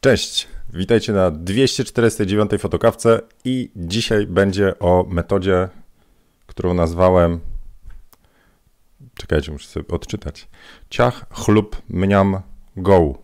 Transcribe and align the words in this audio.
Cześć, 0.00 0.48
witajcie 0.72 1.12
na 1.12 1.30
249 1.30 2.50
fotokawce 2.58 3.20
i 3.44 3.70
dzisiaj 3.76 4.26
będzie 4.26 4.78
o 4.78 5.06
metodzie, 5.08 5.68
którą 6.46 6.74
nazwałem, 6.74 7.40
czekajcie, 9.14 9.52
muszę 9.52 9.68
sobie 9.68 9.88
odczytać, 9.88 10.48
ciach, 10.90 11.26
chlub, 11.30 11.82
mniam, 11.88 12.40
go. 12.76 13.14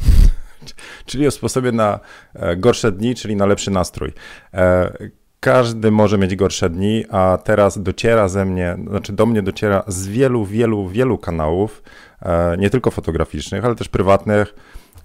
czyli 1.06 1.26
o 1.26 1.30
sposobie 1.30 1.72
na 1.72 2.00
e, 2.34 2.56
gorsze 2.56 2.92
dni, 2.92 3.14
czyli 3.14 3.36
na 3.36 3.46
lepszy 3.46 3.70
nastrój. 3.70 4.12
E, 4.54 4.92
każdy 5.40 5.90
może 5.90 6.18
mieć 6.18 6.36
gorsze 6.36 6.70
dni, 6.70 7.04
a 7.10 7.38
teraz 7.44 7.82
dociera 7.82 8.28
ze 8.28 8.44
mnie, 8.44 8.76
znaczy 8.88 9.12
do 9.12 9.26
mnie 9.26 9.42
dociera 9.42 9.84
z 9.86 10.06
wielu, 10.06 10.44
wielu, 10.44 10.88
wielu 10.88 11.18
kanałów, 11.18 11.82
e, 12.22 12.56
nie 12.56 12.70
tylko 12.70 12.90
fotograficznych, 12.90 13.64
ale 13.64 13.74
też 13.74 13.88
prywatnych, 13.88 14.54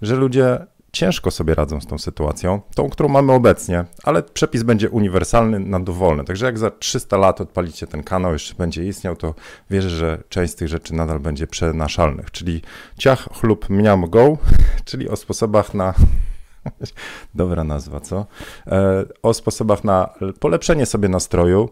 że 0.02 0.16
ludzie 0.16 0.60
ciężko 0.92 1.32
sobie 1.32 1.56
radzą 1.56 1.82
z 1.82 1.88
tą 1.88 1.98
sytuacją, 1.98 2.62
tą, 2.76 2.90
którą 2.90 3.10
mamy 3.10 3.34
obecnie, 3.34 3.86
ale 4.04 4.24
przepis 4.24 4.64
będzie 4.64 4.90
uniwersalny 4.90 5.60
na 5.60 5.80
dowolny. 5.80 6.24
Także 6.24 6.46
jak 6.46 6.60
za 6.60 6.72
300 6.72 7.18
lat 7.18 7.42
odpalicie 7.42 7.88
ten 7.88 8.04
kanał, 8.04 8.34
jeszcze 8.34 8.56
będzie 8.56 8.86
istniał, 8.86 9.16
to 9.16 9.36
wierzę, 9.70 9.90
że 9.90 10.24
część 10.30 10.54
z 10.54 10.56
tych 10.56 10.68
rzeczy 10.68 10.94
nadal 10.94 11.20
będzie 11.20 11.48
przenaszalnych. 11.48 12.32
Czyli 12.32 12.62
ciach, 12.98 13.30
chlub, 13.34 13.70
mniam, 13.70 14.10
go, 14.10 14.38
czyli 14.86 15.10
o 15.10 15.16
sposobach 15.16 15.74
na 15.74 15.94
Dobra 17.36 17.64
nazwa, 17.64 18.00
co? 18.00 18.26
E, 18.68 19.06
o 19.24 19.34
sposobach 19.34 19.84
na 19.84 20.10
polepszenie 20.40 20.86
sobie 20.86 21.10
nastroju 21.10 21.70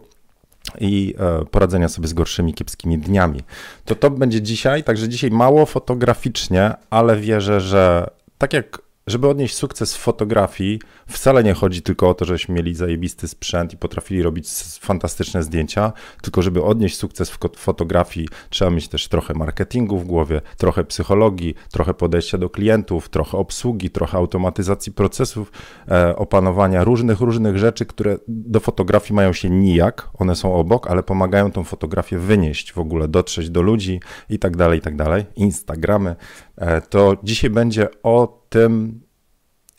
i 0.80 1.14
e, 1.18 1.44
poradzenia 1.44 1.88
sobie 1.88 2.08
z 2.08 2.12
gorszymi, 2.12 2.54
kiepskimi 2.54 2.98
dniami. 2.98 3.42
To 3.84 3.94
to 3.94 4.10
będzie 4.10 4.42
dzisiaj, 4.42 4.84
także 4.84 5.08
dzisiaj 5.08 5.30
mało 5.30 5.66
fotograficznie, 5.66 6.74
ale 6.90 7.16
wierzę, 7.16 7.60
że 7.60 8.10
tak 8.38 8.52
jak 8.52 8.89
żeby 9.06 9.28
odnieść 9.28 9.54
sukces 9.54 9.96
w 9.96 9.98
fotografii, 9.98 10.80
wcale 11.08 11.44
nie 11.44 11.54
chodzi 11.54 11.82
tylko 11.82 12.08
o 12.08 12.14
to, 12.14 12.24
żeśmy 12.24 12.54
mieli 12.54 12.74
zajebisty 12.74 13.28
sprzęt 13.28 13.72
i 13.72 13.76
potrafili 13.76 14.22
robić 14.22 14.48
fantastyczne 14.80 15.42
zdjęcia, 15.42 15.92
tylko 16.22 16.42
żeby 16.42 16.62
odnieść 16.62 16.96
sukces 16.96 17.30
w 17.30 17.38
fotografii, 17.56 18.28
trzeba 18.50 18.70
mieć 18.70 18.88
też 18.88 19.08
trochę 19.08 19.34
marketingu 19.34 19.98
w 19.98 20.04
głowie, 20.04 20.40
trochę 20.56 20.84
psychologii, 20.84 21.54
trochę 21.72 21.94
podejścia 21.94 22.38
do 22.38 22.50
klientów, 22.50 23.08
trochę 23.08 23.38
obsługi, 23.38 23.90
trochę 23.90 24.18
automatyzacji 24.18 24.92
procesów, 24.92 25.52
e, 25.88 26.16
opanowania 26.16 26.84
różnych, 26.84 27.20
różnych 27.20 27.58
rzeczy, 27.58 27.86
które 27.86 28.16
do 28.28 28.60
fotografii 28.60 29.14
mają 29.14 29.32
się 29.32 29.50
nijak, 29.50 30.08
one 30.18 30.36
są 30.36 30.54
obok, 30.54 30.90
ale 30.90 31.02
pomagają 31.02 31.52
tą 31.52 31.64
fotografię 31.64 32.18
wynieść 32.18 32.72
w 32.72 32.78
ogóle, 32.78 33.08
dotrzeć 33.08 33.50
do 33.50 33.62
ludzi 33.62 34.00
i 34.28 34.38
tak 34.38 34.56
dalej, 34.56 34.78
i 34.78 34.82
tak 34.82 34.96
dalej. 34.96 35.24
Instagramy. 35.36 36.16
E, 36.56 36.80
to 36.80 37.16
dzisiaj 37.22 37.50
będzie 37.50 37.88
o 38.02 38.39
tym, 38.50 39.00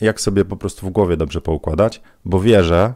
jak 0.02 0.22
sobie 0.22 0.46
po 0.46 0.58
prostu 0.58 0.88
w 0.88 0.90
głowie 0.90 1.18
dobrze 1.18 1.42
poukładać, 1.42 2.02
bo 2.26 2.40
wierzę 2.40 2.94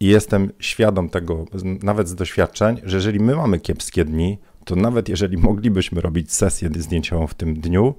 i 0.00 0.06
jestem 0.06 0.52
świadom 0.58 1.08
tego, 1.08 1.44
nawet 1.82 2.08
z 2.08 2.14
doświadczeń, 2.14 2.80
że 2.84 2.96
jeżeli 2.96 3.20
my 3.20 3.36
mamy 3.36 3.60
kiepskie 3.60 4.04
dni, 4.04 4.38
to 4.64 4.76
nawet 4.76 5.08
jeżeli 5.08 5.36
moglibyśmy 5.36 6.00
robić 6.00 6.32
sesję 6.32 6.70
zdjęciową 6.76 7.26
w 7.26 7.34
tym 7.34 7.60
dniu, 7.60 7.94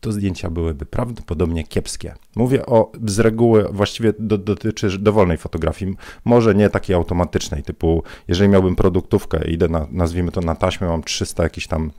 to 0.00 0.12
zdjęcia 0.12 0.50
byłyby 0.50 0.86
prawdopodobnie 0.86 1.64
kiepskie. 1.64 2.14
Mówię 2.36 2.66
o 2.66 2.92
z 3.06 3.18
reguły, 3.18 3.68
właściwie 3.72 4.12
do, 4.18 4.38
dotyczy 4.38 4.98
dowolnej 4.98 5.36
fotografii, 5.38 5.96
może 6.24 6.54
nie 6.54 6.70
takiej 6.70 6.96
automatycznej, 6.96 7.62
typu 7.62 8.02
jeżeli 8.28 8.50
miałbym 8.50 8.76
produktówkę, 8.76 9.50
idę 9.50 9.68
na, 9.68 9.86
nazwijmy 9.90 10.32
to 10.32 10.40
na 10.40 10.54
taśmę, 10.54 10.88
mam 10.88 11.02
300 11.02 11.42
jakichś 11.42 11.66
tam 11.66 11.90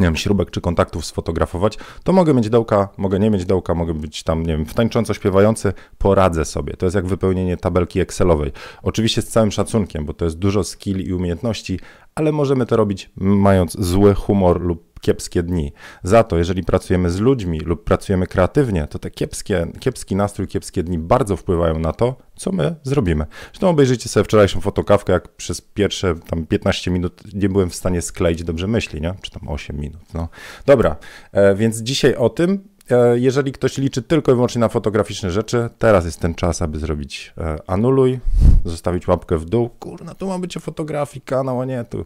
nie 0.00 0.06
wiem, 0.06 0.16
śrubek 0.16 0.50
czy 0.50 0.60
kontaktów 0.60 1.06
sfotografować, 1.06 1.78
to 2.04 2.12
mogę 2.12 2.34
mieć 2.34 2.50
dołka, 2.50 2.88
mogę 2.96 3.18
nie 3.18 3.30
mieć 3.30 3.44
dołka, 3.44 3.74
mogę 3.74 3.94
być 3.94 4.22
tam, 4.22 4.42
nie 4.42 4.56
wiem, 4.56 4.66
tańcząco 4.66 5.14
śpiewający, 5.14 5.72
poradzę 5.98 6.44
sobie. 6.44 6.74
To 6.76 6.86
jest 6.86 6.96
jak 6.96 7.06
wypełnienie 7.06 7.56
tabelki 7.56 8.00
Excelowej. 8.00 8.52
Oczywiście 8.82 9.22
z 9.22 9.28
całym 9.28 9.52
szacunkiem, 9.52 10.04
bo 10.04 10.14
to 10.14 10.24
jest 10.24 10.38
dużo 10.38 10.64
skill 10.64 11.00
i 11.00 11.12
umiejętności, 11.12 11.80
ale 12.14 12.32
możemy 12.32 12.66
to 12.66 12.76
robić 12.76 13.10
mając 13.16 13.72
zły 13.72 14.14
humor 14.14 14.60
lub 14.60 14.93
kiepskie 15.04 15.42
dni. 15.42 15.72
Za 16.02 16.24
to, 16.24 16.38
jeżeli 16.38 16.62
pracujemy 16.62 17.10
z 17.10 17.20
ludźmi 17.20 17.60
lub 17.60 17.84
pracujemy 17.84 18.26
kreatywnie, 18.26 18.86
to 18.86 18.98
te 18.98 19.10
kiepskie, 19.10 19.66
kiepski 19.80 20.16
nastrój, 20.16 20.48
kiepskie 20.48 20.82
dni 20.82 20.98
bardzo 20.98 21.36
wpływają 21.36 21.78
na 21.78 21.92
to, 21.92 22.16
co 22.36 22.52
my 22.52 22.74
zrobimy. 22.82 23.26
Zresztą 23.52 23.68
obejrzyjcie 23.68 24.08
sobie 24.08 24.24
wczorajszą 24.24 24.60
fotokawkę, 24.60 25.12
jak 25.12 25.28
przez 25.28 25.60
pierwsze 25.60 26.14
tam 26.14 26.46
15 26.46 26.90
minut 26.90 27.34
nie 27.34 27.48
byłem 27.48 27.70
w 27.70 27.74
stanie 27.74 28.02
skleić 28.02 28.44
dobrze 28.44 28.66
myśli, 28.66 29.00
nie? 29.00 29.14
Czy 29.22 29.30
tam 29.30 29.48
8 29.48 29.76
minut, 29.76 30.14
no. 30.14 30.28
Dobra, 30.66 30.96
e, 31.32 31.54
więc 31.54 31.78
dzisiaj 31.78 32.14
o 32.14 32.28
tym, 32.28 32.68
e, 32.90 33.18
jeżeli 33.18 33.52
ktoś 33.52 33.78
liczy 33.78 34.02
tylko 34.02 34.32
i 34.32 34.34
wyłącznie 34.34 34.60
na 34.60 34.68
fotograficzne 34.68 35.30
rzeczy, 35.30 35.68
teraz 35.78 36.04
jest 36.04 36.20
ten 36.20 36.34
czas, 36.34 36.62
aby 36.62 36.78
zrobić 36.78 37.32
e, 37.38 37.56
anuluj, 37.66 38.20
zostawić 38.64 39.08
łapkę 39.08 39.38
w 39.38 39.44
dół. 39.44 39.68
Kurna, 39.68 40.14
tu 40.14 40.28
ma 40.28 40.38
być 40.38 40.56
o 40.56 40.60
fotografii 40.60 41.20
kanał, 41.20 41.60
a 41.60 41.64
nie 41.64 41.84
tu. 41.84 42.04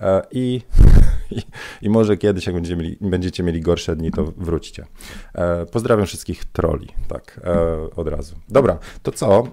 E, 0.00 0.22
I, 0.30 0.60
i, 1.30 1.42
I, 1.82 1.90
może 1.90 2.16
kiedyś, 2.16 2.46
jak 2.46 2.54
będziecie 2.54 2.76
mieli, 2.76 2.96
będziecie 3.00 3.42
mieli 3.42 3.60
gorsze 3.60 3.96
dni, 3.96 4.10
to 4.10 4.24
wróćcie. 4.24 4.86
E, 5.34 5.66
pozdrawiam 5.66 6.06
wszystkich 6.06 6.44
troli, 6.44 6.88
tak, 7.08 7.40
e, 7.44 7.96
od 7.96 8.08
razu. 8.08 8.36
Dobra, 8.48 8.78
to 9.02 9.12
co? 9.12 9.44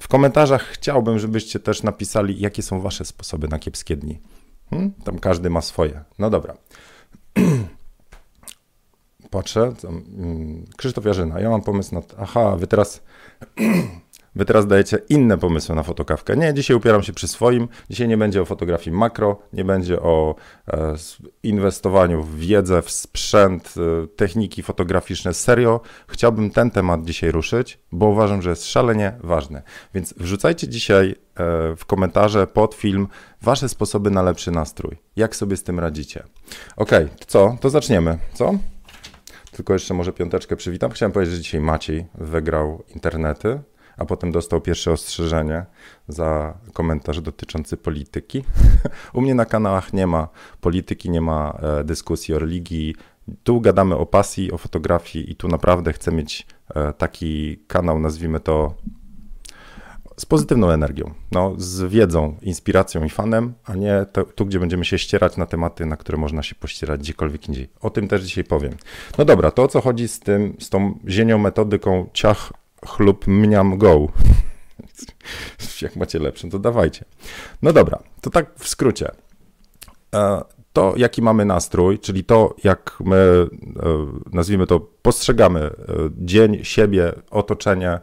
W 0.00 0.08
komentarzach 0.08 0.62
chciałbym, 0.62 1.18
żebyście 1.18 1.60
też 1.60 1.82
napisali, 1.82 2.40
jakie 2.40 2.62
są 2.62 2.80
wasze 2.80 3.04
sposoby 3.04 3.48
na 3.48 3.58
kiepskie 3.58 3.96
dni. 3.96 4.20
Hmm? 4.70 4.92
Tam 5.04 5.18
każdy 5.18 5.50
ma 5.50 5.60
swoje. 5.60 6.04
No 6.18 6.30
dobra. 6.30 6.54
Patrzę. 9.30 9.72
Mm, 9.84 10.64
Krzysztof 10.76 11.04
Jarzyna, 11.04 11.40
ja 11.40 11.50
mam 11.50 11.62
pomysł 11.62 11.94
na. 11.94 12.02
Aha, 12.18 12.56
wy 12.56 12.66
teraz. 12.66 13.02
Wy 14.36 14.44
teraz 14.44 14.66
dajecie 14.66 14.98
inne 15.08 15.38
pomysły 15.38 15.74
na 15.74 15.82
fotokawkę. 15.82 16.36
Nie, 16.36 16.54
dzisiaj 16.54 16.76
upieram 16.76 17.02
się 17.02 17.12
przy 17.12 17.28
swoim. 17.28 17.68
Dzisiaj 17.90 18.08
nie 18.08 18.16
będzie 18.16 18.42
o 18.42 18.44
fotografii 18.44 18.96
makro, 18.96 19.38
nie 19.52 19.64
będzie 19.64 20.00
o 20.00 20.34
e, 20.68 20.94
inwestowaniu 21.42 22.22
w 22.22 22.38
wiedzę, 22.38 22.82
w 22.82 22.90
sprzęt, 22.90 23.74
e, 23.76 24.06
techniki 24.06 24.62
fotograficzne. 24.62 25.34
Serio, 25.34 25.80
chciałbym 26.08 26.50
ten 26.50 26.70
temat 26.70 27.04
dzisiaj 27.04 27.30
ruszyć, 27.30 27.78
bo 27.92 28.06
uważam, 28.06 28.42
że 28.42 28.50
jest 28.50 28.66
szalenie 28.66 29.12
ważny. 29.20 29.62
Więc 29.94 30.14
wrzucajcie 30.16 30.68
dzisiaj 30.68 31.10
e, 31.10 31.14
w 31.76 31.84
komentarze 31.86 32.46
pod 32.46 32.74
film 32.74 33.08
wasze 33.42 33.68
sposoby 33.68 34.10
na 34.10 34.22
lepszy 34.22 34.50
nastrój. 34.50 34.96
Jak 35.16 35.36
sobie 35.36 35.56
z 35.56 35.62
tym 35.62 35.80
radzicie? 35.80 36.22
Ok, 36.76 36.90
to 36.90 37.24
co? 37.26 37.56
To 37.60 37.70
zaczniemy, 37.70 38.18
co? 38.32 38.54
Tylko 39.52 39.72
jeszcze 39.72 39.94
może 39.94 40.12
piąteczkę 40.12 40.56
przywitam. 40.56 40.90
Chciałem 40.90 41.12
powiedzieć, 41.12 41.34
że 41.34 41.42
dzisiaj 41.42 41.60
Maciej 41.60 42.06
wygrał 42.14 42.82
internety 42.94 43.60
a 43.96 44.04
potem 44.04 44.32
dostał 44.32 44.60
pierwsze 44.60 44.92
ostrzeżenie 44.92 45.66
za 46.08 46.58
komentarz 46.72 47.20
dotyczący 47.20 47.76
polityki. 47.76 48.44
U 49.14 49.20
mnie 49.20 49.34
na 49.34 49.44
kanałach 49.44 49.92
nie 49.92 50.06
ma 50.06 50.28
polityki, 50.60 51.10
nie 51.10 51.20
ma 51.20 51.58
e, 51.62 51.84
dyskusji 51.84 52.34
o 52.34 52.38
religii. 52.38 52.94
Tu 53.44 53.60
gadamy 53.60 53.96
o 53.96 54.06
pasji, 54.06 54.52
o 54.52 54.58
fotografii 54.58 55.30
i 55.30 55.36
tu 55.36 55.48
naprawdę 55.48 55.92
chcę 55.92 56.12
mieć 56.12 56.46
e, 56.74 56.92
taki 56.92 57.58
kanał, 57.66 57.98
nazwijmy 57.98 58.40
to 58.40 58.74
z 60.16 60.26
pozytywną 60.26 60.70
energią, 60.70 61.14
no, 61.32 61.54
z 61.58 61.92
wiedzą, 61.92 62.36
inspiracją 62.42 63.04
i 63.04 63.10
fanem, 63.10 63.54
a 63.64 63.74
nie 63.74 64.06
to, 64.12 64.24
tu, 64.24 64.46
gdzie 64.46 64.60
będziemy 64.60 64.84
się 64.84 64.98
ścierać 64.98 65.36
na 65.36 65.46
tematy, 65.46 65.86
na 65.86 65.96
które 65.96 66.18
można 66.18 66.42
się 66.42 66.54
pościerać 66.54 67.00
gdziekolwiek 67.00 67.48
indziej. 67.48 67.68
O 67.80 67.90
tym 67.90 68.08
też 68.08 68.22
dzisiaj 68.22 68.44
powiem. 68.44 68.72
No 69.18 69.24
dobra, 69.24 69.50
to 69.50 69.62
o 69.62 69.68
co 69.68 69.80
chodzi 69.80 70.08
z 70.08 70.20
tym, 70.20 70.56
z 70.60 70.70
tą 70.70 70.98
zienią 71.08 71.38
metodyką 71.38 72.06
ciach 72.12 72.52
chlub 72.86 73.26
mniam 73.26 73.78
go. 73.78 74.08
Jak 75.82 75.96
macie 75.96 76.18
lepszą, 76.18 76.50
to 76.50 76.58
dawajcie. 76.58 77.04
No 77.62 77.72
dobra, 77.72 77.98
to 78.20 78.30
tak 78.30 78.46
w 78.58 78.68
skrócie. 78.68 79.10
E, 80.14 80.42
to, 80.72 80.94
jaki 80.96 81.22
mamy 81.22 81.44
nastrój, 81.44 81.98
czyli 81.98 82.24
to, 82.24 82.54
jak 82.64 82.96
my, 83.04 83.16
e, 83.16 83.46
nazwijmy 84.32 84.66
to, 84.66 84.80
postrzegamy 84.80 85.60
e, 85.60 85.72
dzień, 86.16 86.64
siebie, 86.64 87.12
otoczenie, 87.30 88.00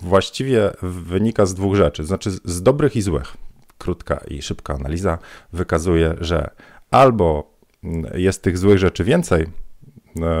właściwie 0.00 0.70
wynika 0.82 1.46
z 1.46 1.54
dwóch 1.54 1.74
rzeczy. 1.74 2.04
Znaczy, 2.04 2.30
z 2.44 2.62
dobrych 2.62 2.96
i 2.96 3.02
złych. 3.02 3.36
Krótka 3.78 4.20
i 4.28 4.42
szybka 4.42 4.74
analiza 4.74 5.18
wykazuje, 5.52 6.14
że 6.20 6.50
albo 6.90 7.52
jest 8.14 8.42
tych 8.42 8.58
złych 8.58 8.78
rzeczy 8.78 9.04
więcej, 9.04 9.46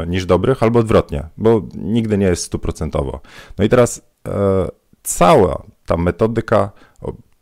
niż 0.06 0.26
dobrych, 0.26 0.62
albo 0.62 0.78
odwrotnie, 0.78 1.26
bo 1.36 1.62
nigdy 1.74 2.18
nie 2.18 2.26
jest 2.26 2.44
stuprocentowo. 2.44 3.20
No 3.58 3.64
i 3.64 3.68
teraz 3.68 4.02
e, 4.28 4.32
cała 5.02 5.62
ta 5.86 5.96
metodyka 5.96 6.70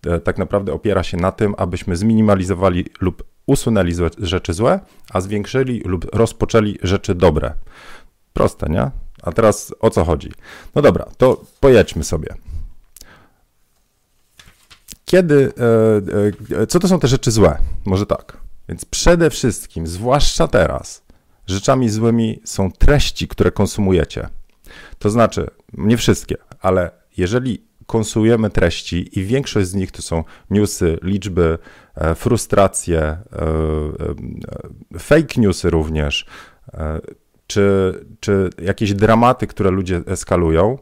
e, 0.07 0.21
tak 0.21 0.39
naprawdę 0.39 0.73
opiera 0.73 1.03
się 1.03 1.17
na 1.17 1.33
tym, 1.33 1.55
abyśmy 1.59 1.97
zminimalizowali 1.97 2.87
lub 3.01 3.25
usunęli 3.47 3.93
złe, 3.93 4.11
rzeczy 4.19 4.53
złe, 4.53 4.81
a 5.13 5.21
zwiększyli 5.21 5.81
lub 5.85 6.15
rozpoczęli 6.15 6.79
rzeczy 6.83 7.15
dobre. 7.15 7.55
Proste, 8.33 8.69
nie? 8.69 8.91
A 9.23 9.33
teraz 9.33 9.75
o 9.81 9.91
co 9.91 10.05
chodzi? 10.05 10.33
No 10.75 10.83
dobra, 10.83 11.07
to 11.19 11.45
pojedźmy 11.61 12.05
sobie. 12.05 12.35
Kiedy, 15.05 15.53
co 16.69 16.79
to 16.79 16.89
są 16.89 17.01
te 17.01 17.09
rzeczy 17.09 17.31
złe? 17.31 17.59
Może 17.85 18.07
tak. 18.07 18.37
Więc 18.69 18.85
przede 18.85 19.31
wszystkim, 19.31 19.87
zwłaszcza 19.87 20.49
teraz, 20.49 21.03
rzeczami 21.51 21.89
złymi 21.89 22.41
są 22.45 22.73
treści, 22.73 23.29
które 23.29 23.51
konsumujecie. 23.51 24.29
To 24.99 25.11
znaczy, 25.11 25.47
nie 25.73 25.97
wszystkie, 25.97 26.37
ale 26.61 26.91
jeżeli 27.17 27.71
konsumujemy 27.87 28.51
treści 28.51 29.19
i 29.19 29.25
większość 29.25 29.69
z 29.69 29.75
nich 29.75 29.93
to 29.93 30.03
są 30.03 30.25
newsy, 30.51 30.99
liczby, 31.03 31.59
e, 31.95 32.15
frustracje, 32.15 33.01
e, 33.01 33.19
e, 34.95 34.99
fake 34.99 35.41
newsy 35.41 35.71
również, 35.71 36.27
czy, 37.47 37.95
czy 38.21 38.51
jakieś 38.63 38.95
dramaty, 38.95 39.47
które 39.47 39.71
ludzie 39.71 40.03
eskalują, 40.07 40.79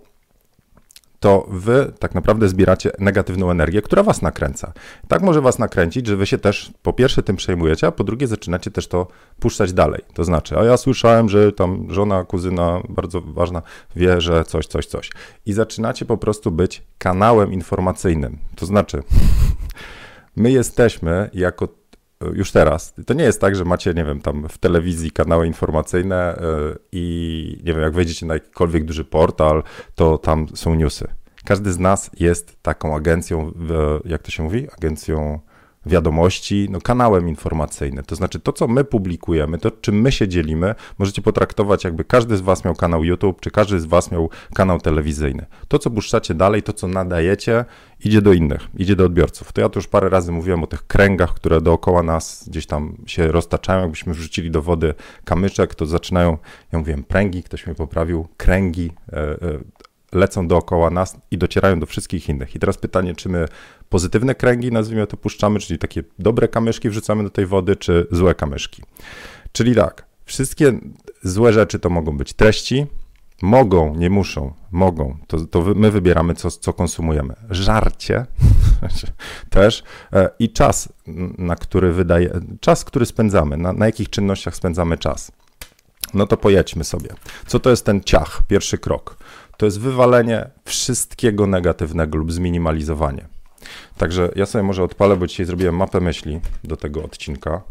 to 1.21 1.47
wy 1.51 1.93
tak 1.99 2.15
naprawdę 2.15 2.49
zbieracie 2.49 2.91
negatywną 2.99 3.51
energię, 3.51 3.83
która 3.83 4.03
was 4.03 4.23
nakręca. 4.23 4.73
Tak 5.09 5.23
może 5.23 5.41
was 5.41 5.59
nakręcić, 5.59 6.07
że 6.07 6.17
wy 6.17 6.27
się 6.27 6.39
też 6.39 6.73
po 6.83 6.93
pierwsze 6.93 7.23
tym 7.23 7.37
przejmujecie, 7.37 7.87
a 7.87 7.93
po 7.93 8.05
drugie 8.05 8.27
zaczynacie 8.27 8.71
też 8.71 8.89
to 8.89 9.07
puszczać 9.41 9.73
dalej. 9.73 10.03
To 10.15 10.25
znaczy, 10.25 10.59
a 10.59 10.65
ja 10.65 10.77
słyszałem, 10.77 11.29
że 11.29 11.53
tam 11.53 11.87
żona, 11.91 12.25
kuzyna, 12.25 12.81
bardzo 12.89 13.21
ważna, 13.21 13.63
wie, 13.97 14.21
że 14.21 14.45
coś, 14.45 14.67
coś, 14.67 14.87
coś. 14.87 15.11
I 15.47 15.53
zaczynacie 15.53 16.05
po 16.05 16.17
prostu 16.17 16.51
być 16.51 16.83
kanałem 16.99 17.53
informacyjnym. 17.53 18.39
To 18.57 18.67
znaczy, 18.67 19.03
my 20.37 20.51
jesteśmy 20.51 21.31
jako 21.35 21.69
już 22.35 22.53
teraz. 22.53 22.95
To 23.07 23.15
nie 23.15 23.25
jest 23.25 23.41
tak, 23.41 23.57
że 23.57 23.65
macie, 23.65 23.95
nie 23.95 24.05
wiem, 24.05 24.21
tam 24.21 24.49
w 24.49 24.59
telewizji 24.59 25.11
kanały 25.11 25.47
informacyjne 25.47 26.39
yy, 26.41 26.79
i 26.93 27.61
nie 27.65 27.73
wiem, 27.73 27.83
jak 27.83 27.93
wejdziecie 27.93 28.27
na 28.27 28.35
jakikolwiek 28.35 28.85
duży 28.85 29.05
portal, 29.05 29.63
to 29.95 30.19
tam 30.19 30.47
są 30.55 30.75
newsy. 30.75 31.09
Każdy 31.45 31.73
z 31.73 31.79
nas 31.79 32.11
jest 32.21 32.63
taką 32.63 32.97
agencją, 32.97 33.53
jak 34.05 34.23
to 34.23 34.31
się 34.31 34.43
mówi? 34.43 34.67
Agencją 34.79 35.41
wiadomości, 35.89 36.69
no, 36.71 36.81
kanałem 36.81 37.29
informacyjnym. 37.29 38.05
To 38.05 38.17
znaczy 38.17 38.41
to, 38.41 38.53
co 38.53 38.69
my 38.69 38.85
publikujemy, 38.85 39.59
to 39.59 39.71
czym 39.71 40.01
my 40.01 40.13
się 40.13 40.29
dzielimy, 40.29 40.75
możecie 40.99 41.23
potraktować 41.23 41.85
jakby 41.85 42.05
każdy 42.05 42.37
z 42.37 42.41
was 42.41 42.65
miał 42.65 42.75
kanał 42.75 43.05
YouTube, 43.05 43.41
czy 43.41 43.51
każdy 43.51 43.81
z 43.81 43.85
was 43.85 44.11
miał 44.11 44.31
kanał 44.55 44.81
telewizyjny. 44.81 45.47
To, 45.69 45.79
co 45.79 45.91
puszczacie 45.91 46.35
dalej, 46.35 46.63
to, 46.63 46.73
co 46.73 46.89
nadajecie, 46.89 47.65
idzie 48.05 48.23
do 48.23 48.33
innych, 48.33 48.69
idzie 48.77 48.97
do 48.97 49.05
odbiorców. 49.05 49.53
To 49.53 49.61
ja 49.61 49.69
tu 49.69 49.79
już 49.79 49.87
parę 49.87 50.09
razy 50.09 50.33
mówiłem 50.33 50.65
o 50.65 50.67
tych 50.67 50.87
kręgach, 50.87 51.35
które 51.35 51.61
dookoła 51.61 52.03
nas 52.03 52.49
gdzieś 52.49 52.67
tam 52.67 52.97
się 53.07 53.29
roztaczają. 53.33 53.81
Jakbyśmy 53.81 54.15
wrzucili 54.15 54.51
do 54.51 54.63
wody 54.63 54.95
kamyczek, 55.25 55.75
to 55.75 55.87
zaczynają, 55.87 56.39
ja 56.73 56.79
mówiłem 56.79 57.05
pręgi, 57.05 57.43
ktoś 57.43 57.67
mnie 57.67 57.75
poprawił, 57.75 58.29
kręgi, 58.37 58.93
e, 59.13 59.17
e, 59.17 59.39
lecą 60.13 60.49
dookoła 60.49 60.91
nas 60.91 61.17
i 61.31 61.39
docierają 61.39 61.81
do 61.81 61.87
wszystkich 61.87 62.29
innych. 62.29 62.55
I 62.55 62.59
teraz 62.59 62.79
pytanie, 62.79 63.15
czy 63.15 63.29
my 63.29 63.49
pozytywne 63.89 64.35
kręgi, 64.35 64.73
nazwijmy 64.73 65.07
to, 65.07 65.17
puszczamy, 65.17 65.61
czyli 65.61 65.79
takie 65.79 66.03
dobre 66.19 66.49
kamyszki 66.49 66.91
wrzucamy 66.91 67.23
do 67.23 67.31
tej 67.31 67.47
wody, 67.47 67.77
czy 67.77 68.07
złe 68.11 68.35
kamyszki. 68.35 68.83
Czyli 69.53 69.75
tak, 69.75 70.05
wszystkie 70.25 70.73
złe 71.23 71.53
rzeczy 71.53 71.79
to 71.79 71.91
mogą 71.91 72.17
być 72.17 72.33
treści, 72.33 72.87
mogą, 73.43 73.95
nie 73.95 74.11
muszą, 74.11 74.53
mogą, 74.71 75.19
to, 75.27 75.41
to 75.41 75.61
my 75.75 75.91
wybieramy, 75.91 76.35
co, 76.35 76.51
co 76.51 76.73
konsumujemy. 76.73 77.35
Żarcie 77.51 78.27
też 79.51 79.83
e, 80.13 80.31
i 80.39 80.53
czas, 80.53 80.89
na 81.39 81.57
który 81.57 81.93
wydaje, 81.93 82.41
czas, 82.61 82.85
który 82.85 83.07
spędzamy, 83.07 83.57
na, 83.57 83.73
na 83.73 83.87
jakich 83.87 84.11
czynnościach 84.11 84.57
spędzamy 84.57 84.99
czas. 84.99 85.33
No 86.15 86.27
to 86.27 86.37
pojedźmy 86.37 86.85
sobie. 86.85 87.11
Co 87.47 87.61
to 87.61 87.71
jest 87.71 87.85
ten 87.85 88.01
ciach, 88.01 88.43
pierwszy 88.49 88.79
krok? 88.79 89.17
To 89.59 89.67
jest 89.67 89.81
wywalenie 89.81 90.51
wszystkiego 90.65 91.47
negatywnego 91.47 92.19
lub 92.19 92.33
zminimalizowanie. 92.33 93.29
Także 93.97 94.31
ja 94.37 94.47
sobie 94.47 94.65
może 94.65 94.83
odpalę, 94.83 95.17
bo 95.17 95.27
dzisiaj 95.27 95.47
zrobiłem 95.47 95.77
mapę 95.77 96.01
myśli 96.01 96.41
do 96.65 96.77
tego 96.77 97.05
odcinka. 97.05 97.63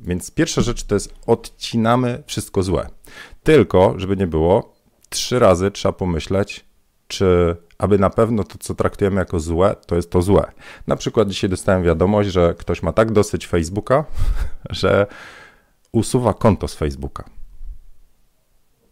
Więc 0.00 0.30
pierwsza 0.30 0.62
rzecz 0.62 0.82
to 0.82 0.94
jest 0.94 1.14
odcinamy 1.26 2.22
wszystko 2.26 2.62
złe. 2.62 2.88
Tylko, 3.42 3.94
żeby 3.96 4.16
nie 4.16 4.26
było, 4.26 4.74
trzy 5.08 5.38
razy 5.38 5.70
trzeba 5.70 5.92
pomyśleć, 5.92 6.64
czy 7.08 7.56
aby 7.78 7.98
na 7.98 8.10
pewno 8.10 8.44
to, 8.44 8.58
co 8.58 8.74
traktujemy 8.74 9.16
jako 9.16 9.40
złe, 9.40 9.76
to 9.86 9.96
jest 9.96 10.10
to 10.10 10.22
złe. 10.22 10.52
Na 10.86 10.96
przykład 10.96 11.28
dzisiaj 11.28 11.50
dostałem 11.50 11.82
wiadomość, 11.82 12.30
że 12.30 12.54
ktoś 12.58 12.82
ma 12.82 12.92
tak 12.92 13.12
dosyć 13.12 13.46
Facebooka, 13.46 14.04
że 14.70 15.06
usuwa 15.92 16.34
konto 16.34 16.68
z 16.68 16.74
Facebooka. 16.74 17.24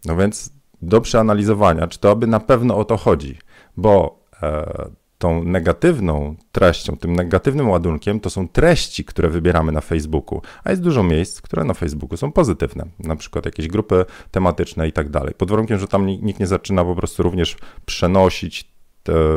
No 0.05 0.17
więc 0.17 0.56
do 0.81 1.01
przeanalizowania, 1.01 1.87
czy 1.87 1.99
to 1.99 2.11
aby 2.11 2.27
na 2.27 2.39
pewno 2.39 2.77
o 2.77 2.85
to 2.85 2.97
chodzi, 2.97 3.37
bo 3.77 4.19
e, 4.43 4.89
tą 5.17 5.43
negatywną 5.43 6.35
treścią, 6.51 6.97
tym 6.97 7.15
negatywnym 7.15 7.69
ładunkiem 7.69 8.19
to 8.19 8.29
są 8.29 8.47
treści, 8.47 9.05
które 9.05 9.29
wybieramy 9.29 9.71
na 9.71 9.81
Facebooku, 9.81 10.41
a 10.63 10.69
jest 10.69 10.81
dużo 10.81 11.03
miejsc, 11.03 11.41
które 11.41 11.63
na 11.63 11.73
Facebooku 11.73 12.17
są 12.17 12.31
pozytywne, 12.31 12.85
na 12.99 13.15
przykład 13.15 13.45
jakieś 13.45 13.67
grupy 13.67 14.05
tematyczne 14.31 14.87
i 14.87 14.91
tak 14.91 15.09
dalej. 15.09 15.33
Pod 15.37 15.49
warunkiem, 15.49 15.79
że 15.79 15.87
tam 15.87 16.05
nikt 16.05 16.39
nie 16.39 16.47
zaczyna 16.47 16.85
po 16.85 16.95
prostu 16.95 17.23
również 17.23 17.57
przenosić 17.85 18.77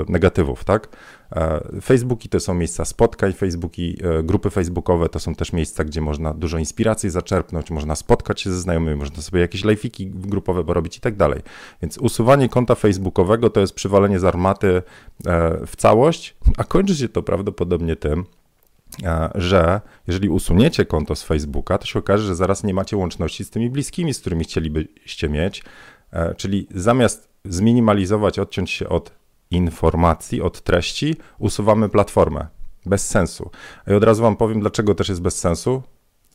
negatywów, 0.09 0.65
tak? 0.65 0.89
E, 1.33 1.81
Facebooki 1.83 2.29
to 2.29 2.41
są 2.41 2.55
miejsca 2.55 2.85
spotkań, 2.85 3.33
Facebooki, 3.33 3.97
e, 4.03 4.23
grupy 4.23 4.51
facebookowe 4.51 5.09
to 5.09 5.21
są 5.21 5.35
też 5.35 5.53
miejsca, 5.53 5.85
gdzie 5.85 6.01
można 6.01 6.35
dużo 6.35 6.59
inspiracji 6.59 7.11
zaczerpnąć, 7.11 7.71
można 7.71 7.97
spotkać 7.97 8.41
się 8.41 8.51
ze 8.51 8.61
znajomymi, 8.61 8.97
można 8.97 9.23
sobie 9.23 9.41
jakieś 9.41 9.65
live'iki 9.65 10.11
grupowe 10.11 10.65
porobić 10.65 10.97
i 10.97 11.01
tak 11.01 11.17
dalej. 11.17 11.41
Więc 11.83 11.99
usuwanie 11.99 12.49
konta 12.49 12.75
facebookowego 12.75 13.51
to 13.51 13.61
jest 13.61 13.75
przywalenie 13.75 14.19
z 14.19 14.25
armaty 14.25 14.83
e, 15.27 15.67
w 15.67 15.77
całość, 15.77 16.37
a 16.57 16.65
kończy 16.65 16.97
się 16.97 17.09
to 17.09 17.23
prawdopodobnie 17.23 17.97
tym, 17.97 18.25
że 19.35 19.81
jeżeli 20.07 20.29
usuniecie 20.29 20.85
konto 20.85 21.17
z 21.17 21.23
Facebooka, 21.23 21.79
to 21.79 21.87
się 21.87 21.99
okaże, 21.99 22.25
że 22.25 22.35
zaraz 22.35 22.65
nie 22.65 22.75
macie 22.75 22.97
łączności 22.97 23.45
z 23.45 23.51
tymi 23.51 23.71
bliskimi, 23.71 24.15
z 24.15 24.21
którymi 24.21 24.45
chcielibyście 24.45 25.29
mieć, 25.29 25.65
czyli 26.37 26.67
zamiast 26.75 27.29
zminimalizować, 27.45 28.39
odciąć 28.39 28.71
się 28.71 28.89
od 28.89 29.20
informacji, 29.51 30.43
od 30.43 30.61
treści, 30.61 31.17
usuwamy 31.39 31.89
platformę. 31.89 32.47
Bez 32.87 33.09
sensu. 33.09 33.51
I 33.87 33.93
od 33.93 34.05
razu 34.05 34.23
Wam 34.23 34.37
powiem, 34.37 34.61
dlaczego 34.61 34.95
też 34.95 35.09
jest 35.09 35.23
bez 35.23 35.39
sensu. 35.39 35.83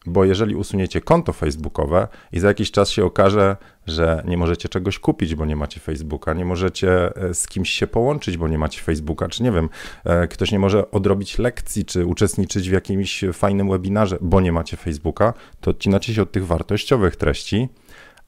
Bo 0.07 0.25
jeżeli 0.25 0.56
usuniecie 0.56 1.01
konto 1.01 1.33
facebookowe 1.33 2.07
i 2.31 2.39
za 2.39 2.47
jakiś 2.47 2.71
czas 2.71 2.89
się 2.89 3.06
okaże, 3.06 3.57
że 3.88 4.23
nie 4.27 4.38
możecie 4.38 4.69
czegoś 4.69 5.00
kupić, 5.00 5.35
bo 5.35 5.45
nie 5.45 5.56
macie 5.56 5.79
Facebooka, 5.79 6.33
nie 6.33 6.45
możecie 6.45 7.15
e, 7.15 7.33
z 7.33 7.47
kimś 7.47 7.69
się 7.69 7.88
połączyć, 7.88 8.38
bo 8.38 8.47
nie 8.47 8.57
macie 8.57 8.81
Facebooka, 8.81 9.27
czy 9.27 9.44
nie 9.44 9.51
wiem, 9.51 9.69
e, 10.03 10.27
ktoś 10.27 10.51
nie 10.51 10.59
może 10.59 10.91
odrobić 10.91 11.38
lekcji, 11.38 11.85
czy 11.85 12.06
uczestniczyć 12.06 12.69
w 12.69 12.73
jakimś 12.73 13.23
fajnym 13.33 13.69
webinarze, 13.69 14.17
bo 14.21 14.41
nie 14.41 14.51
macie 14.51 14.77
Facebooka, 14.77 15.33
to 15.62 15.71
odcinacie 15.71 16.13
się 16.13 16.21
od 16.21 16.31
tych 16.31 16.47
wartościowych 16.47 17.15
treści 17.15 17.69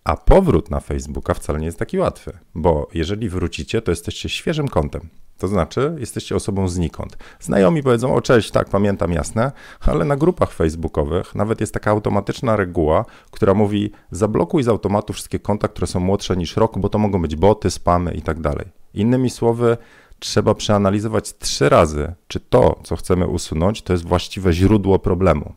a 0.07 0.17
powrót 0.17 0.71
na 0.71 0.79
Facebooka 0.79 1.33
wcale 1.33 1.59
nie 1.59 1.65
jest 1.65 1.79
taki 1.79 1.97
łatwy, 1.97 2.37
bo 2.55 2.87
jeżeli 2.93 3.29
wrócicie, 3.29 3.81
to 3.81 3.91
jesteście 3.91 4.29
świeżym 4.29 4.67
kontem. 4.67 5.09
To 5.37 5.47
znaczy, 5.47 5.95
jesteście 5.99 6.35
osobą 6.35 6.67
znikąd. 6.67 7.17
Znajomi 7.39 7.83
powiedzą, 7.83 8.15
o 8.15 8.21
cześć, 8.21 8.51
tak, 8.51 8.69
pamiętam, 8.69 9.11
jasne, 9.11 9.51
ale 9.81 10.05
na 10.05 10.15
grupach 10.15 10.51
facebookowych 10.51 11.35
nawet 11.35 11.61
jest 11.61 11.73
taka 11.73 11.91
automatyczna 11.91 12.55
reguła, 12.55 13.05
która 13.31 13.53
mówi, 13.53 13.91
zablokuj 14.11 14.63
z 14.63 14.67
automatu 14.67 15.13
wszystkie 15.13 15.39
konta, 15.39 15.67
które 15.67 15.87
są 15.87 15.99
młodsze 15.99 16.37
niż 16.37 16.57
rok, 16.57 16.77
bo 16.77 16.89
to 16.89 16.97
mogą 16.97 17.21
być 17.21 17.35
boty, 17.35 17.71
spamy 17.71 18.13
i 18.13 18.21
tak 18.21 18.39
dalej. 18.41 18.65
Innymi 18.93 19.29
słowy, 19.29 19.77
trzeba 20.19 20.55
przeanalizować 20.55 21.37
trzy 21.37 21.69
razy, 21.69 22.13
czy 22.27 22.39
to, 22.39 22.79
co 22.83 22.95
chcemy 22.95 23.27
usunąć, 23.27 23.81
to 23.81 23.93
jest 23.93 24.05
właściwe 24.05 24.53
źródło 24.53 24.99
problemu. 24.99 25.53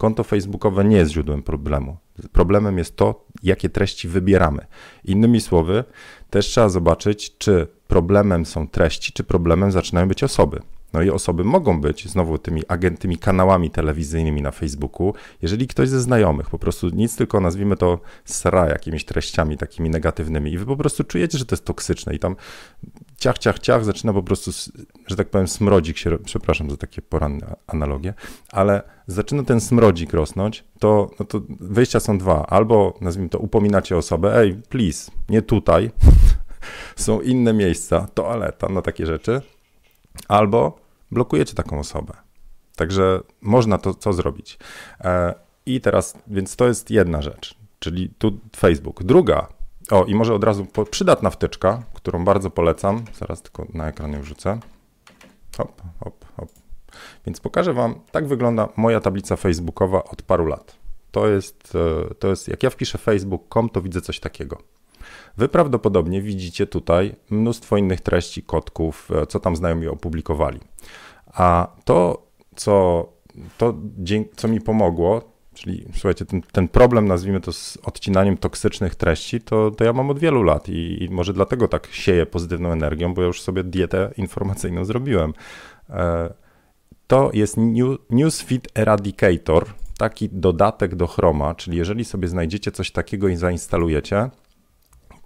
Konto 0.00 0.24
facebookowe 0.24 0.84
nie 0.84 0.96
jest 0.96 1.12
źródłem 1.12 1.42
problemu. 1.42 1.96
Problemem 2.32 2.78
jest 2.78 2.96
to, 2.96 3.24
jakie 3.42 3.68
treści 3.68 4.08
wybieramy. 4.08 4.66
Innymi 5.04 5.40
słowy, 5.40 5.84
też 6.30 6.46
trzeba 6.46 6.68
zobaczyć, 6.68 7.38
czy 7.38 7.66
problemem 7.88 8.46
są 8.46 8.68
treści, 8.68 9.12
czy 9.12 9.24
problemem 9.24 9.72
zaczynają 9.72 10.08
być 10.08 10.24
osoby. 10.24 10.60
No 10.92 11.02
i 11.02 11.10
osoby 11.10 11.44
mogą 11.44 11.80
być 11.80 12.08
znowu 12.08 12.38
tymi 12.38 12.62
agentymi 12.68 13.18
kanałami 13.18 13.70
telewizyjnymi 13.70 14.42
na 14.42 14.50
Facebooku, 14.50 15.14
jeżeli 15.42 15.66
ktoś 15.66 15.88
ze 15.88 16.00
znajomych 16.00 16.50
po 16.50 16.58
prostu 16.58 16.88
nic 16.88 17.16
tylko 17.16 17.40
nazwijmy 17.40 17.76
to 17.76 18.00
sra 18.24 18.68
jakimiś 18.68 19.04
treściami 19.04 19.56
takimi 19.56 19.90
negatywnymi 19.90 20.52
i 20.52 20.58
wy 20.58 20.66
po 20.66 20.76
prostu 20.76 21.04
czujecie, 21.04 21.38
że 21.38 21.46
to 21.46 21.54
jest 21.54 21.64
toksyczne 21.64 22.14
i 22.14 22.18
tam 22.18 22.36
ciach, 23.20 23.38
ciach, 23.38 23.58
ciach 23.58 23.84
zaczyna 23.84 24.12
po 24.12 24.22
prostu, 24.22 24.50
że 25.06 25.16
tak 25.16 25.28
powiem, 25.28 25.48
smrodzik 25.48 25.98
się, 25.98 26.18
przepraszam 26.24 26.70
za 26.70 26.76
takie 26.76 27.02
poranne 27.02 27.56
analogie, 27.66 28.14
ale 28.52 28.82
zaczyna 29.06 29.42
ten 29.42 29.60
smrodzik 29.60 30.12
rosnąć, 30.12 30.64
to, 30.78 31.10
no 31.20 31.26
to 31.26 31.40
wyjścia 31.60 32.00
są 32.00 32.18
dwa. 32.18 32.46
Albo 32.46 32.98
nazwijmy 33.00 33.28
to 33.28 33.38
upominacie 33.38 33.96
osobę, 33.96 34.36
ej, 34.38 34.54
please, 34.68 35.12
nie 35.28 35.42
tutaj, 35.42 35.90
są 36.96 37.20
inne 37.20 37.52
miejsca, 37.52 38.08
toaleta, 38.14 38.68
no 38.68 38.82
takie 38.82 39.06
rzeczy, 39.06 39.42
albo 40.28 40.80
blokujecie 41.10 41.54
taką 41.54 41.78
osobę. 41.78 42.12
Także 42.76 43.20
można 43.40 43.78
to 43.78 43.94
co 43.94 44.12
zrobić. 44.12 44.58
E, 45.00 45.34
I 45.66 45.80
teraz, 45.80 46.18
więc 46.26 46.56
to 46.56 46.68
jest 46.68 46.90
jedna 46.90 47.22
rzecz, 47.22 47.54
czyli 47.78 48.10
tu 48.18 48.38
Facebook. 48.56 49.02
Druga, 49.04 49.59
o 49.90 50.04
i 50.04 50.14
może 50.14 50.34
od 50.34 50.44
razu 50.44 50.66
przydatna 50.90 51.30
wtyczka, 51.30 51.82
którą 51.94 52.24
bardzo 52.24 52.50
polecam, 52.50 53.04
zaraz 53.18 53.42
tylko 53.42 53.66
na 53.74 53.88
ekranie 53.88 54.18
wrzucę. 54.18 54.58
Hop, 55.56 55.82
hop, 56.04 56.24
hop. 56.36 56.48
Więc 57.26 57.40
pokażę 57.40 57.72
Wam, 57.72 57.94
tak 58.10 58.26
wygląda 58.26 58.68
moja 58.76 59.00
tablica 59.00 59.36
facebookowa 59.36 60.04
od 60.04 60.22
paru 60.22 60.46
lat. 60.46 60.76
To 61.10 61.28
jest, 61.28 61.76
e, 62.10 62.14
to 62.14 62.28
jest, 62.28 62.48
jak 62.48 62.62
ja 62.62 62.70
wpiszę 62.70 62.98
facebook.com, 62.98 63.68
to 63.68 63.82
widzę 63.82 64.00
coś 64.00 64.20
takiego. 64.20 64.58
Wy 65.36 65.48
prawdopodobnie 65.48 66.22
widzicie 66.22 66.66
tutaj 66.66 67.16
mnóstwo 67.30 67.76
innych 67.76 68.00
treści, 68.00 68.42
kotków, 68.42 69.08
e, 69.10 69.26
co 69.26 69.40
tam 69.40 69.56
znajomi 69.56 69.88
opublikowali. 69.88 70.60
A 71.26 71.68
to, 71.84 72.26
co, 72.56 73.06
to, 73.58 73.74
co 74.36 74.48
mi 74.48 74.60
pomogło, 74.60 75.29
czyli 75.54 75.84
słuchajcie, 75.92 76.24
ten, 76.24 76.42
ten, 76.42 76.68
problem, 76.68 77.08
nazwijmy 77.08 77.40
to 77.40 77.52
z 77.52 77.78
odcinaniem 77.82 78.36
toksycznych 78.36 78.94
treści, 78.94 79.40
to, 79.40 79.70
to 79.70 79.84
ja 79.84 79.92
mam 79.92 80.10
od 80.10 80.18
wielu 80.18 80.42
lat 80.42 80.68
i, 80.68 81.04
i, 81.04 81.10
może 81.10 81.32
dlatego 81.32 81.68
tak 81.68 81.88
sieję 81.92 82.26
pozytywną 82.26 82.72
energią, 82.72 83.14
bo 83.14 83.22
ja 83.22 83.26
już 83.26 83.42
sobie 83.42 83.64
dietę 83.64 84.10
informacyjną 84.16 84.84
zrobiłem. 84.84 85.32
E, 85.90 86.32
to 87.06 87.30
jest 87.32 87.56
Newsfeed 88.10 88.78
Eradicator, 88.78 89.66
taki 89.98 90.28
dodatek 90.32 90.94
do 90.94 91.06
Chroma, 91.06 91.54
czyli 91.54 91.76
jeżeli 91.76 92.04
sobie 92.04 92.28
znajdziecie 92.28 92.72
coś 92.72 92.90
takiego 92.90 93.28
i 93.28 93.36
zainstalujecie, 93.36 94.30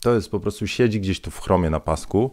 to 0.03 0.15
jest 0.15 0.31
po 0.31 0.41
prostu 0.41 0.67
siedzi 0.67 1.01
gdzieś 1.01 1.21
tu 1.21 1.31
w 1.31 1.41
Chromie 1.41 1.71
na 1.71 1.81
pasku. 1.81 2.31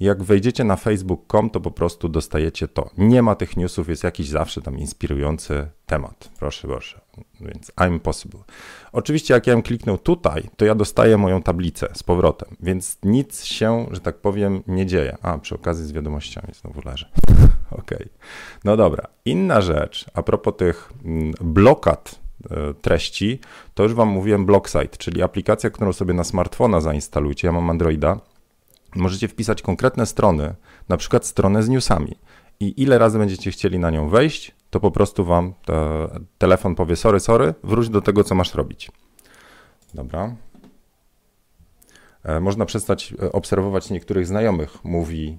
Jak 0.00 0.22
wejdziecie 0.22 0.64
na 0.64 0.76
facebook.com, 0.76 1.50
to 1.50 1.60
po 1.60 1.70
prostu 1.70 2.08
dostajecie 2.08 2.68
to. 2.68 2.90
Nie 2.98 3.22
ma 3.22 3.34
tych 3.34 3.56
newsów, 3.56 3.88
jest 3.88 4.04
jakiś 4.04 4.28
zawsze 4.28 4.62
tam 4.62 4.78
inspirujący 4.78 5.68
temat. 5.86 6.30
Proszę, 6.38 6.68
proszę. 6.68 7.00
Więc 7.40 7.72
I'm 7.72 7.98
possible. 7.98 8.40
Oczywiście, 8.92 9.34
jak 9.34 9.46
ja 9.46 9.54
bym 9.54 9.62
kliknął 9.62 9.98
tutaj, 9.98 10.48
to 10.56 10.64
ja 10.64 10.74
dostaję 10.74 11.16
moją 11.16 11.42
tablicę 11.42 11.88
z 11.94 12.02
powrotem, 12.02 12.56
więc 12.60 12.98
nic 13.02 13.44
się, 13.44 13.86
że 13.90 14.00
tak 14.00 14.16
powiem, 14.16 14.62
nie 14.66 14.86
dzieje. 14.86 15.16
A, 15.22 15.38
przy 15.38 15.54
okazji 15.54 15.86
z 15.86 15.92
wiadomościami 15.92 16.48
znowu 16.60 16.80
leżę. 16.84 17.10
Okay. 17.70 18.08
No 18.64 18.76
dobra. 18.76 19.08
Inna 19.24 19.60
rzecz, 19.60 20.06
a 20.14 20.22
propos 20.22 20.56
tych 20.56 20.92
mm, 21.04 21.34
blokad 21.40 22.20
E, 22.50 22.74
treści, 22.74 23.40
to 23.74 23.82
już 23.82 23.94
Wam 23.94 24.08
mówiłem 24.08 24.46
Blocksite, 24.46 24.96
czyli 24.98 25.22
aplikacja, 25.22 25.70
którą 25.70 25.92
sobie 25.92 26.14
na 26.14 26.24
smartfona 26.24 26.80
zainstalujcie. 26.80 27.48
Ja 27.48 27.52
mam 27.52 27.70
Androida. 27.70 28.20
Możecie 28.94 29.28
wpisać 29.28 29.62
konkretne 29.62 30.06
strony, 30.06 30.54
na 30.88 30.96
przykład 30.96 31.26
stronę 31.26 31.62
z 31.62 31.68
newsami. 31.68 32.16
I 32.60 32.82
ile 32.82 32.98
razy 32.98 33.18
będziecie 33.18 33.50
chcieli 33.50 33.78
na 33.78 33.90
nią 33.90 34.08
wejść, 34.08 34.54
to 34.70 34.80
po 34.80 34.90
prostu 34.90 35.24
Wam 35.24 35.54
te, 35.64 36.08
telefon 36.38 36.74
powie: 36.74 36.96
Sorry, 36.96 37.20
sorry, 37.20 37.54
wróć 37.62 37.88
do 37.88 38.00
tego, 38.00 38.24
co 38.24 38.34
masz 38.34 38.54
robić. 38.54 38.90
Dobra. 39.94 40.36
E, 42.24 42.40
można 42.40 42.64
przestać 42.64 43.14
e, 43.22 43.32
obserwować 43.32 43.90
niektórych 43.90 44.26
znajomych, 44.26 44.84
mówi, 44.84 45.38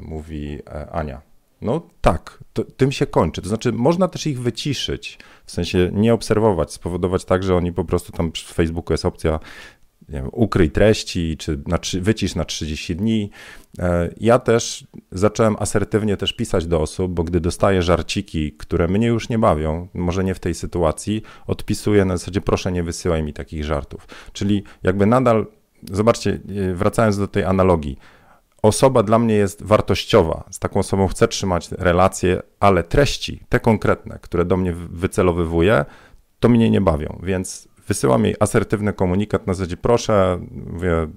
mówi 0.00 0.58
Ania. 0.92 1.20
No 1.60 1.82
tak, 2.00 2.38
to, 2.52 2.64
tym 2.64 2.92
się 2.92 3.06
kończy. 3.06 3.42
To 3.42 3.48
znaczy, 3.48 3.72
można 3.72 4.08
też 4.08 4.26
ich 4.26 4.40
wyciszyć, 4.40 5.18
w 5.44 5.52
sensie 5.52 5.90
nie 5.92 6.14
obserwować, 6.14 6.72
spowodować 6.72 7.24
tak, 7.24 7.42
że 7.42 7.56
oni 7.56 7.72
po 7.72 7.84
prostu 7.84 8.12
tam 8.12 8.32
w 8.32 8.52
Facebooku 8.52 8.92
jest 8.92 9.04
opcja 9.04 9.40
nie 10.08 10.20
wiem, 10.20 10.28
ukryj 10.32 10.70
treści, 10.70 11.36
czy 11.36 11.62
na, 11.66 11.78
wycisz 12.00 12.34
na 12.34 12.44
30 12.44 12.96
dni. 12.96 13.30
E, 13.78 14.10
ja 14.20 14.38
też 14.38 14.86
zacząłem 15.12 15.56
asertywnie 15.58 16.16
też 16.16 16.32
pisać 16.32 16.66
do 16.66 16.80
osób, 16.80 17.12
bo 17.12 17.24
gdy 17.24 17.40
dostaję 17.40 17.82
żarciki, 17.82 18.52
które 18.52 18.88
mnie 18.88 19.06
już 19.06 19.28
nie 19.28 19.38
bawią, 19.38 19.88
może 19.94 20.24
nie 20.24 20.34
w 20.34 20.40
tej 20.40 20.54
sytuacji, 20.54 21.22
odpisuję 21.46 22.04
na 22.04 22.16
zasadzie 22.16 22.40
proszę 22.40 22.72
nie 22.72 22.82
wysyłaj 22.82 23.22
mi 23.22 23.32
takich 23.32 23.64
żartów. 23.64 24.06
Czyli 24.32 24.62
jakby 24.82 25.06
nadal, 25.06 25.46
zobaczcie, 25.90 26.40
e, 26.70 26.74
wracając 26.74 27.18
do 27.18 27.28
tej 27.28 27.44
analogii, 27.44 27.98
osoba 28.62 29.02
dla 29.02 29.18
mnie 29.18 29.34
jest 29.34 29.62
wartościowa, 29.62 30.44
z 30.50 30.58
taką 30.58 30.80
osobą 30.80 31.08
chcę 31.08 31.28
trzymać 31.28 31.68
relacje, 31.72 32.42
ale 32.60 32.82
treści, 32.82 33.40
te 33.48 33.60
konkretne, 33.60 34.18
które 34.22 34.44
do 34.44 34.56
mnie 34.56 34.72
wycelowywuje, 34.72 35.84
to 36.40 36.48
mnie 36.48 36.70
nie 36.70 36.80
bawią, 36.80 37.20
więc 37.22 37.67
wysyłam 37.88 38.24
jej 38.24 38.34
asertywny 38.40 38.92
komunikat 38.92 39.46
na 39.46 39.54
zasadzie 39.54 39.76
proszę, 39.76 40.38
mówię, 40.50 41.08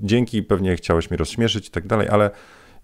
dzięki, 0.00 0.42
pewnie 0.42 0.76
chciałeś 0.76 1.10
mi 1.10 1.16
rozśmieszyć 1.16 1.68
i 1.68 1.70
tak 1.70 1.86
dalej, 1.86 2.08
ale 2.08 2.30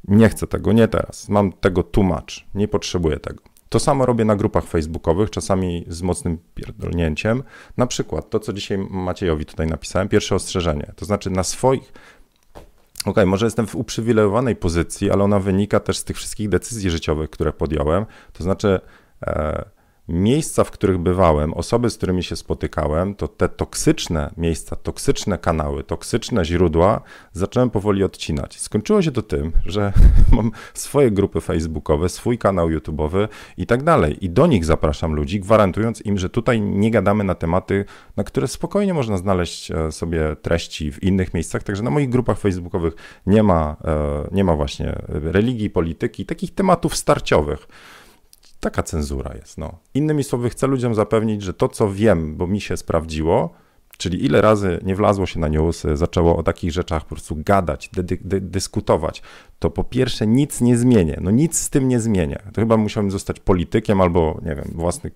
nie 0.08 0.28
chcę 0.28 0.46
tego, 0.46 0.72
nie 0.72 0.88
teraz, 0.88 1.28
mam 1.28 1.52
tego 1.52 1.82
tłumacz, 1.82 2.46
nie 2.54 2.68
potrzebuję 2.68 3.16
tego. 3.16 3.42
To 3.68 3.78
samo 3.78 4.06
robię 4.06 4.24
na 4.24 4.36
grupach 4.36 4.64
facebookowych, 4.64 5.30
czasami 5.30 5.84
z 5.88 6.02
mocnym 6.02 6.38
pierdolnięciem. 6.54 7.42
Na 7.76 7.86
przykład 7.86 8.30
to, 8.30 8.40
co 8.40 8.52
dzisiaj 8.52 8.78
Maciejowi 8.78 9.44
tutaj 9.44 9.66
napisałem, 9.66 10.08
pierwsze 10.08 10.34
ostrzeżenie. 10.34 10.92
To 10.96 11.04
znaczy 11.04 11.30
na 11.30 11.42
swoich 11.42 11.92
OK, 13.04 13.16
może 13.26 13.46
jestem 13.46 13.66
w 13.66 13.74
uprzywilejowanej 13.74 14.56
pozycji, 14.56 15.10
ale 15.10 15.24
ona 15.24 15.40
wynika 15.40 15.80
też 15.80 15.98
z 15.98 16.04
tych 16.04 16.16
wszystkich 16.16 16.48
decyzji 16.48 16.90
życiowych, 16.90 17.30
które 17.30 17.52
podjąłem. 17.52 18.06
To 18.32 18.44
znaczy, 18.44 18.80
e, 19.22 19.64
miejsca, 20.08 20.64
w 20.64 20.70
których 20.70 20.98
bywałem, 20.98 21.54
osoby, 21.54 21.90
z 21.90 21.96
którymi 21.96 22.22
się 22.22 22.36
spotykałem, 22.36 23.14
to 23.14 23.28
te 23.28 23.48
toksyczne 23.48 24.30
miejsca, 24.36 24.76
toksyczne 24.76 25.38
kanały, 25.38 25.84
toksyczne 25.84 26.44
źródła 26.44 27.00
zacząłem 27.32 27.70
powoli 27.70 28.04
odcinać. 28.04 28.60
Skończyło 28.60 29.02
się 29.02 29.10
to 29.10 29.22
tym, 29.22 29.52
że 29.66 29.92
mam 30.36 30.50
swoje 30.74 31.10
grupy 31.10 31.40
facebookowe, 31.40 32.08
swój 32.08 32.38
kanał 32.38 32.68
YouTube'owy 32.68 33.28
i 33.56 33.66
tak 33.66 33.82
dalej. 33.82 34.24
I 34.24 34.30
do 34.30 34.46
nich 34.46 34.64
zapraszam 34.64 35.14
ludzi, 35.14 35.40
gwarantując 35.40 36.06
im, 36.06 36.18
że 36.18 36.28
tutaj 36.28 36.60
nie 36.60 36.90
gadamy 36.90 37.24
na 37.24 37.34
tematy, 37.34 37.84
na 38.16 38.24
które 38.24 38.48
spokojnie 38.48 38.94
można 38.94 39.16
znaleźć 39.16 39.70
e, 39.70 39.92
sobie 39.92 40.36
treści 40.42 40.92
w 40.92 41.02
innych 41.02 41.34
miejscach. 41.34 41.62
Także 41.62 41.82
na 41.82 41.90
moich 41.90 42.08
grupach 42.08 42.38
facebookowych 42.38 42.94
nie 43.26 43.42
ma, 43.42 43.76
e, 43.84 44.28
nie 44.32 44.44
ma 44.44 44.56
właśnie 44.56 45.02
religii, 45.08 45.70
polityki, 45.70 46.26
takich 46.26 46.54
tematów 46.54 46.96
starciowych. 46.96 47.68
Taka 48.66 48.82
cenzura 48.82 49.34
jest. 49.34 49.58
No. 49.58 49.78
Innymi 49.94 50.24
słowy, 50.24 50.50
chcę 50.50 50.66
ludziom 50.66 50.94
zapewnić, 50.94 51.42
że 51.42 51.54
to, 51.54 51.68
co 51.68 51.90
wiem, 51.90 52.36
bo 52.36 52.46
mi 52.46 52.60
się 52.60 52.76
sprawdziło, 52.76 53.54
czyli 53.98 54.24
ile 54.24 54.40
razy 54.40 54.80
nie 54.82 54.96
wlazło 54.96 55.26
się 55.26 55.40
na 55.40 55.48
newsy, 55.48 55.96
zaczęło 55.96 56.36
o 56.36 56.42
takich 56.42 56.72
rzeczach 56.72 57.02
po 57.02 57.08
prostu 57.08 57.36
gadać, 57.36 57.90
dy, 57.92 58.02
dy, 58.02 58.40
dyskutować, 58.40 59.22
to 59.58 59.70
po 59.70 59.84
pierwsze 59.84 60.26
nic 60.26 60.60
nie 60.60 60.76
zmienię. 60.76 61.18
No 61.20 61.30
nic 61.30 61.58
z 61.58 61.70
tym 61.70 61.88
nie 61.88 62.00
zmienię. 62.00 62.42
To 62.52 62.60
chyba 62.60 62.76
musiałbym 62.76 63.10
zostać 63.10 63.40
politykiem 63.40 64.00
albo, 64.00 64.40
nie 64.44 64.54
wiem, 64.54 64.70
własny. 64.74 65.10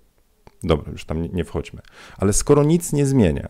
Dobra, 0.63 0.93
już 0.93 1.05
tam 1.05 1.23
nie, 1.23 1.29
nie 1.29 1.45
wchodźmy. 1.45 1.81
Ale 2.19 2.33
skoro 2.33 2.65
nic 2.65 2.93
nie 2.93 3.07
zmienię, 3.07 3.49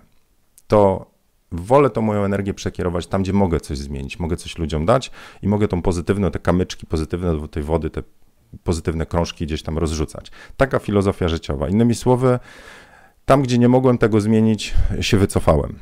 to 0.66 1.10
wolę 1.52 1.90
tą 1.90 2.02
moją 2.02 2.24
energię 2.24 2.54
przekierować 2.54 3.06
tam, 3.06 3.22
gdzie 3.22 3.32
mogę 3.32 3.60
coś 3.60 3.78
zmienić, 3.78 4.18
mogę 4.18 4.36
coś 4.36 4.58
ludziom 4.58 4.86
dać 4.86 5.10
i 5.42 5.48
mogę 5.48 5.68
tą 5.68 5.82
pozytywną, 5.82 6.30
te 6.30 6.38
kamyczki 6.38 6.86
pozytywne 6.86 7.38
do 7.40 7.48
tej 7.48 7.62
wody, 7.62 7.90
te 7.90 8.02
pozytywne 8.64 9.06
krążki 9.06 9.46
gdzieś 9.46 9.62
tam 9.62 9.78
rozrzucać. 9.78 10.30
Taka 10.56 10.78
filozofia 10.78 11.28
życiowa. 11.28 11.68
Innymi 11.68 11.94
słowy, 11.94 12.38
tam, 13.24 13.42
gdzie 13.42 13.58
nie 13.58 13.68
mogłem 13.68 13.98
tego 13.98 14.20
zmienić, 14.20 14.74
się 15.00 15.18
wycofałem. 15.18 15.78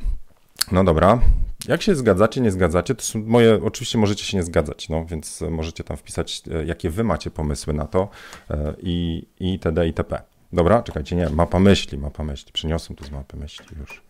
No 0.71 0.83
dobra. 0.83 1.19
Jak 1.67 1.81
się 1.81 1.95
zgadzacie, 1.95 2.41
nie 2.41 2.51
zgadzacie, 2.51 2.95
to 2.95 3.01
są 3.01 3.23
moje, 3.25 3.63
oczywiście 3.63 3.97
możecie 3.97 4.23
się 4.23 4.37
nie 4.37 4.43
zgadzać, 4.43 4.89
no 4.89 5.05
więc 5.05 5.41
możecie 5.49 5.83
tam 5.83 5.97
wpisać, 5.97 6.41
e, 6.51 6.65
jakie 6.65 6.89
wy 6.89 7.03
macie 7.03 7.31
pomysły 7.31 7.73
na 7.73 7.85
to 7.87 8.09
e, 8.49 8.73
i, 8.81 9.27
i 9.39 9.51
itd. 9.51 9.87
itp. 9.87 10.21
Dobra, 10.53 10.83
czekajcie, 10.83 11.15
nie, 11.15 11.29
mapa 11.29 11.59
myśli, 11.59 11.97
mapa 11.97 12.23
myśli, 12.23 12.51
przyniosłem 12.51 12.95
tu 12.95 13.05
z 13.05 13.11
mapy 13.11 13.37
myśli 13.37 13.65
już. 13.79 14.01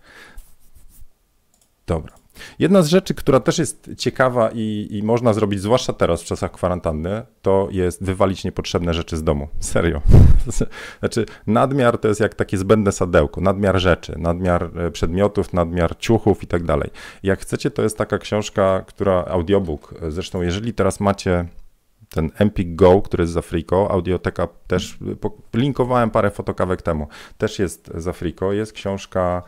Dobra. 1.87 2.13
Jedna 2.59 2.81
z 2.81 2.87
rzeczy, 2.87 3.13
która 3.13 3.39
też 3.39 3.59
jest 3.59 3.89
ciekawa 3.97 4.49
i, 4.53 4.87
i, 4.91 5.03
można 5.03 5.33
zrobić, 5.33 5.61
zwłaszcza 5.61 5.93
teraz 5.93 6.21
w 6.21 6.25
czasach 6.25 6.51
kwarantanny, 6.51 7.21
to 7.41 7.67
jest 7.71 8.03
wywalić 8.03 8.43
niepotrzebne 8.43 8.93
rzeczy 8.93 9.17
z 9.17 9.23
domu. 9.23 9.47
Serio. 9.59 10.01
Znaczy, 10.99 11.25
nadmiar 11.47 11.97
to 11.97 12.07
jest 12.07 12.19
jak 12.19 12.35
takie 12.35 12.57
zbędne 12.57 12.91
sadełko, 12.91 13.41
nadmiar 13.41 13.79
rzeczy, 13.79 14.15
nadmiar 14.17 14.71
e, 14.77 14.91
przedmiotów, 14.91 15.53
nadmiar 15.53 15.97
ciuchów 15.97 16.43
i 16.43 16.47
tak 16.47 16.63
dalej. 16.63 16.89
Jak 17.23 17.39
chcecie, 17.39 17.71
to 17.71 17.81
jest 17.81 17.97
taka 17.97 18.17
książka, 18.17 18.83
która, 18.87 19.25
audiobook, 19.25 19.93
zresztą 20.09 20.41
jeżeli 20.41 20.73
teraz 20.73 20.99
macie 20.99 21.45
ten 22.09 22.31
Empik 22.37 22.75
Go, 22.75 23.01
który 23.01 23.23
jest 23.23 23.33
z 23.33 23.37
Afriko, 23.37 23.91
audioteka 23.91 24.47
też, 24.67 24.97
linkowałem 25.53 26.09
parę 26.09 26.31
fotokawek 26.31 26.81
temu, 26.81 27.07
też 27.37 27.59
jest 27.59 27.91
z 27.95 28.07
Afriko, 28.07 28.53
jest 28.53 28.73
książka 28.73 29.43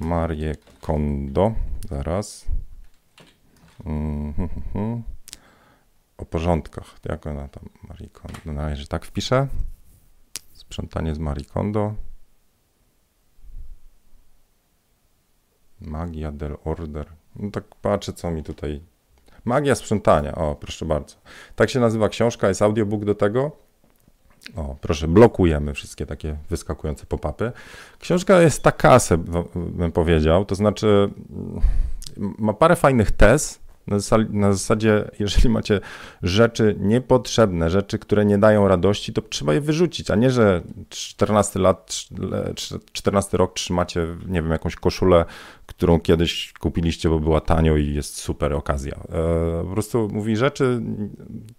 Marie 0.00 0.54
Kondo, 0.80 1.52
zaraz, 1.94 2.46
mm-hmm. 3.84 5.02
o 6.18 6.24
porządkach, 6.24 6.94
jak 7.04 7.26
ona 7.26 7.48
tam, 7.48 7.68
Marie 7.88 8.10
Kondo, 8.10 8.38
no, 8.44 8.52
na 8.52 8.68
razie 8.68 8.86
tak 8.86 9.04
wpiszę, 9.04 9.48
sprzątanie 10.52 11.14
z 11.14 11.18
Marie 11.18 11.44
Kondo, 11.44 11.94
Magia 15.80 16.32
del 16.32 16.56
Order, 16.64 17.06
no 17.36 17.50
tak 17.50 17.64
patrzę, 17.74 18.12
co 18.12 18.30
mi 18.30 18.42
tutaj 18.42 18.80
Magia 19.44 19.74
sprzątania, 19.74 20.34
o 20.34 20.54
proszę 20.54 20.86
bardzo. 20.86 21.16
Tak 21.56 21.70
się 21.70 21.80
nazywa 21.80 22.08
książka, 22.08 22.48
jest 22.48 22.62
audiobook 22.62 23.04
do 23.04 23.14
tego. 23.14 23.63
O, 24.56 24.76
proszę, 24.80 25.08
blokujemy 25.08 25.74
wszystkie 25.74 26.06
takie 26.06 26.36
wyskakujące 26.50 27.06
pop-upy. 27.06 27.52
Książka 27.98 28.40
jest 28.40 28.62
taka, 28.62 28.98
bym 29.54 29.92
powiedział, 29.92 30.44
to 30.44 30.54
znaczy 30.54 31.10
ma 32.16 32.52
parę 32.52 32.76
fajnych 32.76 33.10
tez, 33.10 33.64
Na, 34.30 34.52
zasadzie, 34.52 35.10
jeżeli 35.18 35.48
macie 35.48 35.80
rzeczy 36.22 36.76
niepotrzebne, 36.80 37.70
rzeczy, 37.70 37.98
które 37.98 38.24
nie 38.24 38.38
dają 38.38 38.68
radości, 38.68 39.12
to 39.12 39.22
trzeba 39.22 39.54
je 39.54 39.60
wyrzucić, 39.60 40.10
a 40.10 40.14
nie, 40.14 40.30
że 40.30 40.62
14 40.88 41.58
lat, 41.58 41.94
14 42.92 43.36
rok 43.36 43.54
trzymacie, 43.54 44.06
nie 44.26 44.42
wiem, 44.42 44.50
jakąś 44.50 44.76
koszulę, 44.76 45.24
którą 45.66 46.00
kiedyś 46.00 46.52
kupiliście, 46.52 47.08
bo 47.08 47.20
była 47.20 47.40
tanio 47.40 47.76
i 47.76 47.94
jest 47.94 48.16
super 48.16 48.52
okazja. 48.52 49.00
E, 49.08 49.64
po 49.64 49.70
prostu 49.72 50.08
mówi, 50.12 50.36
rzeczy 50.36 50.82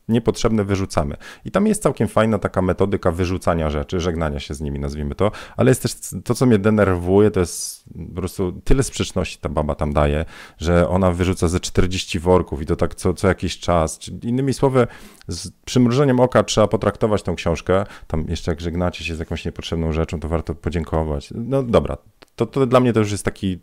niepotrzebne 0.07 0.63
wyrzucamy. 0.63 1.17
I 1.45 1.51
tam 1.51 1.67
jest 1.67 1.83
całkiem 1.83 2.07
fajna 2.07 2.39
taka 2.39 2.61
metodyka 2.61 3.11
wyrzucania 3.11 3.69
rzeczy, 3.69 3.99
żegnania 3.99 4.39
się 4.39 4.53
z 4.53 4.61
nimi, 4.61 4.79
nazwijmy 4.79 5.15
to, 5.15 5.31
ale 5.57 5.71
jest 5.71 5.81
też 5.81 5.95
to, 6.23 6.35
co 6.35 6.45
mnie 6.45 6.59
denerwuje, 6.59 7.31
to 7.31 7.39
jest 7.39 7.85
po 8.09 8.15
prostu 8.15 8.61
tyle 8.63 8.83
sprzeczności 8.83 9.37
ta 9.41 9.49
baba 9.49 9.75
tam 9.75 9.93
daje, 9.93 10.25
że 10.57 10.89
ona 10.89 11.11
wyrzuca 11.11 11.47
ze 11.47 11.59
40 11.59 12.19
worków 12.19 12.61
i 12.61 12.65
to 12.65 12.75
tak 12.75 12.95
co, 12.95 13.13
co 13.13 13.27
jakiś 13.27 13.59
czas. 13.59 13.99
Innymi 14.23 14.53
słowy, 14.53 14.87
z 15.27 15.51
przymrużeniem 15.65 16.19
oka 16.19 16.43
trzeba 16.43 16.67
potraktować 16.67 17.23
tą 17.23 17.35
książkę. 17.35 17.85
Tam 18.07 18.25
jeszcze 18.29 18.51
jak 18.51 18.61
żegnacie 18.61 19.03
się 19.03 19.15
z 19.15 19.19
jakąś 19.19 19.45
niepotrzebną 19.45 19.91
rzeczą, 19.91 20.19
to 20.19 20.29
warto 20.29 20.55
podziękować. 20.55 21.29
No 21.35 21.63
dobra, 21.63 21.97
to, 22.35 22.45
to 22.45 22.65
dla 22.65 22.79
mnie 22.79 22.93
to 22.93 22.99
już 22.99 23.11
jest 23.11 23.25
taki 23.25 23.59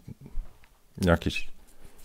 jakiś, 1.01 1.49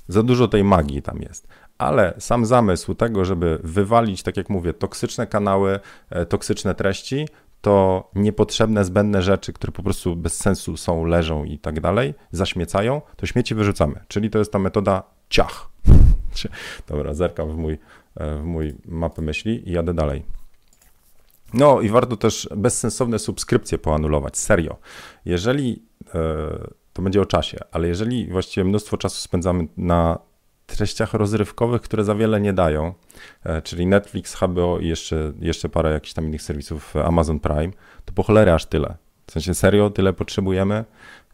za 0.08 0.24
dużo 0.24 0.48
tej 0.48 0.64
magii 0.64 1.02
tam 1.02 1.22
jest. 1.22 1.48
Ale 1.78 2.14
sam 2.20 2.46
zamysł 2.46 2.94
tego, 2.94 3.26
żeby 3.26 3.60
wywalić, 3.64 4.24
tak 4.24 4.38
jak 4.38 4.50
mówię, 4.50 4.74
toksyczne 4.74 5.28
kanały, 5.28 5.80
e, 6.10 6.26
toksyczne 6.26 6.76
treści, 6.76 7.28
to 7.62 8.10
niepotrzebne, 8.16 8.86
zbędne 8.86 9.22
rzeczy, 9.22 9.54
które 9.54 9.72
po 9.72 9.84
prostu 9.84 10.16
bez 10.16 10.38
sensu 10.38 10.78
są, 10.78 11.06
leżą 11.06 11.44
i 11.44 11.60
tak 11.60 11.80
dalej, 11.80 12.14
zaśmiecają, 12.32 13.02
to 13.16 13.26
śmieci 13.26 13.56
wyrzucamy. 13.56 14.00
Czyli 14.08 14.30
to 14.30 14.40
jest 14.40 14.52
ta 14.52 14.60
metoda 14.60 15.04
ciach. 15.30 15.70
Dobra, 16.88 17.14
zerkam 17.14 17.52
w 17.52 17.58
mój, 17.58 17.78
e, 18.16 18.36
w 18.36 18.44
mój 18.44 18.76
mapę 18.86 19.22
myśli 19.22 19.70
i 19.70 19.72
jadę 19.72 19.94
dalej. 19.94 20.24
No 21.54 21.82
i 21.82 21.90
warto 21.90 22.18
też 22.18 22.50
bezsensowne 22.56 23.20
subskrypcje 23.20 23.78
poanulować, 23.78 24.38
serio. 24.38 24.78
Jeżeli, 25.26 25.84
e, 26.16 26.20
to 26.98 27.02
będzie 27.02 27.22
o 27.22 27.26
czasie, 27.26 27.58
ale 27.72 27.88
jeżeli 27.88 28.28
właściwie 28.28 28.64
mnóstwo 28.64 28.98
czasu 28.98 29.22
spędzamy 29.22 29.68
na 29.78 30.20
treściach 30.66 31.14
rozrywkowych, 31.14 31.82
które 31.82 32.04
za 32.04 32.16
wiele 32.16 32.42
nie 32.42 32.54
dają, 32.54 32.94
e, 33.44 33.62
czyli 33.62 33.88
Netflix, 33.88 34.36
HBO 34.36 34.80
i 34.80 34.88
jeszcze, 34.88 35.34
jeszcze 35.40 35.70
parę 35.70 35.92
jakichś 35.92 36.14
tam 36.14 36.26
innych 36.26 36.42
serwisów 36.42 36.96
e, 36.96 37.04
Amazon 37.04 37.40
Prime, 37.40 37.72
to 38.06 38.14
po 38.14 38.24
cholerę 38.24 38.54
aż 38.54 38.66
tyle. 38.66 38.98
W 39.28 39.32
sensie 39.32 39.54
serio, 39.54 39.90
tyle 39.90 40.14
potrzebujemy, 40.14 40.86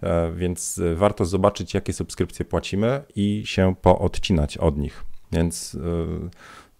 e, 0.03 0.31
więc 0.31 0.81
warto 0.95 1.25
zobaczyć, 1.25 1.73
jakie 1.73 1.93
subskrypcje 1.93 2.45
płacimy 2.45 3.03
i 3.15 3.43
się 3.45 3.75
poodcinać 3.81 4.57
od 4.57 4.77
nich. 4.77 5.03
Więc 5.31 5.77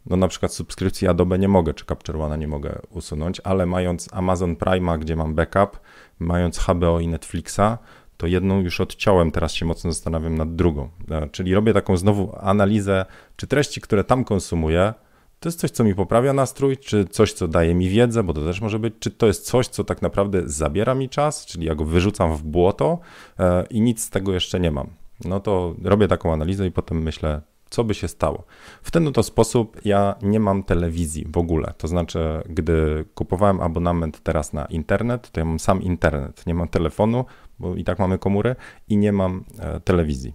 no 0.05 0.15
na 0.15 0.27
przykład 0.27 0.53
subskrypcji 0.53 1.07
Adobe 1.07 1.39
nie 1.39 1.47
mogę, 1.47 1.73
czy 1.73 1.85
Capture 1.85 2.21
One 2.21 2.37
nie 2.37 2.47
mogę 2.47 2.79
usunąć, 2.89 3.41
ale 3.43 3.65
mając 3.65 4.09
Amazon 4.11 4.55
Prime, 4.55 4.99
gdzie 4.99 5.15
mam 5.15 5.35
backup, 5.35 5.79
mając 6.19 6.59
HBO 6.59 6.99
i 6.99 7.07
Netflixa, 7.07 7.77
to 8.17 8.27
jedną 8.27 8.61
już 8.61 8.79
odciąłem, 8.79 9.31
teraz 9.31 9.53
się 9.53 9.65
mocno 9.65 9.91
zastanawiam 9.91 10.37
nad 10.37 10.55
drugą. 10.55 10.89
E, 11.11 11.29
czyli 11.29 11.53
robię 11.53 11.73
taką 11.73 11.97
znowu 11.97 12.35
analizę, 12.41 13.05
czy 13.35 13.47
treści, 13.47 13.81
które 13.81 14.03
tam 14.03 14.23
konsumuję, 14.23 14.93
to 15.39 15.49
jest 15.49 15.59
coś, 15.59 15.71
co 15.71 15.83
mi 15.83 15.95
poprawia 15.95 16.33
nastrój, 16.33 16.77
czy 16.77 17.05
coś, 17.05 17.33
co 17.33 17.47
daje 17.47 17.75
mi 17.75 17.89
wiedzę, 17.89 18.23
bo 18.23 18.33
to 18.33 18.45
też 18.45 18.61
może 18.61 18.79
być, 18.79 18.93
czy 18.99 19.11
to 19.11 19.27
jest 19.27 19.45
coś, 19.45 19.67
co 19.67 19.83
tak 19.83 20.01
naprawdę 20.01 20.41
zabiera 20.45 20.95
mi 20.95 21.09
czas, 21.09 21.45
czyli 21.45 21.65
ja 21.65 21.75
go 21.75 21.85
wyrzucam 21.85 22.37
w 22.37 22.43
błoto 22.43 22.99
e, 23.39 23.65
i 23.69 23.81
nic 23.81 24.03
z 24.03 24.09
tego 24.09 24.33
jeszcze 24.33 24.59
nie 24.59 24.71
mam. 24.71 24.89
No 25.25 25.39
to 25.39 25.75
robię 25.83 26.07
taką 26.07 26.33
analizę 26.33 26.67
i 26.67 26.71
potem 26.71 27.01
myślę, 27.01 27.41
co 27.73 27.83
by 27.83 27.93
się 27.93 28.07
stało. 28.07 28.43
W 28.81 28.91
ten 28.91 29.07
oto 29.07 29.23
sposób 29.23 29.85
ja 29.85 30.15
nie 30.21 30.39
mam 30.39 30.63
telewizji 30.63 31.25
w 31.33 31.37
ogóle. 31.37 31.73
To 31.77 31.87
znaczy, 31.87 32.19
gdy 32.49 33.05
kupowałem 33.15 33.61
abonament 33.61 34.23
teraz 34.23 34.53
na 34.53 34.65
internet, 34.65 35.31
to 35.31 35.39
ja 35.39 35.45
mam 35.45 35.59
sam 35.59 35.81
internet. 35.81 36.47
Nie 36.47 36.53
mam 36.53 36.67
telefonu, 36.67 37.25
bo 37.59 37.75
i 37.75 37.83
tak 37.83 37.99
mamy 37.99 38.17
komórę 38.17 38.55
i 38.87 38.97
nie 38.97 39.11
mam 39.11 39.43
e, 39.59 39.79
telewizji. 39.79 40.33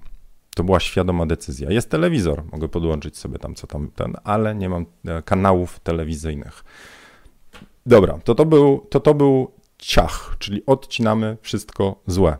To 0.56 0.64
była 0.64 0.80
świadoma 0.80 1.26
decyzja. 1.26 1.70
Jest 1.70 1.90
telewizor, 1.90 2.44
mogę 2.52 2.68
podłączyć 2.68 3.16
sobie 3.16 3.38
tam 3.38 3.54
co 3.54 3.66
tam 3.66 3.90
ten, 3.94 4.14
ale 4.24 4.54
nie 4.54 4.68
mam 4.68 4.86
e, 5.04 5.22
kanałów 5.22 5.80
telewizyjnych. 5.80 6.64
Dobra, 7.86 8.18
to 8.24 8.34
to 8.34 8.44
był, 8.44 8.86
to 8.90 9.00
to 9.00 9.14
był 9.14 9.50
ciach, 9.78 10.36
czyli 10.38 10.66
odcinamy 10.66 11.36
wszystko 11.42 12.02
złe 12.06 12.36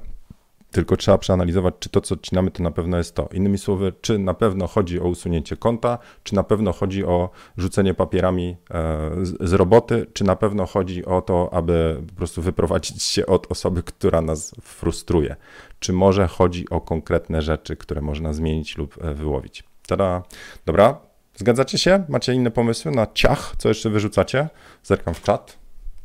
tylko 0.71 0.97
trzeba 0.97 1.19
przeanalizować, 1.19 1.75
czy 1.79 1.89
to, 1.89 2.01
co 2.01 2.15
odcinamy, 2.15 2.51
to 2.51 2.63
na 2.63 2.71
pewno 2.71 2.97
jest 2.99 3.15
to. 3.15 3.29
Innymi 3.33 3.59
słowy, 3.59 3.93
czy 4.01 4.19
na 4.19 4.35
pewno 4.35 4.67
chodzi 4.67 5.01
o 5.01 5.09
usunięcie 5.09 5.57
konta, 5.57 5.99
czy 6.23 6.35
na 6.35 6.43
pewno 6.43 6.73
chodzi 6.73 7.05
o 7.05 7.31
rzucenie 7.57 7.95
papierami 7.95 8.57
e, 8.71 9.11
z 9.41 9.53
roboty, 9.53 10.07
czy 10.13 10.25
na 10.25 10.37
pewno 10.37 10.67
chodzi 10.67 11.05
o 11.05 11.21
to, 11.23 11.49
aby 11.53 12.03
po 12.09 12.15
prostu 12.15 12.43
wyprowadzić 12.43 13.03
się 13.03 13.27
od 13.27 13.53
osoby, 13.53 13.83
która 13.83 14.21
nas 14.21 14.55
frustruje. 14.63 15.37
Czy 15.79 15.93
może 15.93 16.27
chodzi 16.27 16.71
o 16.71 16.81
konkretne 16.81 17.43
rzeczy, 17.43 17.77
które 17.77 18.01
można 18.01 18.33
zmienić 18.33 18.77
lub 18.77 19.05
e, 19.05 19.15
wyłowić. 19.15 19.65
Tada. 19.87 20.23
Dobra, 20.67 21.01
zgadzacie 21.35 21.79
się? 21.79 22.05
Macie 22.09 22.35
inne 22.35 22.51
pomysły 22.51 22.91
na 22.91 23.07
ciach? 23.15 23.55
Co 23.59 23.69
jeszcze 23.69 23.91
wyrzucacie? 23.91 24.49
Zerkam 24.83 25.15
w 25.15 25.23
czat. 25.23 25.59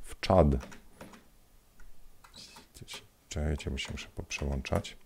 W 0.03 0.19
czad. 0.19 0.47
Czekajcie, 3.33 3.71
bo 3.71 3.77
się 3.77 3.91
muszę 3.91 4.07
poprzełączać. 4.15 4.97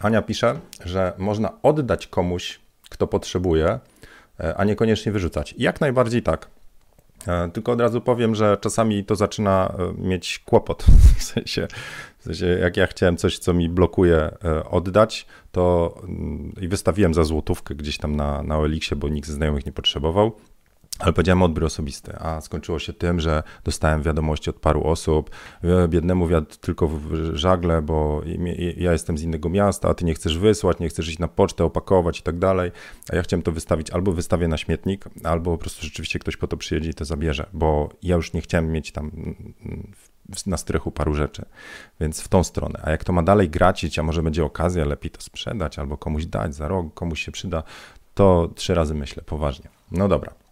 Ania 0.00 0.22
pisze, 0.22 0.60
że 0.84 1.12
można 1.18 1.62
oddać 1.62 2.06
komuś, 2.06 2.60
kto 2.90 3.06
potrzebuje, 3.06 3.78
e, 4.40 4.56
a 4.56 4.64
niekoniecznie 4.64 5.12
wyrzucać. 5.12 5.54
Jak 5.58 5.80
najbardziej 5.80 6.22
tak. 6.22 6.50
E, 7.28 7.50
tylko 7.50 7.72
od 7.72 7.80
razu 7.80 8.00
powiem, 8.00 8.34
że 8.34 8.58
czasami 8.60 9.04
to 9.04 9.16
zaczyna 9.16 9.74
e, 9.78 10.02
mieć 10.02 10.38
kłopot. 10.38 10.86
W 11.18 11.22
sensie, 11.22 11.68
w 12.18 12.24
sensie, 12.24 12.46
jak 12.46 12.76
ja 12.76 12.86
chciałem 12.86 13.16
coś, 13.16 13.38
co 13.38 13.54
mi 13.54 13.68
blokuje, 13.68 14.30
oddać, 14.70 15.26
to 15.52 15.94
mm, 16.02 16.52
i 16.60 16.68
wystawiłem 16.68 17.14
za 17.14 17.24
złotówkę 17.24 17.74
gdzieś 17.74 17.98
tam 17.98 18.16
na, 18.16 18.42
na 18.42 18.58
OLX-ie, 18.58 18.96
bo 18.96 19.08
nikt 19.08 19.28
ze 19.28 19.34
znajomych 19.34 19.66
nie 19.66 19.72
potrzebował. 19.72 20.32
Ale 20.98 21.12
powiedziałem 21.12 21.42
odbiór 21.42 21.64
osobisty, 21.64 22.16
a 22.18 22.40
skończyło 22.40 22.78
się 22.78 22.92
tym, 22.92 23.20
że 23.20 23.42
dostałem 23.64 24.02
wiadomości 24.02 24.50
od 24.50 24.56
paru 24.56 24.84
osób, 24.84 25.30
biednemu 25.88 26.28
wiatr 26.28 26.56
tylko 26.56 26.88
w 26.88 27.30
żagle, 27.32 27.82
bo 27.82 28.22
ja 28.76 28.92
jestem 28.92 29.18
z 29.18 29.22
innego 29.22 29.48
miasta, 29.48 29.88
a 29.88 29.94
ty 29.94 30.04
nie 30.04 30.14
chcesz 30.14 30.38
wysłać, 30.38 30.78
nie 30.78 30.88
chcesz 30.88 31.08
iść 31.08 31.18
na 31.18 31.28
pocztę, 31.28 31.64
opakować 31.64 32.20
i 32.20 32.22
tak 32.22 32.38
dalej, 32.38 32.72
a 33.12 33.16
ja 33.16 33.22
chciałem 33.22 33.42
to 33.42 33.52
wystawić, 33.52 33.90
albo 33.90 34.12
wystawię 34.12 34.48
na 34.48 34.56
śmietnik, 34.56 35.04
albo 35.24 35.50
po 35.50 35.58
prostu 35.58 35.82
rzeczywiście 35.82 36.18
ktoś 36.18 36.36
po 36.36 36.46
to 36.46 36.56
przyjedzie 36.56 36.90
i 36.90 36.94
to 36.94 37.04
zabierze, 37.04 37.46
bo 37.52 37.88
ja 38.02 38.16
już 38.16 38.32
nie 38.32 38.40
chciałem 38.40 38.72
mieć 38.72 38.92
tam 38.92 39.10
na 40.46 40.56
strychu 40.56 40.90
paru 40.90 41.14
rzeczy, 41.14 41.44
więc 42.00 42.20
w 42.20 42.28
tą 42.28 42.44
stronę. 42.44 42.80
A 42.82 42.90
jak 42.90 43.04
to 43.04 43.12
ma 43.12 43.22
dalej 43.22 43.50
gracić, 43.50 43.98
a 43.98 44.02
może 44.02 44.22
będzie 44.22 44.44
okazja 44.44 44.84
lepiej 44.84 45.10
to 45.10 45.20
sprzedać 45.20 45.78
albo 45.78 45.96
komuś 45.96 46.26
dać 46.26 46.54
za 46.54 46.68
rok, 46.68 46.94
komuś 46.94 47.22
się 47.22 47.32
przyda, 47.32 47.62
to 48.14 48.50
trzy 48.54 48.74
razy 48.74 48.94
myślę 48.94 49.22
poważnie. 49.22 49.68
No 49.90 50.08
dobra. 50.08 50.43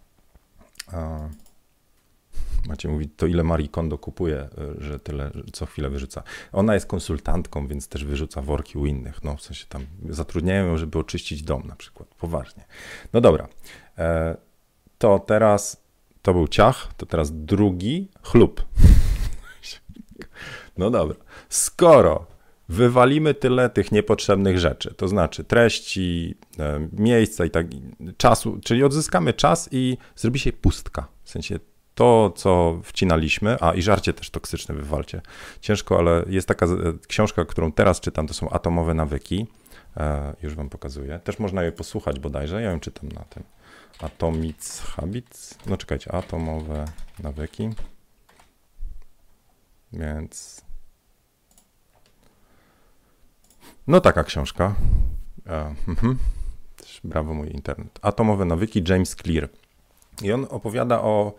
Macie 2.67 2.89
mówić, 2.89 3.11
to 3.17 3.25
ile 3.25 3.43
Marie 3.43 3.69
Kondo 3.69 3.97
kupuje, 3.97 4.37
e, 4.37 4.49
że 4.77 4.99
tyle 4.99 5.31
co 5.53 5.65
chwilę 5.65 5.89
wyrzuca. 5.89 6.23
Ona 6.51 6.73
jest 6.73 6.85
konsultantką, 6.85 7.67
więc 7.67 7.87
też 7.87 8.05
wyrzuca 8.05 8.41
worki 8.41 8.77
u 8.77 8.85
innych. 8.85 9.23
No, 9.23 9.37
w 9.37 9.41
sensie 9.41 9.65
tam 9.69 9.85
zatrudniają 10.09 10.65
ją, 10.65 10.77
żeby 10.77 10.99
oczyścić 10.99 11.43
dom 11.43 11.63
na 11.67 11.75
przykład. 11.75 12.09
Poważnie. 12.09 12.65
No 13.13 13.21
dobra. 13.21 13.47
E, 13.97 14.37
to 14.97 15.19
teraz 15.19 15.83
to 16.21 16.33
był 16.33 16.47
ciach, 16.47 16.93
to 16.97 17.05
teraz 17.05 17.31
drugi 17.31 18.09
chlub. 18.21 18.61
No 20.77 20.89
dobra. 20.89 21.17
Skoro 21.49 22.25
wywalimy 22.73 23.33
tyle 23.33 23.69
tych 23.69 23.91
niepotrzebnych 23.91 24.59
rzeczy, 24.59 24.93
to 24.97 25.07
znaczy 25.07 25.43
treści, 25.43 26.35
e, 26.59 26.87
miejsca 26.93 27.45
i 27.45 27.49
tak, 27.49 27.67
czasu, 28.17 28.59
czyli 28.63 28.83
odzyskamy 28.83 29.33
czas 29.33 29.69
i 29.71 29.97
zrobi 30.15 30.39
się 30.39 30.53
pustka. 30.53 31.07
W 31.23 31.29
sensie 31.29 31.59
to, 31.95 32.33
co 32.35 32.79
wcinaliśmy, 32.83 33.57
a 33.61 33.73
i 33.73 33.81
żarcie 33.81 34.13
też 34.13 34.29
toksyczne 34.29 34.75
wywalcie. 34.75 35.21
Ciężko, 35.61 35.99
ale 35.99 36.25
jest 36.27 36.47
taka 36.47 36.67
książka, 37.07 37.45
którą 37.45 37.71
teraz 37.71 37.99
czytam, 37.99 38.27
to 38.27 38.33
są 38.33 38.49
Atomowe 38.49 38.93
Nawyki. 38.93 39.47
E, 39.97 40.35
już 40.43 40.55
wam 40.55 40.69
pokazuję. 40.69 41.19
Też 41.23 41.39
można 41.39 41.63
jej 41.63 41.71
posłuchać 41.71 42.19
bodajże, 42.19 42.61
ja 42.61 42.71
ją 42.71 42.79
czytam 42.79 43.09
na 43.09 43.23
tym. 43.23 43.43
Atomic 44.01 44.79
Habits. 44.79 45.57
No 45.65 45.77
czekajcie, 45.77 46.11
Atomowe 46.11 46.85
Nawyki. 47.19 47.69
Więc 49.93 50.63
No 53.87 54.01
taka 54.01 54.23
książka. 54.23 54.75
E, 55.47 55.75
mhm. 55.87 56.17
Brawo 57.03 57.33
mój 57.33 57.49
internet. 57.49 57.99
Atomowe 58.01 58.45
nawyki 58.45 58.83
James 58.87 59.15
Clear. 59.15 59.49
I 60.21 60.31
on 60.31 60.47
opowiada 60.49 61.01
o 61.01 61.33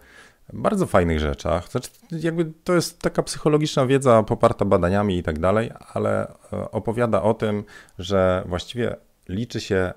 bardzo 0.52 0.86
fajnych 0.86 1.20
rzeczach. 1.20 1.70
Znaczy, 1.70 1.90
jakby 2.10 2.52
to 2.64 2.74
jest 2.74 2.98
taka 2.98 3.22
psychologiczna 3.22 3.86
wiedza 3.86 4.22
poparta 4.22 4.64
badaniami 4.64 5.18
i 5.18 5.22
tak 5.22 5.38
dalej, 5.38 5.70
ale 5.94 6.28
e, 6.52 6.70
opowiada 6.70 7.22
o 7.22 7.34
tym, 7.34 7.64
że 7.98 8.44
właściwie 8.46 8.96
liczy 9.28 9.60
się 9.60 9.92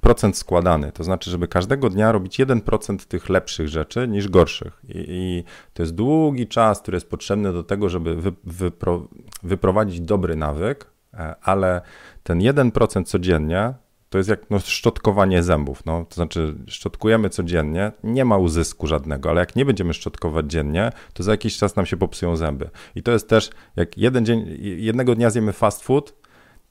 procent 0.00 0.36
składany. 0.36 0.92
To 0.92 1.04
znaczy, 1.04 1.30
żeby 1.30 1.48
każdego 1.48 1.90
dnia 1.90 2.12
robić 2.12 2.40
1% 2.40 3.06
tych 3.06 3.28
lepszych 3.28 3.68
rzeczy 3.68 4.08
niż 4.08 4.28
gorszych. 4.28 4.82
I, 4.88 5.04
I, 5.08 5.44
to 5.74 5.82
jest 5.82 5.94
długi 5.94 6.46
czas, 6.46 6.80
który 6.80 6.96
jest 6.96 7.10
potrzebny 7.10 7.52
do 7.52 7.62
tego, 7.62 7.88
żeby 7.88 8.16
wy, 8.16 8.32
wypro, 8.44 9.08
wyprowadzić 9.42 10.00
dobry 10.00 10.36
nawyk, 10.36 10.86
e, 11.14 11.34
ale 11.42 11.80
ten 12.22 12.38
1% 12.38 13.04
codziennie 13.04 13.74
to 14.10 14.18
jest 14.18 14.30
jak 14.30 14.50
no, 14.50 14.58
szczotkowanie 14.58 15.42
zębów. 15.42 15.86
No, 15.86 16.04
to 16.04 16.14
znaczy, 16.14 16.54
szczotkujemy 16.66 17.30
codziennie, 17.30 17.92
nie 18.04 18.24
ma 18.24 18.36
uzysku 18.36 18.86
żadnego, 18.86 19.30
ale 19.30 19.40
jak 19.40 19.56
nie 19.56 19.64
będziemy 19.64 19.94
szczotkować 19.94 20.46
dziennie, 20.46 20.92
to 21.12 21.22
za 21.22 21.30
jakiś 21.30 21.56
czas 21.58 21.76
nam 21.76 21.86
się 21.86 21.96
popsują 21.96 22.36
zęby. 22.36 22.70
I 22.94 23.02
to 23.02 23.12
jest 23.12 23.28
też, 23.28 23.50
jak 23.76 23.98
jeden 23.98 24.26
dzień, 24.26 24.58
jednego 24.60 25.14
dnia 25.14 25.30
zjemy 25.30 25.52
fast 25.52 25.82
food, 25.82 26.14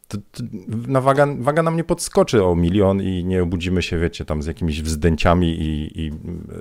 to, 0.07 0.17
to 0.17 0.43
na 0.87 1.01
waga, 1.01 1.27
waga 1.39 1.63
nam 1.63 1.75
nie 1.75 1.83
podskoczy 1.83 2.43
o 2.43 2.55
milion 2.55 3.01
i 3.01 3.25
nie 3.25 3.43
obudzimy 3.43 3.81
się, 3.81 3.99
wiecie, 3.99 4.25
tam 4.25 4.41
z 4.41 4.45
jakimiś 4.45 4.81
wzdęciami 4.81 5.47
i, 5.49 6.01
i 6.01 6.11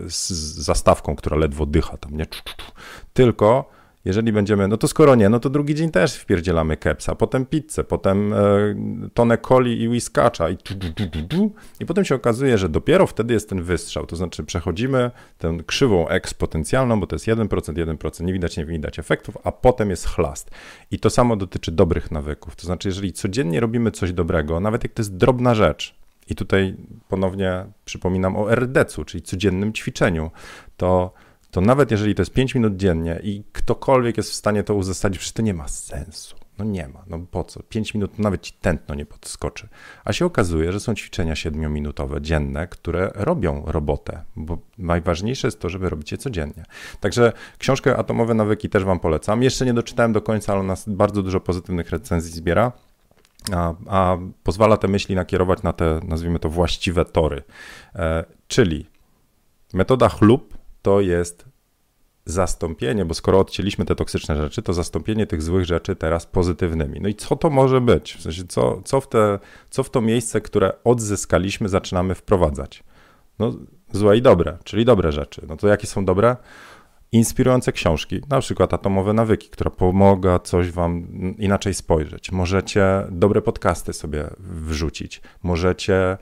z 0.09 0.31
zastawką, 0.65 1.17
która 1.17 1.37
ledwo 1.37 1.67
dycha 1.67 1.97
tam, 1.97 2.17
nie? 2.17 2.27
Tylko 3.15 3.76
jeżeli 4.07 4.33
będziemy, 4.33 4.69
no 4.69 4.77
to 4.77 4.89
skoro 4.89 5.15
nie, 5.15 5.29
no 5.29 5.41
to 5.41 5.51
drugi 5.51 5.75
dzień 5.75 5.91
też 5.91 6.15
wpierdzielamy 6.15 6.77
kepsa, 6.77 7.15
potem 7.15 7.47
pizzę, 7.47 7.85
potem 7.85 8.33
e, 8.33 8.37
tonę 9.15 9.39
coli 9.39 9.83
i 9.83 9.89
whiskacza 9.89 10.51
i, 10.51 10.57
i 11.81 11.87
potem 11.87 12.05
się 12.05 12.15
okazuje, 12.15 12.59
że 12.59 12.69
dopiero 12.69 13.07
wtedy 13.07 13.35
jest 13.35 13.49
ten 13.49 13.63
wystrzał, 13.63 14.07
to 14.07 14.17
znaczy 14.17 14.45
przechodzimy 14.45 15.11
tę 15.39 15.59
krzywą 15.67 16.09
eksponencjalną, 16.09 17.01
bo 17.01 17.07
to 17.07 17.15
jest 17.17 17.27
1%, 17.27 17.49
1%, 17.49 18.25
nie 18.25 18.33
widać, 18.33 18.57
nie 18.57 18.67
widać 18.67 18.99
efektów, 18.99 19.39
a 19.45 19.53
potem 19.53 19.91
jest 19.91 20.07
chlast. 20.07 20.51
I 20.91 20.99
to 20.99 21.11
samo 21.11 21.37
dotyczy 21.37 21.73
dobrych 21.73 22.11
nawyków, 22.11 22.57
to 22.57 22.67
znaczy 22.67 22.89
jeżeli 22.89 23.13
codziennie 23.13 23.61
robimy 23.61 23.91
coś 23.91 24.13
dobrego, 24.13 24.61
nawet 24.61 24.83
jak 24.83 24.93
to 24.93 25.01
jest 25.01 25.17
drobna 25.17 25.55
rzecz, 25.55 25.95
i 26.31 26.35
tutaj 26.35 26.77
ponownie 27.09 27.67
przypominam 27.85 28.37
o 28.37 28.55
RDC-u, 28.55 29.05
czyli 29.05 29.23
codziennym 29.23 29.73
ćwiczeniu, 29.73 30.31
to 30.77 31.13
to 31.57 31.61
nawet 31.61 31.91
jeżeli 31.91 32.15
to 32.15 32.23
jest 32.23 32.33
5 32.33 32.55
minut 32.55 32.77
dziennie 32.77 33.21
i 33.23 33.45
ktokolwiek 33.53 34.17
jest 34.17 34.31
w 34.31 34.35
stanie 34.35 34.63
to 34.63 34.75
uzasadnić, 34.75 35.19
przecież 35.19 35.33
to 35.33 35.43
nie 35.43 35.55
ma 35.55 35.69
sensu. 35.69 36.37
No 36.59 36.65
nie 36.65 36.89
ma, 36.89 37.05
no 37.07 37.19
po 37.31 37.45
co? 37.45 37.63
5 37.63 37.95
minut 37.95 38.19
nawet 38.19 38.43
ci 38.43 38.53
tętno 38.53 38.95
nie 38.95 39.07
podskoczy. 39.07 39.69
A 40.05 40.13
się 40.13 40.27
okazuje, 40.27 40.73
że 40.73 40.81
są 40.81 40.95
ćwiczenia 40.95 41.35
7-minutowe 41.35 42.21
dzienne, 42.21 42.67
które 42.67 43.11
robią 43.15 43.63
robotę, 43.67 44.25
bo 44.37 44.59
najważniejsze 44.79 45.47
jest 45.47 45.61
to, 45.61 45.69
żeby 45.69 45.89
robić 45.89 46.13
je 46.13 46.19
codziennie. 46.19 46.65
Także 47.01 47.33
książkę 47.59 47.97
Atomowe 47.97 48.35
Nawyki 48.35 48.69
też 48.69 48.85
Wam 48.85 49.01
polecam. 49.01 49.43
Jeszcze 49.43 49.67
nie 49.67 49.75
doczytałem 49.75 50.13
do 50.13 50.23
końca, 50.23 50.53
ale 50.53 50.61
ona 50.61 50.75
bardzo 50.87 51.23
dużo 51.23 51.41
pozytywnych 51.41 51.91
recenzji 51.91 52.33
zbiera. 52.33 52.73
A, 53.53 53.75
a 53.87 54.19
pozwala 54.43 54.77
te 54.77 54.89
myśli 54.89 55.15
nakierować 55.15 55.63
na 55.63 55.73
te, 55.73 56.01
nazwijmy 56.05 56.39
to, 56.39 56.51
właściwe 56.51 57.05
tory. 57.05 57.43
E, 57.95 58.25
czyli 58.49 58.87
metoda 59.73 60.09
chlub 60.09 60.56
to 60.87 61.01
jest 61.01 61.45
zastąpienie, 62.25 63.05
bo 63.05 63.15
skoro 63.15 63.41
odcięliśmy 63.41 63.85
te 63.85 63.95
toksyczne 63.95 64.37
rzeczy, 64.37 64.63
to 64.63 64.73
zastąpienie 64.73 65.27
tych 65.27 65.43
złych 65.43 65.65
rzeczy 65.65 65.97
teraz 65.97 66.27
pozytywnymi. 66.27 67.01
No 67.01 67.09
i 67.09 67.15
co 67.15 67.37
to 67.37 67.51
może 67.51 67.81
być? 67.81 68.15
W 68.15 68.23
sensie, 68.23 68.43
co, 68.49 68.83
co, 68.85 69.01
w, 69.01 69.09
te, 69.09 69.39
co 69.71 69.83
w 69.83 69.91
to 69.91 70.01
miejsce, 70.01 70.41
które 70.41 70.73
odzyskaliśmy, 70.85 71.69
zaczynamy 71.69 72.15
wprowadzać? 72.15 72.85
No, 73.39 73.53
złe 73.93 74.17
i 74.17 74.23
dobre, 74.23 74.59
czyli 74.65 74.85
dobre 74.85 75.13
rzeczy. 75.13 75.43
No 75.49 75.57
to 75.57 75.69
jakie 75.69 75.87
są 75.87 76.05
dobre? 76.05 76.37
Inspirujące 77.13 77.73
książki, 77.73 78.21
na 78.29 78.41
przykład 78.41 78.75
Atomowe 78.75 79.13
Nawyki, 79.13 79.49
która 79.49 79.71
pomaga 79.71 80.39
coś 80.39 80.71
wam 80.71 81.09
inaczej 81.39 81.75
spojrzeć. 81.75 82.33
Możecie 82.33 83.07
dobre 83.11 83.43
podcasty 83.43 83.93
sobie 83.93 84.31
wrzucić. 84.39 85.21
Możecie 85.43 86.17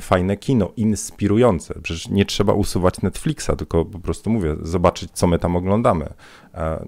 fajne 0.00 0.36
kino, 0.36 0.72
inspirujące. 0.76 1.74
Przecież 1.82 2.08
nie 2.08 2.24
trzeba 2.24 2.52
usuwać 2.52 3.02
Netflixa, 3.02 3.50
tylko 3.58 3.84
po 3.84 3.98
prostu 3.98 4.30
mówię, 4.30 4.56
zobaczyć, 4.62 5.10
co 5.10 5.26
my 5.26 5.38
tam 5.38 5.56
oglądamy. 5.56 6.12
E, 6.54 6.86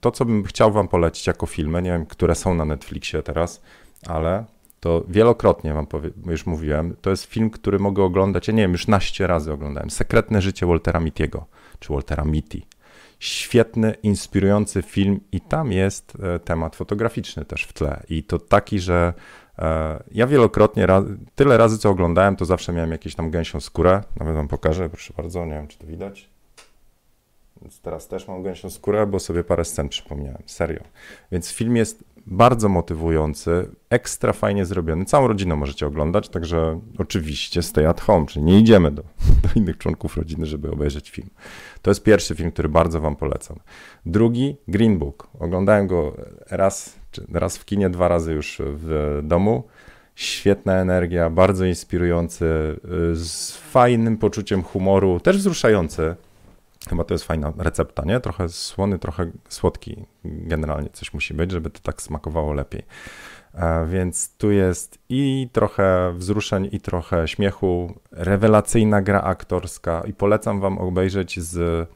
to, 0.00 0.10
co 0.10 0.24
bym 0.24 0.44
chciał 0.44 0.72
Wam 0.72 0.88
polecić 0.88 1.26
jako 1.26 1.46
filmy, 1.46 1.82
nie 1.82 1.90
wiem, 1.90 2.06
które 2.06 2.34
są 2.34 2.54
na 2.54 2.64
Netflixie 2.64 3.22
teraz, 3.22 3.62
ale 4.06 4.44
to 4.80 5.04
wielokrotnie 5.08 5.74
Wam 5.74 5.86
już 6.26 6.46
mówiłem, 6.46 6.96
to 7.00 7.10
jest 7.10 7.24
film, 7.24 7.50
który 7.50 7.78
mogę 7.78 8.02
oglądać, 8.02 8.48
ja 8.48 8.54
nie 8.54 8.62
wiem, 8.62 8.72
już 8.72 8.86
naście 8.86 9.26
razy 9.26 9.52
oglądałem. 9.52 9.90
Sekretne 9.90 10.42
życie 10.42 10.66
Waltera 10.66 11.00
Mittiego, 11.00 11.46
czy 11.78 11.92
Waltera 11.92 12.24
Mitty. 12.24 12.60
Świetny, 13.18 13.94
inspirujący 14.02 14.82
film 14.82 15.20
i 15.32 15.40
tam 15.40 15.72
jest 15.72 16.12
e, 16.22 16.38
temat 16.38 16.76
fotograficzny 16.76 17.44
też 17.44 17.64
w 17.64 17.72
tle. 17.72 18.02
I 18.08 18.22
to 18.22 18.38
taki, 18.38 18.80
że 18.80 19.14
E, 19.14 19.41
ja 20.10 20.26
wielokrotnie, 20.26 20.86
tyle 21.34 21.56
razy 21.56 21.78
co 21.78 21.90
oglądałem, 21.90 22.36
to 22.36 22.44
zawsze 22.44 22.72
miałem 22.72 22.90
jakąś 22.90 23.14
tam 23.14 23.30
gęsią 23.30 23.60
skórę. 23.60 24.02
Nawet 24.16 24.34
wam 24.34 24.48
pokażę, 24.48 24.88
proszę 24.88 25.14
bardzo, 25.16 25.44
nie 25.44 25.52
wiem 25.52 25.68
czy 25.68 25.78
to 25.78 25.86
widać. 25.86 26.30
Więc 27.62 27.80
teraz 27.80 28.08
też 28.08 28.28
mam 28.28 28.42
gęsią 28.42 28.70
skórę, 28.70 29.06
bo 29.06 29.20
sobie 29.20 29.44
parę 29.44 29.64
scen 29.64 29.88
przypomniałem, 29.88 30.42
serio. 30.46 30.80
Więc 31.32 31.50
film 31.52 31.76
jest 31.76 32.04
bardzo 32.26 32.68
motywujący, 32.68 33.70
ekstra 33.90 34.32
fajnie 34.32 34.66
zrobiony. 34.66 35.04
Całą 35.04 35.28
rodziną 35.28 35.56
możecie 35.56 35.86
oglądać, 35.86 36.28
także 36.28 36.80
oczywiście 36.98 37.62
stay 37.62 37.88
at 37.88 38.00
home, 38.00 38.26
czyli 38.26 38.44
nie 38.44 38.58
idziemy 38.60 38.90
do 38.90 39.02
innych 39.56 39.78
członków 39.78 40.16
rodziny, 40.16 40.46
żeby 40.46 40.70
obejrzeć 40.70 41.10
film. 41.10 41.30
To 41.82 41.90
jest 41.90 42.02
pierwszy 42.02 42.34
film, 42.34 42.52
który 42.52 42.68
bardzo 42.68 43.00
wam 43.00 43.16
polecam. 43.16 43.58
Drugi, 44.06 44.56
Green 44.68 44.98
Book. 44.98 45.28
Oglądałem 45.38 45.86
go 45.86 46.16
raz 46.50 47.02
raz 47.32 47.56
w 47.56 47.64
kinie, 47.64 47.90
dwa 47.90 48.08
razy 48.08 48.32
już 48.32 48.62
w 48.64 49.20
domu. 49.22 49.64
Świetna 50.14 50.74
energia, 50.74 51.30
bardzo 51.30 51.64
inspirujący, 51.64 52.44
y, 53.12 53.16
z 53.16 53.56
fajnym 53.56 54.18
poczuciem 54.18 54.62
humoru, 54.62 55.20
też 55.20 55.38
wzruszający. 55.38 56.16
Chyba 56.88 57.04
to 57.04 57.14
jest 57.14 57.24
fajna 57.24 57.52
recepta, 57.58 58.04
nie? 58.04 58.20
Trochę 58.20 58.48
słony, 58.48 58.98
trochę 58.98 59.30
słodki. 59.48 60.04
Generalnie 60.24 60.88
coś 60.92 61.14
musi 61.14 61.34
być, 61.34 61.50
żeby 61.50 61.70
to 61.70 61.80
tak 61.80 62.02
smakowało 62.02 62.52
lepiej. 62.52 62.82
E, 63.54 63.86
więc 63.86 64.36
tu 64.36 64.50
jest 64.50 64.98
i 65.08 65.48
trochę 65.52 66.12
wzruszeń, 66.16 66.68
i 66.72 66.80
trochę 66.80 67.28
śmiechu. 67.28 67.94
Rewelacyjna 68.12 69.02
gra 69.02 69.22
aktorska, 69.22 70.02
i 70.06 70.12
polecam 70.12 70.60
Wam 70.60 70.78
obejrzeć 70.78 71.40
z 71.40 71.88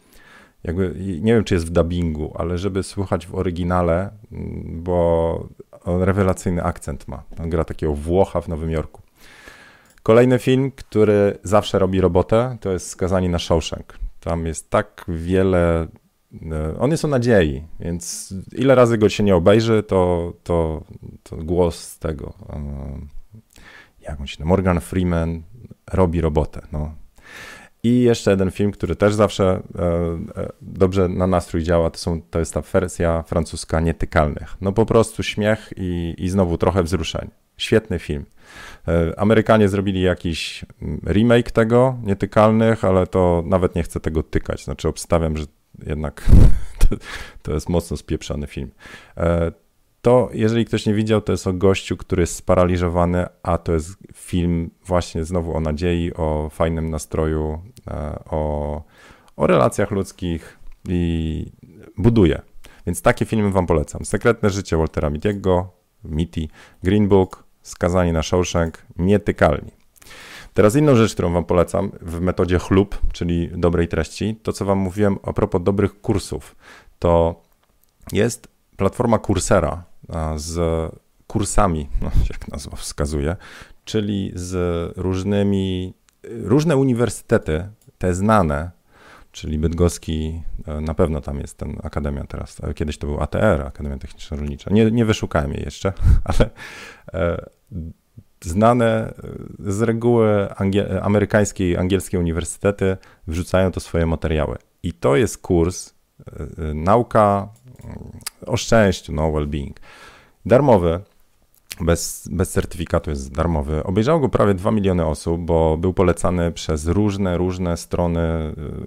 jakby, 0.64 0.94
nie 1.20 1.34
wiem 1.34 1.44
czy 1.44 1.54
jest 1.54 1.66
w 1.66 1.70
dubbingu, 1.70 2.32
ale 2.38 2.58
żeby 2.58 2.82
słuchać 2.82 3.26
w 3.26 3.34
oryginale, 3.34 4.10
mm, 4.32 4.82
bo 4.82 5.48
rewelacyjny 5.86 6.62
akcent 6.62 7.08
ma. 7.08 7.22
On 7.42 7.50
gra 7.50 7.64
takiego 7.64 7.94
Włocha 7.94 8.40
w 8.40 8.48
Nowym 8.48 8.70
Jorku. 8.70 9.02
Kolejny 10.02 10.38
film, 10.38 10.70
który 10.70 11.38
zawsze 11.42 11.78
robi 11.78 12.00
robotę, 12.00 12.56
to 12.60 12.72
jest 12.72 12.88
Skazani 12.88 13.28
na 13.28 13.38
Shawshank. 13.38 13.98
Tam 14.20 14.46
jest 14.46 14.70
tak 14.70 15.04
wiele. 15.08 15.86
E, 16.52 16.78
on 16.78 16.90
jest 16.90 17.04
o 17.04 17.08
nadziei, 17.08 17.62
więc 17.80 18.34
ile 18.52 18.74
razy 18.74 18.98
go 18.98 19.08
się 19.08 19.24
nie 19.24 19.36
obejrzy, 19.36 19.82
to, 19.82 20.32
to, 20.44 20.84
to 21.22 21.36
głos 21.36 21.98
tego. 21.98 22.34
E, 22.50 22.62
jak 24.00 24.20
on 24.20 24.26
się 24.26 24.44
Morgan 24.44 24.80
Freeman 24.80 25.42
robi 25.92 26.20
robotę. 26.20 26.66
No, 26.72 26.94
i 27.82 28.00
jeszcze 28.00 28.30
jeden 28.30 28.50
film, 28.50 28.72
który 28.72 28.96
też 28.96 29.14
zawsze 29.14 29.62
e, 29.78 30.52
dobrze 30.62 31.08
na 31.08 31.26
nastrój 31.26 31.62
działa, 31.62 31.90
to, 31.90 31.98
są, 31.98 32.22
to 32.30 32.38
jest 32.38 32.54
ta 32.54 32.60
wersja 32.60 33.22
francuska 33.22 33.80
Nietykalnych. 33.80 34.56
No 34.60 34.72
po 34.72 34.86
prostu 34.86 35.22
śmiech 35.22 35.72
i, 35.76 36.14
i 36.18 36.28
znowu 36.28 36.58
trochę 36.58 36.82
wzruszeń. 36.82 37.30
Świetny 37.56 37.98
film. 37.98 38.24
Amerykanie 39.16 39.68
zrobili 39.68 40.02
jakiś 40.02 40.64
mm, 40.82 41.00
remake 41.06 41.50
tego, 41.50 41.98
Nietykalnych, 42.02 42.84
ale 42.84 43.06
to 43.06 43.42
nawet 43.46 43.74
nie 43.74 43.82
chcę 43.82 44.00
tego 44.00 44.22
tykać. 44.22 44.64
Znaczy 44.64 44.88
obstawiam, 44.88 45.36
że 45.36 45.44
jednak 45.86 46.24
to, 46.88 46.96
to 47.42 47.52
jest 47.52 47.68
mocno 47.68 47.96
spieprzony 47.96 48.46
film 48.46 48.70
to 50.06 50.28
jeżeli 50.32 50.64
ktoś 50.64 50.86
nie 50.86 50.94
widział, 50.94 51.20
to 51.20 51.32
jest 51.32 51.46
o 51.46 51.52
gościu, 51.52 51.96
który 51.96 52.22
jest 52.22 52.34
sparaliżowany, 52.34 53.26
a 53.42 53.58
to 53.58 53.72
jest 53.72 53.96
film 54.14 54.70
właśnie 54.84 55.24
znowu 55.24 55.56
o 55.56 55.60
nadziei, 55.60 56.14
o 56.14 56.48
fajnym 56.52 56.90
nastroju, 56.90 57.62
e, 57.88 58.18
o, 58.30 58.82
o 59.36 59.46
relacjach 59.46 59.90
ludzkich 59.90 60.58
i 60.88 61.52
buduje. 61.98 62.42
Więc 62.86 63.02
takie 63.02 63.24
filmy 63.24 63.50
wam 63.50 63.66
polecam. 63.66 64.04
Sekretne 64.04 64.50
życie 64.50 64.76
Waltera 64.76 65.10
Mittiego, 65.10 65.72
Mitty, 66.04 66.48
Green 66.82 67.08
Book, 67.08 67.44
Skazani 67.62 68.12
na 68.12 68.22
Shawshank, 68.22 68.86
Nietykalni. 68.98 69.70
Teraz 70.56 70.76
inną 70.76 70.94
rzecz, 70.94 71.12
którą 71.12 71.32
wam 71.32 71.44
polecam 71.44 71.90
w 72.00 72.20
metodzie 72.20 72.58
chlub, 72.58 72.98
czyli 73.12 73.50
dobrej 73.56 73.88
treści, 73.88 74.36
to 74.42 74.52
co 74.52 74.64
wam 74.64 74.78
mówiłem 74.78 75.18
a 75.22 75.32
propos 75.32 75.62
dobrych 75.62 76.00
kursów, 76.00 76.56
to 76.98 77.42
jest 78.12 78.48
platforma 78.76 79.18
Coursera, 79.18 79.84
z 80.36 80.58
kursami, 81.26 81.88
no, 82.02 82.10
jak 82.30 82.48
nazwa 82.48 82.76
wskazuje, 82.76 83.36
czyli 83.84 84.32
z 84.34 84.92
różnymi, 84.96 85.94
różne 86.22 86.76
uniwersytety, 86.76 87.68
te 87.98 88.14
znane, 88.14 88.70
czyli 89.32 89.58
bydgoski, 89.58 90.42
e, 90.66 90.80
na 90.80 90.94
pewno 90.94 91.20
tam 91.20 91.38
jest 91.40 91.58
ten 91.58 91.78
akademia 91.82 92.24
teraz. 92.24 92.64
E, 92.64 92.74
kiedyś 92.74 92.98
to 92.98 93.06
był 93.06 93.20
ATR, 93.20 93.62
Akademia 93.66 93.96
Techniczno-Rolnicza. 93.96 94.72
Nie, 94.72 94.90
nie 94.90 95.04
wyszukałem 95.04 95.52
jej 95.52 95.64
jeszcze, 95.64 95.92
ale 96.24 96.50
e, 97.14 97.46
znane 98.46 99.14
z 99.58 99.82
reguły 99.82 100.54
angiel 100.56 101.00
amerykańskie 101.02 101.70
i 101.70 101.76
angielskie 101.76 102.18
uniwersytety 102.18 102.96
wrzucają 103.26 103.72
to 103.72 103.80
swoje 103.80 104.06
materiały. 104.06 104.56
I 104.82 104.92
to 104.92 105.16
jest 105.16 105.38
kurs 105.38 105.94
nauka 106.74 107.48
mm, 107.84 107.98
o 108.46 108.56
szczęściu, 108.56 109.12
no 109.12 109.22
well-being. 109.32 109.72
Darmowy, 110.46 111.00
bez, 111.80 112.28
bez 112.32 112.50
certyfikatu 112.50 113.10
jest 113.10 113.32
darmowy. 113.32 113.84
Obejrzało 113.84 114.20
go 114.20 114.28
prawie 114.28 114.54
2 114.54 114.70
miliony 114.70 115.06
osób, 115.06 115.40
bo 115.40 115.76
był 115.76 115.94
polecany 115.94 116.52
przez 116.52 116.86
różne, 116.86 117.38
różne 117.38 117.76
strony, 117.76 118.20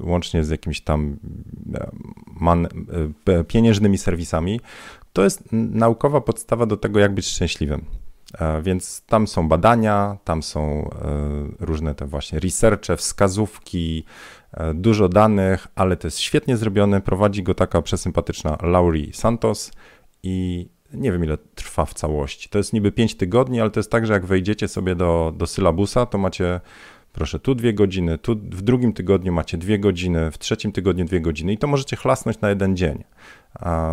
łącznie 0.01 0.43
z 0.43 0.49
jakimiś 0.49 0.81
tam 0.81 1.17
e, 1.73 1.89
man, 2.39 2.67
e, 3.27 3.43
pieniężnymi 3.43 3.97
serwisami. 3.97 4.61
To 5.13 5.23
jest 5.23 5.43
naukowa 5.51 6.21
podstawa 6.21 6.65
do 6.65 6.77
tego, 6.77 6.99
jak 6.99 7.13
być 7.13 7.27
szczęśliwym. 7.27 7.85
E, 8.39 8.61
więc 8.61 9.01
tam 9.05 9.27
są 9.27 9.47
badania, 9.47 10.17
tam 10.23 10.43
są 10.43 10.89
różne 11.59 11.95
te 11.95 12.05
właśnie 12.05 12.39
researche, 12.39 12.97
wskazówki, 12.97 14.03
dużo 14.73 15.09
danych, 15.09 15.67
ale 15.75 15.97
to 15.97 16.07
jest 16.07 16.19
świetnie 16.19 16.57
zrobione. 16.57 17.01
Prowadzi 17.01 17.43
go 17.43 17.55
taka 17.55 17.81
przesympatyczna 17.81 18.57
Laurie 18.61 19.13
Santos 19.13 19.71
i 20.23 20.67
nie 20.93 21.11
wiem 21.11 21.23
ile 21.23 21.37
trwa 21.55 21.85
w 21.85 21.93
całości. 21.93 22.49
To 22.49 22.57
jest 22.57 22.73
niby 22.73 22.91
5 22.91 23.15
tygodni, 23.15 23.61
ale 23.61 23.69
to 23.69 23.79
jest 23.79 23.91
tak, 23.91 24.07
że 24.07 24.13
jak 24.13 24.25
wejdziecie 24.25 24.67
sobie 24.67 24.95
do, 24.95 25.33
do 25.37 25.47
sylabusa, 25.47 26.05
to 26.05 26.17
macie, 26.17 26.59
proszę, 27.13 27.39
tu 27.39 27.55
dwie 27.55 27.73
godziny, 27.73 28.17
tu 28.17 28.35
w 28.35 28.61
drugim 28.61 28.93
tygodniu 28.93 29.33
macie 29.33 29.57
dwie 29.57 29.79
godziny, 29.79 30.31
w 30.31 30.37
trzecim 30.37 30.71
tygodniu 30.71 31.05
dwie 31.05 31.21
godziny 31.21 31.53
i 31.53 31.57
to 31.57 31.67
możecie 31.67 31.95
chlasnąć 31.95 32.41
na 32.41 32.49
jeden 32.49 32.77
dzień. 32.77 33.03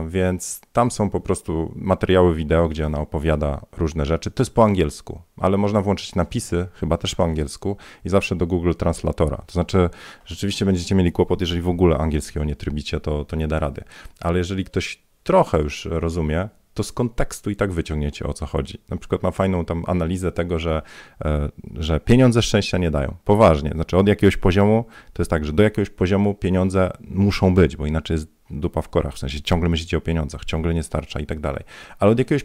Więc 0.09 0.61
tam 0.73 0.91
są 0.91 1.11
po 1.11 1.21
prostu 1.21 1.73
materiały 1.77 2.35
wideo, 2.35 2.69
gdzie 2.69 2.87
ona 2.87 3.01
opowiada 3.01 3.67
różne 3.77 4.07
rzeczy. 4.07 4.31
To 4.31 4.43
jest 4.43 4.55
po 4.55 4.65
angielsku, 4.65 5.21
ale 5.37 5.57
można 5.57 5.83
włączyć 5.83 6.15
napisy, 6.15 6.67
chyba 6.75 6.97
też 6.97 7.15
po 7.15 7.25
angielsku 7.25 7.77
i 8.05 8.09
zawsze 8.09 8.37
do 8.37 8.47
Google 8.47 8.73
Translatora. 8.73 9.37
To 9.37 9.53
znaczy, 9.53 9.91
rzeczywiście 10.25 10.65
będziecie 10.65 10.95
mieli 10.95 11.13
kłopot, 11.13 11.41
jeżeli 11.41 11.61
w 11.61 11.69
ogóle 11.69 11.99
angielskiego 11.99 12.45
nie 12.45 12.57
trybicie, 12.57 13.01
to, 13.01 13.25
to 13.25 13.37
nie 13.37 13.49
da 13.49 13.59
rady. 13.59 13.85
Ale 14.21 14.39
jeżeli 14.39 14.65
ktoś 14.65 15.03
trochę 15.23 15.59
już 15.59 15.89
rozumie, 15.91 16.49
to 16.75 16.83
z 16.83 16.93
kontekstu 16.93 17.51
i 17.51 17.57
tak 17.57 17.73
wyciągniecie 17.73 18.27
o 18.27 18.33
co 18.33 18.47
chodzi. 18.47 18.79
Na 18.89 18.97
przykład 18.97 19.23
ma 19.23 19.31
fajną 19.31 19.65
tam 19.65 19.85
analizę 19.87 20.33
tego, 20.33 20.59
że, 20.59 20.83
e, 21.25 21.49
że 21.75 22.01
pieniądze 22.01 22.43
szczęścia 22.43 22.79
nie 22.79 22.91
dają. 22.91 23.17
Poważnie. 23.25 23.71
Znaczy 23.71 23.97
od 23.97 24.09
jakiegoś 24.09 24.37
poziomu 24.37 24.85
to 25.13 25.23
jest 25.23 25.31
tak, 25.31 25.45
że 25.45 25.53
do 25.53 25.63
jakiegoś 25.63 25.91
poziomu 25.91 26.35
pieniądze 26.35 26.91
muszą 27.01 27.55
być, 27.55 27.77
bo 27.77 27.87
inaczej 27.87 28.15
jest 28.15 28.36
dupa 28.51 28.83
w 28.83 28.89
korach. 28.89 29.15
W 29.15 29.19
sensie 29.19 29.41
ciągle 29.41 29.69
myślicie 29.69 29.97
o 29.97 30.01
pieniądzach, 30.01 30.45
ciągle 30.45 30.75
nie 30.75 30.83
starcza 30.83 31.21
i 31.21 31.27
tak 31.27 31.41
dalej. 31.41 31.65
Ale 31.99 32.11
od 32.11 32.19
jakiegoś 32.19 32.45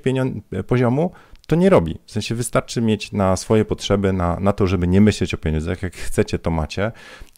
poziomu 0.67 1.11
to 1.47 1.55
nie 1.55 1.69
robi. 1.69 1.99
W 2.05 2.11
sensie 2.11 2.35
wystarczy 2.35 2.81
mieć 2.81 3.11
na 3.11 3.35
swoje 3.35 3.65
potrzeby, 3.65 4.13
na, 4.13 4.39
na 4.39 4.53
to, 4.53 4.67
żeby 4.67 4.87
nie 4.87 5.01
myśleć 5.01 5.33
o 5.33 5.37
pieniądzach. 5.37 5.81
Jak 5.83 5.95
chcecie, 5.95 6.39
to 6.39 6.51
macie. 6.51 6.91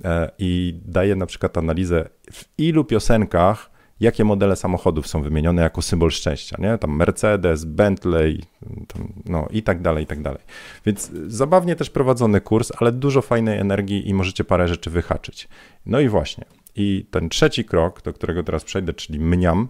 E, 0.03 0.31
I 0.39 0.79
daje 0.85 1.15
na 1.15 1.25
przykład 1.25 1.57
analizę, 1.57 2.09
w 2.31 2.45
ilu 2.57 2.85
piosenkach 2.85 3.73
jakie 3.99 4.23
modele 4.23 4.55
samochodów 4.55 5.07
są 5.07 5.21
wymienione 5.21 5.61
jako 5.61 5.81
symbol 5.81 6.11
szczęścia, 6.11 6.57
nie? 6.59 6.77
Tam 6.77 6.95
Mercedes, 6.95 7.65
Bentley, 7.65 8.43
tam, 8.87 9.13
no 9.25 9.47
i 9.51 9.63
tak 9.63 9.81
dalej, 9.81 10.03
i 10.03 10.07
tak 10.07 10.21
dalej. 10.21 10.41
Więc 10.85 11.11
zabawnie 11.27 11.75
też 11.75 11.89
prowadzony 11.89 12.41
kurs, 12.41 12.71
ale 12.79 12.91
dużo 12.91 13.21
fajnej 13.21 13.59
energii 13.59 14.09
i 14.09 14.13
możecie 14.13 14.43
parę 14.43 14.67
rzeczy 14.67 14.89
wyhaczyć. 14.89 15.47
No 15.85 15.99
i 15.99 16.09
właśnie. 16.09 16.45
I 16.75 17.05
ten 17.11 17.29
trzeci 17.29 17.65
krok, 17.65 18.01
do 18.01 18.13
którego 18.13 18.43
teraz 18.43 18.63
przejdę, 18.63 18.93
czyli 18.93 19.19
mniam. 19.19 19.67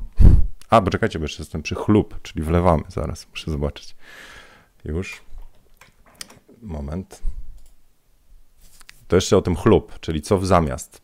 A, 0.69 0.81
bo 0.81 0.91
czekajcie, 0.91 1.19
bo 1.19 1.25
jeszcze 1.25 1.43
jestem 1.43 1.63
przy 1.63 1.75
chlub, 1.75 2.21
czyli 2.21 2.45
wlewamy 2.45 2.83
zaraz, 2.87 3.27
muszę 3.29 3.51
zobaczyć. 3.51 3.95
Już. 4.85 5.21
Moment. 6.61 7.21
To 9.07 9.15
jeszcze 9.15 9.37
o 9.37 9.41
tym 9.41 9.55
chlub, 9.55 9.99
czyli 9.99 10.21
co 10.21 10.37
w 10.37 10.45
zamiast. 10.45 11.01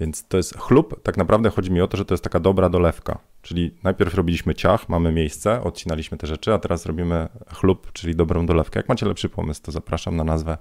Więc 0.00 0.28
to 0.28 0.36
jest 0.36 0.58
chlub, 0.58 1.02
tak 1.02 1.16
naprawdę 1.16 1.50
chodzi 1.50 1.70
mi 1.70 1.80
o 1.80 1.88
to, 1.88 1.96
że 1.96 2.04
to 2.04 2.14
jest 2.14 2.24
taka 2.24 2.40
dobra 2.40 2.68
dolewka. 2.68 3.18
Czyli 3.42 3.74
najpierw 3.82 4.14
robiliśmy 4.14 4.54
ciach, 4.54 4.88
mamy 4.88 5.12
miejsce, 5.12 5.62
odcinaliśmy 5.62 6.18
te 6.18 6.26
rzeczy, 6.26 6.54
a 6.54 6.58
teraz 6.58 6.86
robimy 6.86 7.28
chlub, 7.54 7.92
czyli 7.92 8.16
dobrą 8.16 8.46
dolewkę. 8.46 8.78
Jak 8.78 8.88
macie 8.88 9.06
lepszy 9.06 9.28
pomysł, 9.28 9.62
to 9.62 9.72
zapraszam 9.72 10.16
na 10.16 10.24
nazwę. 10.24 10.58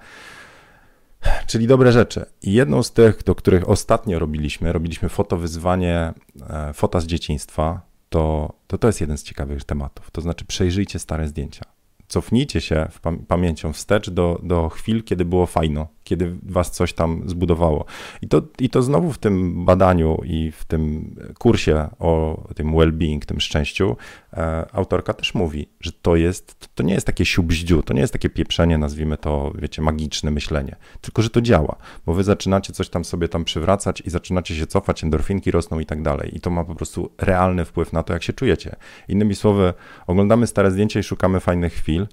Czyli 1.47 1.67
dobre 1.67 1.91
rzeczy. 1.91 2.25
I 2.41 2.53
jedną 2.53 2.83
z 2.83 2.91
tych, 2.91 3.23
do 3.23 3.35
których 3.35 3.69
ostatnio 3.69 4.19
robiliśmy, 4.19 4.73
robiliśmy 4.73 5.09
fotowyzwanie, 5.09 6.13
e, 6.49 6.73
fota 6.73 6.99
z 6.99 7.05
dzieciństwa, 7.05 7.81
to, 8.09 8.53
to 8.67 8.77
to 8.77 8.87
jest 8.87 9.01
jeden 9.01 9.17
z 9.17 9.23
ciekawych 9.23 9.63
tematów. 9.63 10.11
To 10.11 10.21
znaczy 10.21 10.45
przejrzyjcie 10.45 10.99
stare 10.99 11.27
zdjęcia. 11.27 11.65
Cofnijcie 12.07 12.61
się 12.61 12.87
w 12.91 13.25
pamięcią 13.27 13.73
wstecz 13.73 14.09
do, 14.09 14.39
do 14.43 14.69
chwil, 14.69 15.03
kiedy 15.03 15.25
było 15.25 15.45
fajno, 15.45 15.87
kiedy 16.03 16.35
was 16.43 16.71
coś 16.71 16.93
tam 16.93 17.23
zbudowało. 17.25 17.85
I 18.21 18.27
to, 18.27 18.41
I 18.59 18.69
to 18.69 18.81
znowu 18.81 19.11
w 19.11 19.17
tym 19.17 19.65
badaniu 19.65 20.21
i 20.25 20.51
w 20.51 20.65
tym 20.65 21.15
kursie 21.39 21.89
o 21.99 22.43
tym 22.55 22.71
well-being, 22.71 23.25
tym 23.25 23.39
szczęściu, 23.39 23.97
e, 24.33 24.65
autorka 24.73 25.13
też 25.13 25.33
mówi, 25.33 25.69
że 25.79 25.91
to 25.91 26.15
jest, 26.15 26.69
to 26.75 26.83
nie 26.83 26.93
jest 26.93 27.07
takie 27.07 27.25
siubździu, 27.25 27.83
to 27.83 27.93
nie 27.93 28.01
jest 28.01 28.13
takie 28.13 28.29
pieprzenie, 28.29 28.77
nazwijmy 28.77 29.17
to, 29.17 29.51
wiecie, 29.55 29.81
magiczne 29.81 30.31
myślenie, 30.31 30.75
tylko 31.01 31.21
że 31.21 31.29
to 31.29 31.41
działa, 31.41 31.75
bo 32.05 32.13
wy 32.13 32.23
zaczynacie 32.23 32.73
coś 32.73 32.89
tam 32.89 33.05
sobie 33.05 33.27
tam 33.27 33.43
przywracać 33.43 34.01
i 34.01 34.09
zaczynacie 34.09 34.55
się 34.55 34.67
cofać, 34.67 35.03
endorfinki 35.03 35.51
rosną 35.51 35.79
i 35.79 35.85
tak 35.85 36.01
dalej. 36.01 36.37
I 36.37 36.39
to 36.39 36.49
ma 36.49 36.63
po 36.63 36.75
prostu 36.75 37.11
realny 37.17 37.65
wpływ 37.65 37.93
na 37.93 38.03
to, 38.03 38.13
jak 38.13 38.23
się 38.23 38.33
czujecie. 38.33 38.75
Innymi 39.07 39.35
słowy, 39.35 39.73
oglądamy 40.07 40.47
stare 40.47 40.71
zdjęcia 40.71 40.99
i 40.99 41.03
szukamy 41.03 41.39
fajnych 41.39 41.73
chwil, 41.73 42.07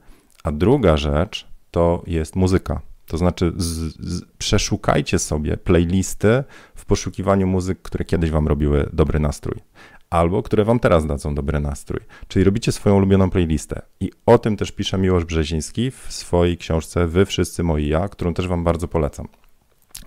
a 0.44 0.52
druga 0.52 0.96
rzecz 0.96 1.48
to 1.70 2.02
jest 2.06 2.36
muzyka 2.36 2.89
to 3.10 3.16
znaczy, 3.16 3.52
z, 3.56 3.66
z, 3.98 4.24
przeszukajcie 4.38 5.18
sobie 5.18 5.56
playlisty 5.56 6.44
w 6.74 6.84
poszukiwaniu 6.84 7.46
muzyk, 7.46 7.82
które 7.82 8.04
kiedyś 8.04 8.30
wam 8.30 8.48
robiły 8.48 8.90
dobry 8.92 9.20
nastrój, 9.20 9.60
albo 10.10 10.42
które 10.42 10.64
wam 10.64 10.80
teraz 10.80 11.06
dadzą 11.06 11.34
dobry 11.34 11.60
nastrój. 11.60 12.00
Czyli 12.28 12.44
robicie 12.44 12.72
swoją 12.72 12.96
ulubioną 12.96 13.30
playlistę. 13.30 13.82
I 14.00 14.10
o 14.26 14.38
tym 14.38 14.56
też 14.56 14.72
pisze 14.72 14.98
Miłosz 14.98 15.24
Brzeziński 15.24 15.90
w 15.90 16.06
swojej 16.08 16.58
książce 16.58 17.06
Wy 17.06 17.26
wszyscy 17.26 17.62
moi 17.62 17.88
ja, 17.88 18.08
którą 18.08 18.34
też 18.34 18.48
wam 18.48 18.64
bardzo 18.64 18.88
polecam. 18.88 19.28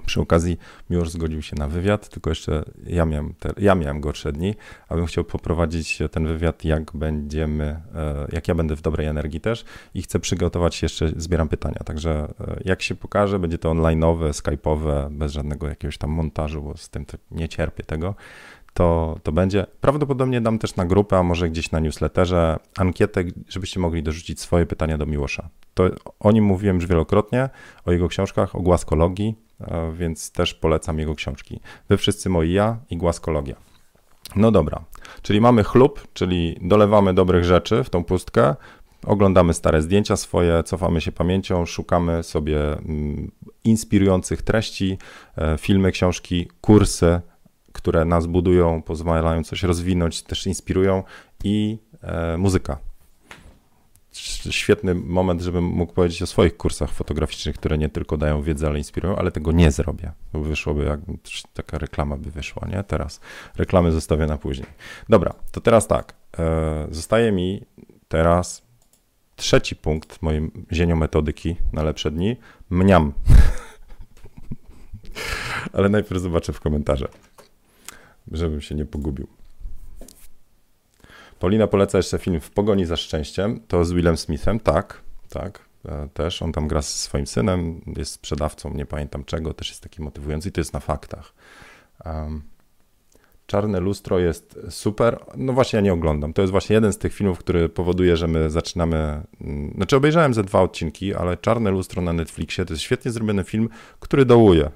Przy 0.05 0.21
okazji 0.21 0.57
Miłosz 0.89 1.09
zgodził 1.09 1.41
się 1.41 1.55
na 1.55 1.67
wywiad, 1.67 2.09
tylko 2.09 2.29
jeszcze 2.29 2.63
ja 2.85 3.05
miałem, 3.05 3.33
te, 3.33 3.53
ja 3.57 3.75
miałem 3.75 4.01
gorsze 4.01 4.31
dni, 4.31 4.55
a 4.89 4.95
bym 4.95 5.05
chciał 5.05 5.23
poprowadzić 5.23 5.99
ten 6.11 6.27
wywiad, 6.27 6.65
jak 6.65 6.91
będziemy, 6.93 7.63
e, 7.95 8.27
jak 8.31 8.47
ja 8.47 8.55
będę 8.55 8.75
w 8.75 8.81
dobrej 8.81 9.07
energii 9.07 9.41
też 9.41 9.65
i 9.93 10.01
chcę 10.01 10.19
przygotować 10.19 10.83
jeszcze, 10.83 11.11
zbieram 11.17 11.49
pytania, 11.49 11.79
także 11.85 12.33
e, 12.39 12.61
jak 12.65 12.81
się 12.81 12.95
pokaże, 12.95 13.39
będzie 13.39 13.57
to 13.57 13.69
online'owe, 13.69 14.29
skype'owe, 14.29 15.09
bez 15.09 15.31
żadnego 15.31 15.67
jakiegoś 15.67 15.97
tam 15.97 16.09
montażu, 16.09 16.61
bo 16.61 16.77
z 16.77 16.89
tym 16.89 17.05
nie 17.31 17.49
cierpię 17.49 17.83
tego, 17.83 18.15
to, 18.73 19.17
to 19.23 19.31
będzie. 19.31 19.65
Prawdopodobnie 19.81 20.41
dam 20.41 20.59
też 20.59 20.75
na 20.75 20.85
grupę, 20.85 21.17
a 21.17 21.23
może 21.23 21.49
gdzieś 21.49 21.71
na 21.71 21.79
newsletterze 21.79 22.57
ankietę, 22.77 23.23
żebyście 23.47 23.79
mogli 23.79 24.03
dorzucić 24.03 24.39
swoje 24.39 24.65
pytania 24.65 24.97
do 24.97 25.05
Miłosza. 25.05 25.49
To 25.73 25.89
o 26.19 26.31
nim 26.31 26.45
mówiłem 26.45 26.75
już 26.75 26.87
wielokrotnie, 26.87 27.49
o 27.85 27.91
jego 27.91 28.07
książkach, 28.07 28.55
o 28.55 28.61
głaskologii, 28.61 29.35
więc 29.93 30.31
też 30.31 30.53
polecam 30.53 30.99
jego 30.99 31.15
książki. 31.15 31.59
Wy 31.89 31.97
wszyscy 31.97 32.29
moi 32.29 32.51
ja 32.51 32.77
i 32.89 32.97
Głaskologia. 32.97 33.55
No 34.35 34.51
dobra, 34.51 34.83
czyli 35.21 35.41
mamy 35.41 35.63
chlub, 35.63 36.07
czyli 36.13 36.57
dolewamy 36.61 37.13
dobrych 37.13 37.43
rzeczy 37.43 37.83
w 37.83 37.89
tą 37.89 38.03
pustkę, 38.03 38.55
oglądamy 39.05 39.53
stare 39.53 39.81
zdjęcia 39.81 40.15
swoje, 40.15 40.63
cofamy 40.63 41.01
się 41.01 41.11
pamięcią, 41.11 41.65
szukamy 41.65 42.23
sobie 42.23 42.73
mm, 42.73 43.31
inspirujących 43.63 44.41
treści, 44.41 44.97
e, 45.37 45.57
filmy, 45.57 45.91
książki, 45.91 46.47
kursy, 46.61 47.21
które 47.71 48.05
nas 48.05 48.25
budują, 48.25 48.81
pozwalają 48.81 49.43
coś 49.43 49.63
rozwinąć, 49.63 50.21
też 50.21 50.47
inspirują 50.47 51.03
i 51.43 51.77
e, 52.01 52.37
muzyka 52.37 52.92
świetny 54.51 54.95
moment, 54.95 55.41
żebym 55.41 55.63
mógł 55.63 55.93
powiedzieć 55.93 56.21
o 56.21 56.27
swoich 56.27 56.57
kursach 56.57 56.91
fotograficznych, 56.91 57.55
które 57.55 57.77
nie 57.77 57.89
tylko 57.89 58.17
dają 58.17 58.41
wiedzę, 58.41 58.67
ale 58.67 58.77
inspirują, 58.77 59.15
ale 59.15 59.31
tego 59.31 59.51
nie 59.51 59.71
zrobię, 59.71 60.11
wyszłoby 60.33 60.83
jak 60.83 60.99
taka 61.53 61.77
reklama 61.77 62.17
by 62.17 62.31
wyszła, 62.31 62.67
nie? 62.67 62.83
Teraz 62.83 63.19
reklamy 63.55 63.91
zostawię 63.91 64.25
na 64.25 64.37
później. 64.37 64.67
Dobra, 65.09 65.33
to 65.51 65.61
teraz 65.61 65.87
tak, 65.87 66.13
e, 66.37 66.87
zostaje 66.91 67.31
mi 67.31 67.65
teraz 68.07 68.63
trzeci 69.35 69.75
punkt 69.75 70.21
mojej 70.21 70.51
zieniu 70.71 70.95
metodyki 70.95 71.55
na 71.73 71.83
lepsze 71.83 72.11
dni, 72.11 72.37
mniam. 72.69 73.13
ale 75.73 75.89
najpierw 75.89 76.21
zobaczę 76.21 76.53
w 76.53 76.59
komentarzach, 76.59 77.11
żebym 78.31 78.61
się 78.61 78.75
nie 78.75 78.85
pogubił. 78.85 79.27
Paulina 81.43 81.67
poleca 81.67 81.97
jeszcze 81.97 82.19
film 82.19 82.39
W 82.39 82.51
pogoni 82.51 82.85
za 82.85 82.97
szczęściem. 82.97 83.59
To 83.67 83.85
z 83.85 83.91
Willem 83.91 84.17
Smithem, 84.17 84.59
tak, 84.59 85.01
tak. 85.29 85.65
E, 85.85 86.07
też 86.13 86.41
on 86.41 86.51
tam 86.51 86.67
gra 86.67 86.81
ze 86.81 86.87
swoim 86.87 87.27
synem, 87.27 87.81
jest 87.97 88.11
sprzedawcą, 88.11 88.73
nie 88.73 88.85
pamiętam 88.85 89.23
czego, 89.23 89.53
też 89.53 89.69
jest 89.69 89.83
taki 89.83 90.01
motywujący 90.01 90.49
i 90.49 90.51
to 90.51 90.61
jest 90.61 90.73
na 90.73 90.79
faktach. 90.79 91.33
Um, 92.05 92.41
Czarne 93.53 93.79
lustro 93.79 94.19
jest 94.19 94.59
super. 94.69 95.19
No 95.37 95.53
właśnie, 95.53 95.77
ja 95.77 95.83
nie 95.83 95.93
oglądam. 95.93 96.33
To 96.33 96.41
jest 96.41 96.51
właśnie 96.51 96.73
jeden 96.73 96.93
z 96.93 96.97
tych 96.97 97.13
filmów, 97.13 97.39
który 97.39 97.69
powoduje, 97.69 98.17
że 98.17 98.27
my 98.27 98.49
zaczynamy. 98.49 99.21
mm, 99.41 99.73
Znaczy, 99.75 99.95
obejrzałem 99.95 100.33
ze 100.33 100.43
dwa 100.43 100.61
odcinki, 100.61 101.15
ale 101.15 101.37
Czarne 101.37 101.71
lustro 101.71 102.01
na 102.01 102.13
Netflixie 102.13 102.65
to 102.65 102.73
jest 102.73 102.83
świetnie 102.83 103.11
zrobiony 103.11 103.43
film, 103.43 103.69
który 103.99 104.25
dołuje. 104.25 104.69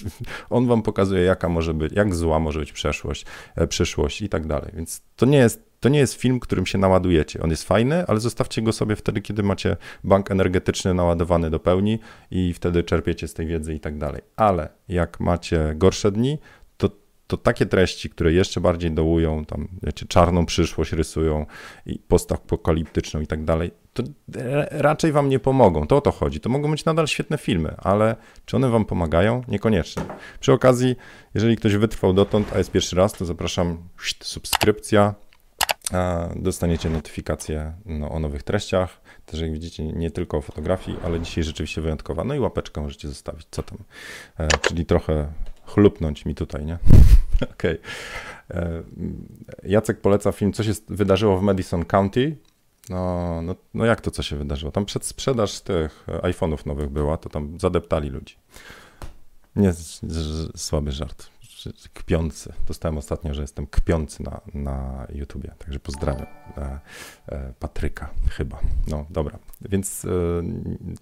On 0.50 0.66
wam 0.66 0.82
pokazuje, 0.82 1.22
jaka 1.22 1.48
może 1.48 1.74
być, 1.74 1.92
jak 1.92 2.14
zła 2.14 2.38
może 2.38 2.60
być 2.60 2.72
przeszłość, 2.72 3.26
e, 3.56 3.66
przyszłość 3.66 4.22
i 4.22 4.28
tak 4.28 4.46
dalej. 4.46 4.70
Więc 4.74 5.02
to 5.16 5.26
nie 5.26 5.38
jest. 5.38 5.72
To 5.80 5.88
nie 5.88 5.98
jest 5.98 6.14
film, 6.14 6.40
którym 6.40 6.66
się 6.66 6.78
naładujecie. 6.78 7.42
On 7.42 7.50
jest 7.50 7.64
fajny, 7.64 8.06
ale 8.06 8.20
zostawcie 8.20 8.62
go 8.62 8.72
sobie 8.72 8.96
wtedy, 8.96 9.20
kiedy 9.20 9.42
macie 9.42 9.76
bank 10.04 10.30
energetyczny 10.30 10.94
naładowany 10.94 11.50
do 11.50 11.60
pełni 11.60 11.98
i 12.30 12.52
wtedy 12.52 12.82
czerpiecie 12.82 13.28
z 13.28 13.34
tej 13.34 13.46
wiedzy 13.46 13.74
i 13.74 13.80
tak 13.80 13.98
dalej. 13.98 14.22
Ale 14.36 14.68
jak 14.88 15.20
macie 15.20 15.72
gorsze 15.76 16.12
dni, 16.12 16.38
to, 17.26 17.36
takie 17.36 17.66
treści, 17.66 18.10
które 18.10 18.32
jeszcze 18.32 18.60
bardziej 18.60 18.90
dołują, 18.90 19.44
tam 19.44 19.68
wiecie, 19.82 20.06
czarną 20.06 20.46
przyszłość 20.46 20.92
rysują 20.92 21.46
i 21.86 21.98
postapokaliptyczną 21.98 23.20
i 23.20 23.26
tak 23.26 23.44
dalej, 23.44 23.70
to 23.92 24.02
ra- 24.34 24.66
raczej 24.70 25.12
wam 25.12 25.28
nie 25.28 25.38
pomogą. 25.38 25.86
To 25.86 25.96
o 25.96 26.00
to 26.00 26.10
chodzi. 26.12 26.40
To 26.40 26.50
mogą 26.50 26.70
być 26.70 26.84
nadal 26.84 27.06
świetne 27.06 27.38
filmy, 27.38 27.74
ale 27.78 28.16
czy 28.46 28.56
one 28.56 28.68
wam 28.68 28.84
pomagają? 28.84 29.42
Niekoniecznie. 29.48 30.02
Przy 30.40 30.52
okazji, 30.52 30.96
jeżeli 31.34 31.56
ktoś 31.56 31.76
wytrwał 31.76 32.12
dotąd, 32.12 32.52
a 32.54 32.58
jest 32.58 32.70
pierwszy 32.70 32.96
raz, 32.96 33.12
to 33.12 33.24
zapraszam, 33.24 33.88
subskrypcja, 34.20 35.14
dostaniecie 36.36 36.90
notyfikacje 36.90 37.72
no, 37.86 38.10
o 38.10 38.18
nowych 38.18 38.42
treściach. 38.42 39.00
Też 39.26 39.40
jak 39.40 39.52
widzicie, 39.52 39.84
nie 39.84 40.10
tylko 40.10 40.36
o 40.36 40.40
fotografii, 40.40 40.98
ale 41.04 41.20
dzisiaj 41.20 41.44
rzeczywiście 41.44 41.80
wyjątkowa. 41.80 42.24
No 42.24 42.34
i 42.34 42.38
łapeczkę 42.38 42.80
możecie 42.80 43.08
zostawić. 43.08 43.46
Co 43.50 43.62
tam? 43.62 43.78
E, 44.38 44.48
czyli 44.48 44.86
trochę 44.86 45.32
chlupnąć 45.74 46.24
mi 46.24 46.34
tutaj, 46.34 46.64
nie? 46.64 46.78
Okej. 47.52 47.78
Okay. 48.50 48.84
Jacek 49.64 50.00
poleca 50.00 50.32
film, 50.32 50.52
co 50.52 50.62
się 50.62 50.72
wydarzyło 50.88 51.38
w 51.38 51.42
Madison 51.42 51.84
County. 51.84 52.36
No, 52.88 53.42
no, 53.42 53.54
no 53.74 53.84
jak 53.84 54.00
to, 54.00 54.10
co 54.10 54.22
się 54.22 54.36
wydarzyło? 54.36 54.72
Tam 54.72 54.84
przedsprzedaż 54.84 55.60
tych 55.60 56.06
iPhone'ów 56.06 56.66
nowych 56.66 56.88
była, 56.88 57.16
to 57.16 57.28
tam 57.28 57.60
zadeptali 57.60 58.08
ludzi. 58.08 58.36
Nie, 59.56 59.72
słaby 60.56 60.92
żart 60.92 61.31
kpiący. 61.94 62.52
Dostałem 62.68 62.98
ostatnio, 62.98 63.34
że 63.34 63.42
jestem 63.42 63.66
kpiący 63.66 64.22
na, 64.22 64.40
na 64.54 65.06
YouTubie, 65.14 65.54
także 65.58 65.80
pozdrawiam 65.80 66.26
e, 66.56 66.80
e, 67.28 67.52
Patryka 67.58 68.10
chyba. 68.30 68.60
No 68.88 69.06
dobra, 69.10 69.38
więc 69.60 70.04
e, 70.04 70.08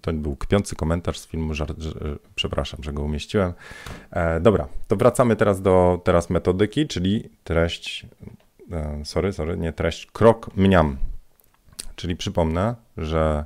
to 0.01 0.13
był 0.13 0.35
kpiący 0.35 0.75
komentarz 0.75 1.19
z 1.19 1.27
filmu, 1.27 1.53
żart, 1.53 1.79
że, 1.79 1.91
przepraszam, 2.35 2.83
że 2.83 2.93
go 2.93 3.03
umieściłem. 3.03 3.53
E, 4.11 4.39
dobra, 4.39 4.67
to 4.87 4.95
wracamy 4.95 5.35
teraz 5.35 5.61
do 5.61 6.01
teraz 6.03 6.29
metodyki, 6.29 6.87
czyli 6.87 7.29
treść, 7.43 8.05
e, 8.71 9.05
sorry, 9.05 9.33
sorry, 9.33 9.57
nie 9.57 9.73
treść, 9.73 10.05
krok 10.05 10.57
mniam. 10.57 10.97
Czyli 11.95 12.15
przypomnę, 12.15 12.75
że 12.97 13.45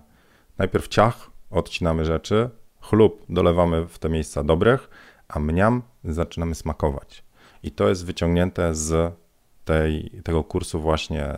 najpierw 0.58 0.88
ciach, 0.88 1.32
odcinamy 1.52 2.06
rzeczy, 2.06 2.50
chlub 2.82 3.26
dolewamy 3.30 3.88
w 3.88 4.00
te 4.00 4.10
miejsca 4.10 4.44
dobrych, 4.44 4.90
a 5.28 5.40
mniam 5.40 5.82
zaczynamy 6.04 6.56
smakować. 6.56 7.24
I 7.64 7.72
to 7.72 7.90
jest 7.90 8.06
wyciągnięte 8.06 8.76
z 8.76 9.14
tej, 9.66 10.12
tego 10.24 10.44
kursu 10.44 10.82
właśnie 10.82 11.38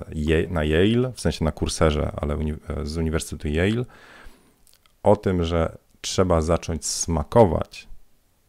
na 0.49 0.63
Yale, 0.63 1.11
w 1.13 1.21
sensie 1.21 1.45
na 1.45 1.51
kurserze, 1.51 2.11
ale 2.15 2.37
uni 2.37 2.53
z 2.83 2.97
Uniwersytetu 2.97 3.47
Yale, 3.47 3.85
o 5.03 5.15
tym, 5.15 5.43
że 5.43 5.77
trzeba 6.01 6.41
zacząć 6.41 6.85
smakować 6.85 7.87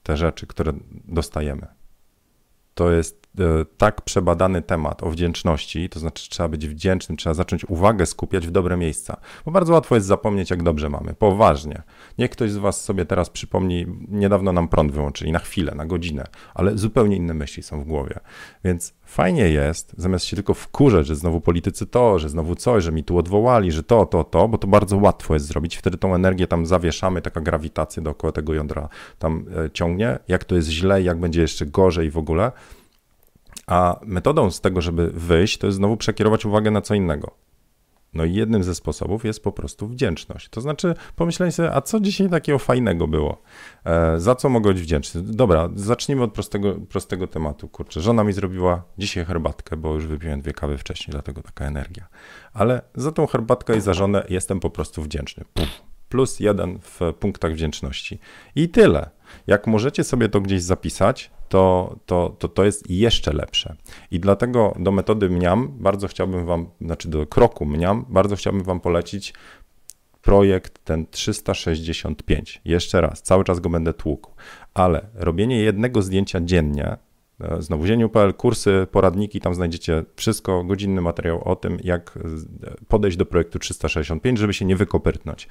te 0.03 0.17
rzeczy, 0.17 0.47
które 0.47 0.73
dostajemy. 1.05 1.67
To 2.75 2.91
jest 2.91 3.17
e, 3.17 3.18
tak 3.79 4.03
przebadany 4.03 4.63
temat 4.63 5.03
o 5.03 5.11
wdzięczności, 5.11 5.89
to 5.89 6.01
znaczy 6.01 6.31
trzeba 6.31 6.49
być 6.49 6.69
wdzięcznym, 6.69 7.17
trzeba 7.17 7.35
zacząć 7.35 7.65
uwagę 7.65 8.07
skupiać 8.07 8.47
w 8.47 8.51
dobre 8.51 8.77
miejsca, 8.77 9.17
bo 9.45 9.53
bardzo 9.53 9.73
łatwo 9.73 9.95
jest 9.95 10.07
zapomnieć, 10.07 10.51
jak 10.51 10.63
dobrze 10.63 10.89
mamy, 10.89 11.15
poważnie. 11.15 11.83
Niech 12.19 12.31
ktoś 12.31 12.51
z 12.51 12.57
Was 12.57 12.85
sobie 12.85 13.05
teraz 13.05 13.31
przypomni, 13.31 13.87
niedawno 14.09 14.53
nam 14.53 14.69
prąd 14.69 14.93
wyłączyli, 14.93 15.33
na 15.33 15.39
chwilę, 15.39 15.75
na 15.75 15.87
godzinę, 15.87 16.25
ale 16.55 16.79
zupełnie 16.79 17.17
inne 17.17 17.35
myśli 17.35 17.63
są 17.63 17.81
w 17.81 17.85
głowie. 17.85 18.21
Więc 18.65 18.95
fajnie 19.05 19.49
jest, 19.49 19.95
zamiast 19.97 20.25
się 20.25 20.37
tylko 20.37 20.55
wkurzać, 20.55 21.07
że 21.07 21.17
znowu 21.17 21.41
politycy 21.41 21.87
to, 21.87 22.19
że 22.19 22.29
znowu 22.29 22.55
coś, 22.55 22.85
że 22.85 22.93
mi 22.93 23.05
tu 23.05 23.19
odwołali, 23.19 23.73
że 23.73 23.83
to, 23.83 24.07
to, 24.07 24.25
to, 24.25 24.49
bo 24.49 24.59
to 24.59 24.67
bardzo 24.67 24.97
łatwo 24.97 25.35
jest 25.35 25.47
zrobić. 25.47 25.77
Wtedy 25.77 25.99
tą 25.99 26.15
energię 26.15 26.47
tam 26.47 26.67
zawieszamy, 26.67 27.23
taka 27.23 27.41
grawitacja 27.41 28.03
dookoła 28.03 28.33
tego 28.33 28.55
jądra 28.55 28.89
tam 29.19 29.47
e, 29.67 29.71
ciągnie. 29.71 30.19
Jak 30.29 30.45
to 30.45 30.55
jest 30.55 30.69
źle, 30.69 31.03
jak 31.03 31.21
będzie 31.21 31.41
jeszcze 31.41 31.67
gorzej 31.67 32.11
w 32.11 32.19
ogóle. 32.19 32.53
A 33.69 34.01
metodą 34.03 34.51
z 34.51 34.61
tego, 34.61 34.81
żeby 34.81 35.11
wyjść, 35.11 35.59
to 35.59 35.67
jest 35.67 35.77
znowu 35.77 35.97
przekierować 35.97 36.47
uwagę 36.47 36.71
na 36.71 36.81
co 36.81 36.95
innego. 36.95 37.35
No 38.15 38.25
i 38.25 38.35
jednym 38.35 38.63
ze 38.63 38.75
sposobów 38.75 39.25
jest 39.25 39.43
po 39.43 39.53
prostu 39.53 39.89
wdzięczność. 39.89 40.49
To 40.49 40.61
znaczy 40.61 40.95
pomyśleć 41.17 41.55
sobie, 41.55 41.75
a 41.75 41.81
co 41.81 42.01
dzisiaj 42.01 42.31
takiego 42.31 42.59
fajnego 42.59 43.07
było? 43.07 43.43
E, 43.85 44.21
za 44.21 44.35
co 44.35 44.49
mogę 44.49 44.73
być 44.73 44.83
wdzięczny? 44.83 45.23
Dobra, 45.23 45.69
zacznijmy 45.75 46.23
od 46.23 46.33
prostego, 46.33 46.75
prostego 46.75 47.27
tematu. 47.27 47.69
Kurczę, 47.69 48.01
żona 48.01 48.25
mi 48.25 48.33
zrobiła 48.33 48.83
dzisiaj 48.99 49.25
herbatkę, 49.25 49.77
bo 49.77 49.95
już 49.95 50.07
wypiłem 50.07 50.41
dwie 50.41 50.53
kawy 50.53 50.79
wcześniej, 50.79 51.13
dlatego 51.13 51.43
taka 51.43 51.65
energia. 51.65 52.09
Ale 52.53 52.83
za 52.95 53.13
tą 53.13 53.27
herbatkę 53.27 53.77
i 53.77 53.81
za 53.81 53.95
żonę 53.95 54.27
jestem 54.29 54.61
po 54.61 54.71
prostu 54.71 55.03
wdzięczny. 55.03 55.45
Puf, 55.55 55.69
plus 56.09 56.41
jeden 56.41 56.79
w 56.83 57.01
punktach 57.21 57.53
wdzięczności. 57.53 58.19
I 58.55 58.69
tyle. 58.69 59.11
Jak 59.47 59.67
możecie 59.67 60.05
sobie 60.05 60.29
to 60.29 60.41
gdzieś 60.41 60.63
zapisać, 60.63 61.31
to, 61.49 61.97
to, 62.07 62.37
to, 62.39 62.49
to 62.49 62.65
jest 62.65 62.91
jeszcze 62.91 63.33
lepsze. 63.33 63.77
I 64.11 64.21
dlatego 64.21 64.75
do 64.79 64.93
metody 64.93 65.31
mniam 65.31 65.69
bardzo 65.79 66.09
chciałbym 66.09 66.47
Wam, 66.47 66.67
znaczy 66.81 67.09
do 67.09 67.27
kroku 67.27 67.67
mniam, 67.67 68.05
bardzo 68.09 68.37
chciałbym 68.37 68.63
Wam 68.63 68.81
polecić 68.81 69.35
projekt 70.23 70.85
ten 70.85 71.07
365. 71.11 72.61
Jeszcze 72.65 73.01
raz, 73.01 73.23
cały 73.23 73.45
czas 73.45 73.61
go 73.61 73.71
będę 73.71 73.95
tłukł, 73.95 74.31
ale 74.75 75.07
robienie 75.15 75.61
jednego 75.61 76.03
zdjęcia 76.03 76.41
dziennie, 76.41 76.97
e, 77.41 77.63
znowu 77.63 77.87
zieniu.pl, 77.87 78.35
kursy, 78.35 78.87
poradniki, 78.91 79.41
tam 79.41 79.55
znajdziecie 79.55 80.05
wszystko, 80.17 80.65
godzinny 80.65 81.01
materiał 81.01 81.49
o 81.49 81.57
tym, 81.57 81.79
jak 81.85 82.19
podejść 82.89 83.17
do 83.17 83.27
projektu 83.27 83.59
365, 83.59 84.39
żeby 84.39 84.55
się 84.55 84.65
nie 84.65 84.77
wykopyrtnąć 84.77 85.49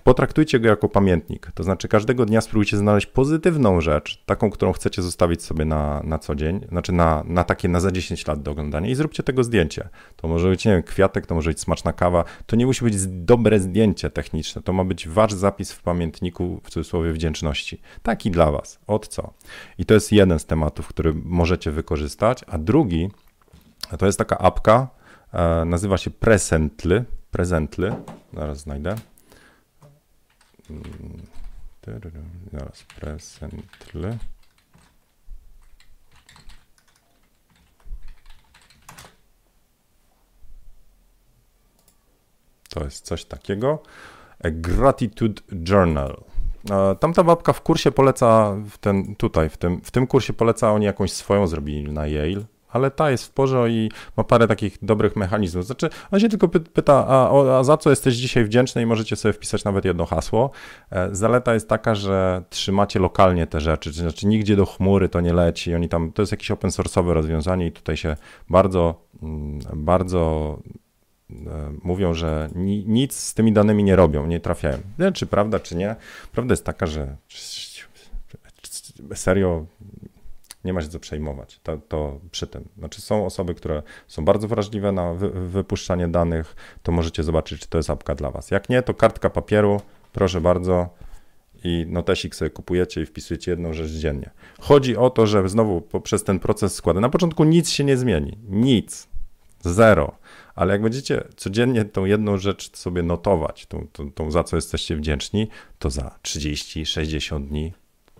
potraktujcie 0.00 0.60
go 0.60 0.68
jako 0.68 0.88
pamiętnik. 0.88 1.50
To 1.54 1.62
znaczy, 1.62 1.88
każdego 1.88 2.26
dnia 2.26 2.40
spróbujcie 2.40 2.76
znaleźć 2.76 3.06
pozytywną 3.06 3.80
rzecz, 3.80 4.24
taką, 4.26 4.50
którą 4.50 4.72
chcecie 4.72 5.02
zostawić 5.02 5.42
sobie 5.42 5.64
na, 5.64 6.00
na 6.04 6.18
co 6.18 6.34
dzień, 6.34 6.66
znaczy 6.68 6.92
na, 6.92 7.24
na 7.26 7.44
takie 7.44 7.68
na 7.68 7.80
za 7.80 7.92
10 7.92 8.26
lat 8.26 8.42
do 8.42 8.50
oglądania 8.50 8.90
i 8.90 8.94
zróbcie 8.94 9.22
tego 9.22 9.44
zdjęcie. 9.44 9.88
To 10.16 10.28
może 10.28 10.48
być, 10.48 10.64
nie 10.64 10.72
wiem, 10.72 10.82
kwiatek, 10.82 11.26
to 11.26 11.34
może 11.34 11.50
być 11.50 11.60
smaczna 11.60 11.92
kawa. 11.92 12.24
To 12.46 12.56
nie 12.56 12.66
musi 12.66 12.84
być 12.84 13.06
dobre 13.06 13.60
zdjęcie 13.60 14.10
techniczne, 14.10 14.62
to 14.62 14.72
ma 14.72 14.84
być 14.84 15.08
wasz 15.08 15.32
zapis 15.32 15.72
w 15.72 15.82
pamiętniku, 15.82 16.60
w 16.64 16.70
cudzysłowie, 16.70 17.12
wdzięczności. 17.12 17.80
Taki 18.02 18.30
dla 18.30 18.50
was. 18.50 18.78
Od 18.86 19.08
co? 19.08 19.32
I 19.78 19.84
to 19.84 19.94
jest 19.94 20.12
jeden 20.12 20.38
z 20.38 20.46
tematów, 20.46 20.88
który 20.88 21.14
możecie 21.24 21.70
wykorzystać, 21.70 22.44
a 22.46 22.58
drugi 22.58 23.10
to 23.98 24.06
jest 24.06 24.18
taka 24.18 24.38
apka, 24.38 24.88
e, 25.32 25.64
nazywa 25.64 25.98
się 25.98 26.10
Presently. 26.10 27.04
Presently, 27.30 27.92
zaraz 28.34 28.58
znajdę. 28.58 28.96
Zaraz, 32.52 32.84
presently. 33.00 34.18
To 42.68 42.84
jest 42.84 43.04
coś 43.04 43.24
takiego. 43.24 43.82
A 44.44 44.48
Gratitude 44.50 45.42
Journal. 45.68 46.24
Tamta 47.00 47.24
babka 47.24 47.52
w 47.52 47.62
kursie 47.62 47.92
poleca, 47.92 48.56
w 48.70 48.78
ten, 48.78 49.16
tutaj, 49.16 49.50
w 49.50 49.56
tym, 49.56 49.80
w 49.80 49.90
tym 49.90 50.06
kursie 50.06 50.32
poleca, 50.32 50.72
oni 50.72 50.84
jakąś 50.84 51.12
swoją 51.12 51.46
zrobili 51.46 51.92
na 51.92 52.06
Yale 52.06 52.55
ale 52.76 52.90
ta 52.90 53.10
jest 53.10 53.24
w 53.24 53.30
porze 53.30 53.70
i 53.70 53.90
ma 54.16 54.24
parę 54.24 54.48
takich 54.48 54.78
dobrych 54.82 55.16
mechanizmów. 55.16 55.66
Znaczy, 55.66 55.90
on 56.10 56.20
się 56.20 56.28
tylko 56.28 56.48
pyta, 56.48 57.06
a, 57.08 57.30
a, 57.58 57.64
za 57.64 57.76
co 57.76 57.90
jesteś 57.90 58.14
dzisiaj 58.14 58.44
wdzięczny 58.44 58.82
i 58.82 58.86
możecie 58.86 59.16
sobie 59.16 59.32
wpisać 59.32 59.64
nawet 59.64 59.84
jedno 59.84 60.06
hasło. 60.06 60.50
E, 60.90 61.08
zaleta 61.14 61.54
jest 61.54 61.68
taka, 61.68 61.94
że 61.94 62.42
trzymacie 62.50 62.98
lokalnie 63.00 63.46
te 63.46 63.60
rzeczy, 63.60 63.92
znaczy 63.92 64.26
nigdzie 64.26 64.56
do 64.56 64.66
chmury 64.66 65.08
to 65.08 65.20
nie 65.20 65.32
leci, 65.32 65.74
oni 65.74 65.88
tam, 65.88 66.12
to 66.12 66.22
jest 66.22 66.32
jakieś 66.32 66.50
open 66.50 66.70
source'owe 66.70 67.12
rozwiązanie 67.12 67.66
i 67.66 67.72
tutaj 67.72 67.96
się 67.96 68.16
bardzo, 68.50 68.94
mm, 69.22 69.60
bardzo 69.74 70.58
e, 71.30 71.34
mówią, 71.82 72.14
że 72.14 72.50
nic 72.86 73.14
z 73.14 73.34
tymi 73.34 73.52
danymi 73.52 73.84
nie 73.84 73.96
robią, 73.96 74.26
nie 74.26 74.40
trafiają. 74.40 74.78
Czy 75.14 75.26
prawda, 75.26 75.60
czy 75.60 75.76
nie. 75.76 75.96
Prawda 76.32 76.52
jest 76.52 76.64
taka, 76.64 76.86
że 76.86 77.16
serio 79.14 79.66
nie 80.66 80.72
ma 80.72 80.82
się 80.82 80.88
co 80.88 81.00
przejmować. 81.00 81.60
To, 81.62 81.78
to 81.88 82.20
przy 82.30 82.46
tym. 82.46 82.68
Znaczy 82.78 83.00
są 83.00 83.26
osoby, 83.26 83.54
które 83.54 83.82
są 84.08 84.24
bardzo 84.24 84.48
wrażliwe 84.48 84.92
na 84.92 85.14
wy, 85.14 85.30
wypuszczanie 85.30 86.08
danych, 86.08 86.56
to 86.82 86.92
możecie 86.92 87.22
zobaczyć, 87.22 87.60
czy 87.60 87.68
to 87.68 87.78
jest 87.78 87.90
apka 87.90 88.14
dla 88.14 88.30
Was. 88.30 88.50
Jak 88.50 88.68
nie, 88.68 88.82
to 88.82 88.94
kartka 88.94 89.30
papieru, 89.30 89.80
proszę 90.12 90.40
bardzo. 90.40 90.88
I 91.64 91.86
notesik 91.88 92.34
sobie 92.34 92.50
kupujecie 92.50 93.02
i 93.02 93.06
wpisujecie 93.06 93.50
jedną 93.50 93.72
rzecz 93.72 93.90
dziennie. 93.90 94.30
Chodzi 94.60 94.96
o 94.96 95.10
to, 95.10 95.26
że 95.26 95.48
znowu 95.48 95.80
poprzez 95.80 96.24
ten 96.24 96.38
proces 96.38 96.74
składu, 96.74 97.00
na 97.00 97.08
początku 97.08 97.44
nic 97.44 97.70
się 97.70 97.84
nie 97.84 97.96
zmieni, 97.96 98.38
nic, 98.48 99.08
zero, 99.60 100.18
ale 100.54 100.72
jak 100.72 100.82
będziecie 100.82 101.24
codziennie 101.36 101.84
tą 101.84 102.04
jedną 102.04 102.38
rzecz 102.38 102.76
sobie 102.76 103.02
notować, 103.02 103.66
tą, 103.66 103.86
tą, 103.92 104.12
tą 104.12 104.30
za 104.30 104.44
co 104.44 104.56
jesteście 104.56 104.96
wdzięczni, 104.96 105.48
to 105.78 105.90
za 105.90 106.18
30, 106.22 106.86
60 106.86 107.48
dni 107.48 107.72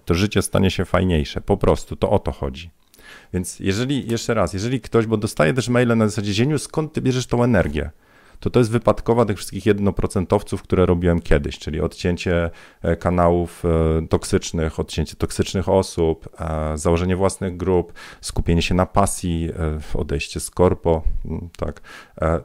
to 0.07 0.15
życie 0.15 0.43
stanie 0.43 0.71
się 0.71 0.85
fajniejsze, 0.85 1.41
po 1.41 1.57
prostu, 1.57 1.97
to 1.97 2.11
o 2.11 2.19
to 2.19 2.33
chodzi. 2.33 2.71
Więc 3.35 3.61
jeżeli, 3.61 4.11
jeszcze 4.11 4.35
raz, 4.35 4.53
jeżeli 4.53 4.81
ktoś, 4.81 5.07
bo 5.07 5.17
dostaje 5.17 5.55
też 5.55 5.69
maile 5.69 5.97
na 5.97 6.09
zasadzie, 6.09 6.33
Zieniu, 6.33 6.59
skąd 6.59 6.93
ty 6.93 7.01
bierzesz 7.01 7.27
tą 7.27 7.45
energię? 7.45 7.91
To 8.41 8.51
to 8.51 8.61
jest 8.61 8.71
wypadkowa 8.71 9.25
tych 9.25 9.37
wszystkich 9.37 9.67
jednoprocentowców, 9.67 10.63
które 10.63 10.87
robiłem 10.87 11.21
kiedyś, 11.21 11.59
czyli 11.59 11.81
odcięcie 11.81 12.51
e, 12.83 12.97
kanałów 12.97 13.65
e, 13.65 14.07
toksycznych, 14.07 14.81
odcięcie 14.81 15.17
toksycznych 15.17 15.69
osób, 15.69 16.29
e, 16.41 16.79
założenie 16.79 17.17
własnych 17.17 17.57
grup, 17.57 17.93
skupienie 18.21 18.63
się 18.63 18.75
na 18.75 18.87
pasji, 18.87 19.51
odejście 19.95 20.41
z 20.41 20.51
korpo, 20.51 21.03
mm, 21.25 21.49
tak. 21.57 21.81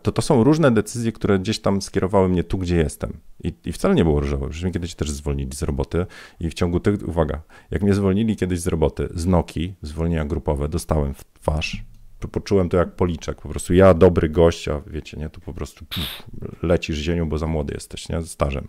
To 0.03 0.11
to 0.11 0.21
są 0.21 0.43
różne 0.43 0.71
decyzje, 0.71 1.11
które 1.11 1.39
gdzieś 1.39 1.59
tam 1.59 1.81
skierowały 1.81 2.29
mnie 2.29 2.43
tu, 2.43 2.57
gdzie 2.57 2.77
jestem. 2.77 3.17
I, 3.43 3.53
i 3.65 3.71
wcale 3.71 3.95
nie 3.95 4.03
było 4.03 4.19
różowe. 4.19 4.45
Przecież 4.49 4.63
mnie 4.63 4.71
kiedyś 4.71 4.95
też 4.95 5.11
zwolnili 5.11 5.55
z 5.55 5.63
roboty 5.63 6.05
i 6.39 6.49
w 6.49 6.53
ciągu 6.53 6.79
tych, 6.79 7.07
uwaga, 7.07 7.41
jak 7.71 7.81
mnie 7.81 7.93
zwolnili 7.93 8.35
kiedyś 8.35 8.59
z 8.59 8.67
roboty, 8.67 9.09
z 9.15 9.25
Noki, 9.25 9.73
zwolnienia 9.81 10.25
grupowe, 10.25 10.69
dostałem 10.69 11.13
w 11.13 11.23
twarz 11.23 11.90
poczułem 12.27 12.69
to 12.69 12.77
jak 12.77 12.95
policzek. 12.95 13.41
Po 13.41 13.49
prostu 13.49 13.73
ja, 13.73 13.93
dobry 13.93 14.29
gość, 14.29 14.67
a 14.67 14.81
wiecie, 14.87 15.17
nie, 15.17 15.29
tu 15.29 15.41
po 15.41 15.53
prostu 15.53 15.85
pff, 15.85 16.23
lecisz 16.63 16.97
ziemią, 16.97 17.29
bo 17.29 17.37
za 17.37 17.47
młody 17.47 17.73
jesteś, 17.73 18.09
nie, 18.09 18.21
stażem. 18.21 18.67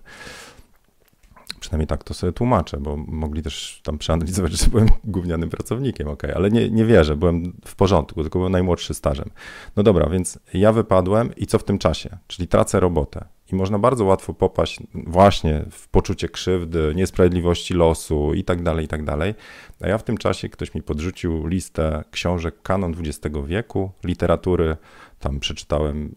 Przynajmniej 1.61 1.87
tak 1.87 2.05
to 2.05 2.15
sobie 2.15 2.33
tłumaczę, 2.33 2.77
bo 2.81 2.97
mogli 2.97 3.43
też 3.43 3.81
tam 3.85 3.99
przeanalizować, 3.99 4.53
że 4.61 4.67
byłem 4.67 4.89
gównianym 5.05 5.51
pracownikiem, 5.51 6.09
ok, 6.09 6.23
ale 6.25 6.51
nie, 6.51 6.71
nie 6.71 6.85
wierzę, 6.85 7.17
byłem 7.17 7.53
w 7.65 7.77
porządku, 7.77 8.23
tylko 8.23 8.39
byłem 8.39 8.53
najmłodszy 8.53 8.95
stażem. 8.95 9.31
No 9.77 9.83
dobra, 9.83 10.11
więc 10.11 10.39
ja 10.55 10.73
wypadłem 10.73 11.31
i 11.37 11.47
co 11.47 11.59
w 11.59 11.65
tym 11.65 11.79
czasie? 11.79 12.19
Czyli 12.27 12.49
tracę 12.49 12.81
robotę. 12.81 13.25
I 13.53 13.55
można 13.55 13.79
bardzo 13.79 14.05
łatwo 14.05 14.35
popaść 14.35 14.81
właśnie 14.95 15.65
w 15.71 15.89
poczucie 15.89 16.29
krzywdy, 16.29 16.93
niesprawiedliwości 16.95 17.75
losu 17.75 18.35
i 18.35 18.45
tak 18.45 18.63
dalej, 18.63 18.85
i 18.85 18.89
tak 18.89 19.05
dalej. 19.05 19.35
A 19.81 19.89
ja 19.89 19.99
w 19.99 20.03
tym 20.03 20.19
czasie 20.19 20.49
ktoś 20.49 20.75
mi 20.75 20.83
podrzucił 20.83 21.47
listę 21.47 22.05
książek 22.11 22.63
kanon 22.63 22.95
XX 23.01 23.37
wieku, 23.47 23.91
literatury. 24.05 24.77
Tam 25.19 25.41
przeczytałem 25.41 26.15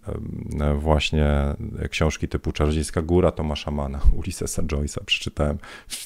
właśnie 0.78 1.54
książki 1.90 2.28
typu 2.28 2.52
Czarodziejska 2.52 3.02
Góra 3.02 3.32
Tomasza 3.32 3.72
Mana, 3.72 4.00
Ulyssesa 4.20 4.62
Joyce'a. 4.64 5.04
Przeczytałem 5.06 5.58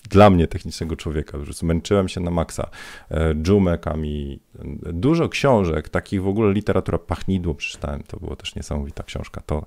dla 0.10 0.30
mnie 0.30 0.48
technicznego 0.48 0.96
człowieka, 0.96 1.38
po 1.38 1.44
prostu 1.44 1.66
męczyłem 1.66 2.10
się 2.10 2.22
na 2.22 2.32
maksa. 2.32 2.70
E, 3.12 3.36
Dżumekami, 3.36 4.40
dużo 4.94 5.30
książek, 5.30 5.90
takich 5.90 6.24
w 6.24 6.28
ogóle 6.28 6.54
literatura 6.54 6.98
Pachnidło 6.98 7.56
przeczytałem, 7.56 8.04
to 8.04 8.20
była 8.20 8.36
też 8.36 8.56
niesamowita 8.56 9.04
książka. 9.04 9.42
To, 9.46 9.66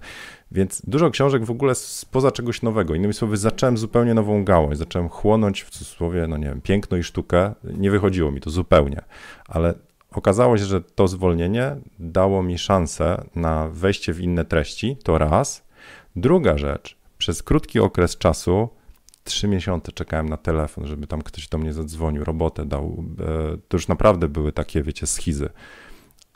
więc 0.52 0.82
dużo 0.86 1.10
książek 1.10 1.44
w 1.44 1.50
ogóle 1.50 1.74
spoza 1.74 2.30
czegoś 2.30 2.62
nowego. 2.62 2.94
Innymi 2.94 3.14
słowy, 3.14 3.36
zacząłem 3.36 3.78
zupełnie 3.78 4.14
nową 4.14 4.44
gałąź, 4.44 4.78
zacząłem 4.78 5.08
chłonąć 5.08 5.62
w 5.62 5.70
cudzysłowie, 5.70 6.26
no 6.26 6.36
nie 6.36 6.46
wiem, 6.46 6.60
piękno 6.60 6.96
i 6.96 7.02
sztukę. 7.02 7.54
Nie 7.64 7.90
wychodziło 7.90 8.30
mi 8.30 8.40
to 8.40 8.50
zupełnie, 8.50 9.02
ale 9.48 9.74
okazało 10.10 10.58
się, 10.58 10.64
że 10.64 10.80
to 10.80 11.08
zwolnienie 11.08 11.76
dało 11.98 12.42
mi 12.42 12.58
szansę 12.58 13.24
na 13.34 13.68
wejście 13.68 14.12
w 14.12 14.20
inne 14.20 14.44
treści, 14.44 14.96
to 15.04 15.18
raz. 15.18 15.64
Druga 16.16 16.58
rzecz, 16.58 16.96
przez 17.18 17.42
krótki 17.42 17.80
okres 17.80 18.18
czasu, 18.18 18.68
trzy 19.24 19.48
miesiące 19.48 19.92
czekałem 19.92 20.28
na 20.28 20.36
telefon, 20.36 20.86
żeby 20.86 21.06
tam 21.06 21.22
ktoś 21.22 21.48
do 21.48 21.58
mnie 21.58 21.72
zadzwonił, 21.72 22.24
robotę 22.24 22.66
dał. 22.66 23.04
E, 23.20 23.56
to 23.68 23.76
już 23.76 23.88
naprawdę 23.88 24.28
były 24.28 24.52
takie, 24.52 24.82
wiecie, 24.82 25.06
schizy. 25.06 25.48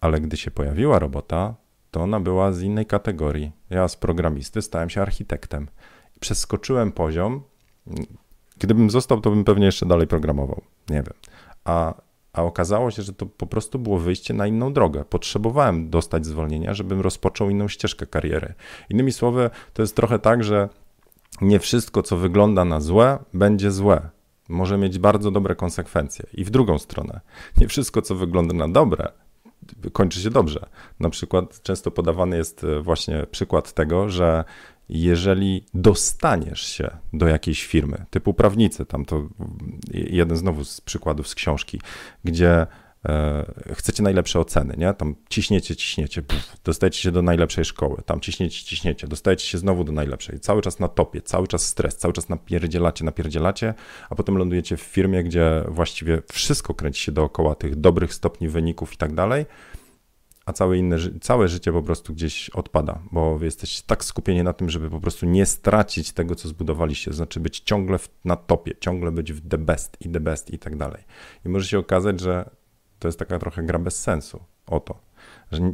Ale 0.01 0.21
gdy 0.21 0.37
się 0.37 0.51
pojawiła 0.51 0.99
robota, 0.99 1.55
to 1.97 2.03
ona 2.03 2.21
była 2.21 2.53
z 2.53 2.63
innej 2.63 2.87
kategorii. 2.87 3.53
Ja 3.71 3.89
z 3.89 3.97
programisty 3.97 4.63
stałem 4.63 4.91
się 4.91 5.03
architektem. 5.03 5.69
Przeskoczyłem 6.21 6.93
poziom. 6.93 7.43
Gdybym 8.59 8.91
został, 8.91 9.21
to 9.21 9.31
bym 9.31 9.45
pewnie 9.45 9.67
jeszcze 9.67 9.87
dalej 9.87 10.07
programował. 10.07 10.63
Nie 10.91 10.97
wiem. 10.97 11.15
A, 11.65 11.95
a 12.33 12.43
okazało 12.43 12.91
się, 12.91 13.03
że 13.03 13.13
to 13.13 13.27
po 13.27 13.47
prostu 13.47 13.79
było 13.79 13.99
wyjście 13.99 14.35
na 14.35 14.47
inną 14.47 14.73
drogę. 14.73 15.05
Potrzebowałem 15.05 15.91
dostać 15.91 16.27
zwolnienia, 16.27 16.75
żebym 16.75 17.01
rozpoczął 17.01 17.51
inną 17.51 17.69
ścieżkę 17.69 18.07
kariery. 18.07 18.55
Innymi 18.91 19.13
słowy, 19.13 19.51
to 19.75 19.83
jest 19.83 19.97
trochę 19.97 20.19
tak, 20.19 20.45
że 20.45 20.69
nie 21.41 21.59
wszystko, 21.59 22.03
co 22.03 22.17
wygląda 22.17 22.65
na 22.65 22.81
złe, 22.81 23.19
będzie 23.35 23.71
złe. 23.71 24.09
Może 24.49 24.79
mieć 24.79 24.99
bardzo 24.99 25.31
dobre 25.31 25.55
konsekwencje. 25.55 26.27
I 26.33 26.45
w 26.45 26.51
drugą 26.51 26.79
stronę, 26.79 27.21
nie 27.57 27.69
wszystko, 27.69 28.03
co 28.03 28.15
wygląda 28.15 28.55
na 28.55 28.69
dobre, 28.69 29.13
kończy 29.93 30.21
się 30.21 30.31
dobrze. 30.31 30.67
Na 31.01 31.11
przykład 31.11 31.63
często 31.63 31.91
podawany 31.91 32.37
jest 32.37 32.65
e, 32.65 32.81
właśnie 32.81 33.27
przykład 33.31 33.73
tego, 33.73 34.09
że 34.09 34.45
jeżeli 34.89 35.65
dostaniesz 35.75 36.63
się 36.63 36.91
do 37.13 37.29
jakiejś 37.29 37.67
firmy, 37.67 38.05
typu 38.11 38.35
prawnicy, 38.35 38.87
tam 38.87 39.05
to 39.05 39.29
jeden 39.93 40.37
znowu 40.37 40.65
z 40.65 40.81
przykładów 40.81 41.29
z 41.29 41.35
książki, 41.35 41.81
gdzie 42.25 42.67
chcecie 43.75 44.03
najlepsze 44.03 44.41
oceny, 44.41 44.75
nie? 44.79 44.95
Tam 44.95 45.15
ciśniecie, 45.31 45.77
ciśniecie, 45.77 46.23
puf, 46.23 46.57
dostajecie 46.65 47.01
się 47.01 47.11
do 47.11 47.23
najlepszej 47.23 47.65
szkoły, 47.65 48.03
tam 48.07 48.21
ciśniecie, 48.21 48.65
ciśniecie, 48.65 49.09
dostajecie 49.09 49.47
się 49.47 49.59
znowu 49.59 49.85
do 49.85 49.93
najlepszej, 49.93 50.41
cały 50.41 50.63
czas 50.63 50.79
na 50.79 50.89
topie, 50.89 51.23
cały 51.23 51.47
czas 51.47 51.67
stres, 51.67 51.97
cały 51.97 52.15
czas 52.15 52.29
napierdzielacie, 52.29 53.05
napierdzielacie, 53.05 53.75
a 54.11 54.15
potem 54.15 54.39
lądujecie 54.39 54.77
w 54.77 54.81
firmie, 54.81 55.25
gdzie 55.25 55.65
właściwie 55.69 56.23
wszystko 56.33 56.75
kręci 56.75 57.03
się 57.03 57.13
dookoła 57.13 57.55
tych 57.55 57.77
dobrych 57.77 58.15
stopni 58.15 58.49
wyników 58.49 58.95
i 58.95 58.97
tak 58.97 59.15
dalej, 59.15 59.47
a 60.47 60.53
całe, 60.53 60.79
inne, 60.79 60.97
całe 61.21 61.49
życie 61.49 61.73
po 61.73 61.83
prostu 61.83 62.15
gdzieś 62.15 62.51
odpada, 62.51 62.99
bo 63.13 63.39
jesteście 63.43 63.83
tak 63.87 64.05
skupieni 64.05 64.43
na 64.43 64.53
tym, 64.53 64.71
żeby 64.71 64.91
po 64.91 65.01
prostu 65.01 65.27
nie 65.27 65.47
stracić 65.47 66.13
tego, 66.13 66.35
co 66.35 66.49
zbudowaliście, 66.49 67.13
znaczy 67.13 67.41
być 67.41 67.61
ciągle 67.61 67.99
na 68.25 68.37
topie, 68.37 68.73
ciągle 68.81 69.13
być 69.13 69.33
w 69.33 69.49
the 69.49 69.59
best 69.59 69.97
i 70.01 70.11
the 70.11 70.21
best 70.21 70.51
i 70.51 70.59
tak 70.59 70.77
dalej. 70.77 71.05
I 71.45 71.49
może 71.49 71.69
się 71.69 71.79
okazać, 71.79 72.21
że 72.21 72.51
to 72.99 73.09
jest 73.09 73.19
taka 73.19 73.39
trochę 73.39 73.63
gra 73.63 73.79
bez 73.79 74.03
sensu 74.03 74.41
o 74.67 74.81
to, 74.81 74.99
że 75.53 75.73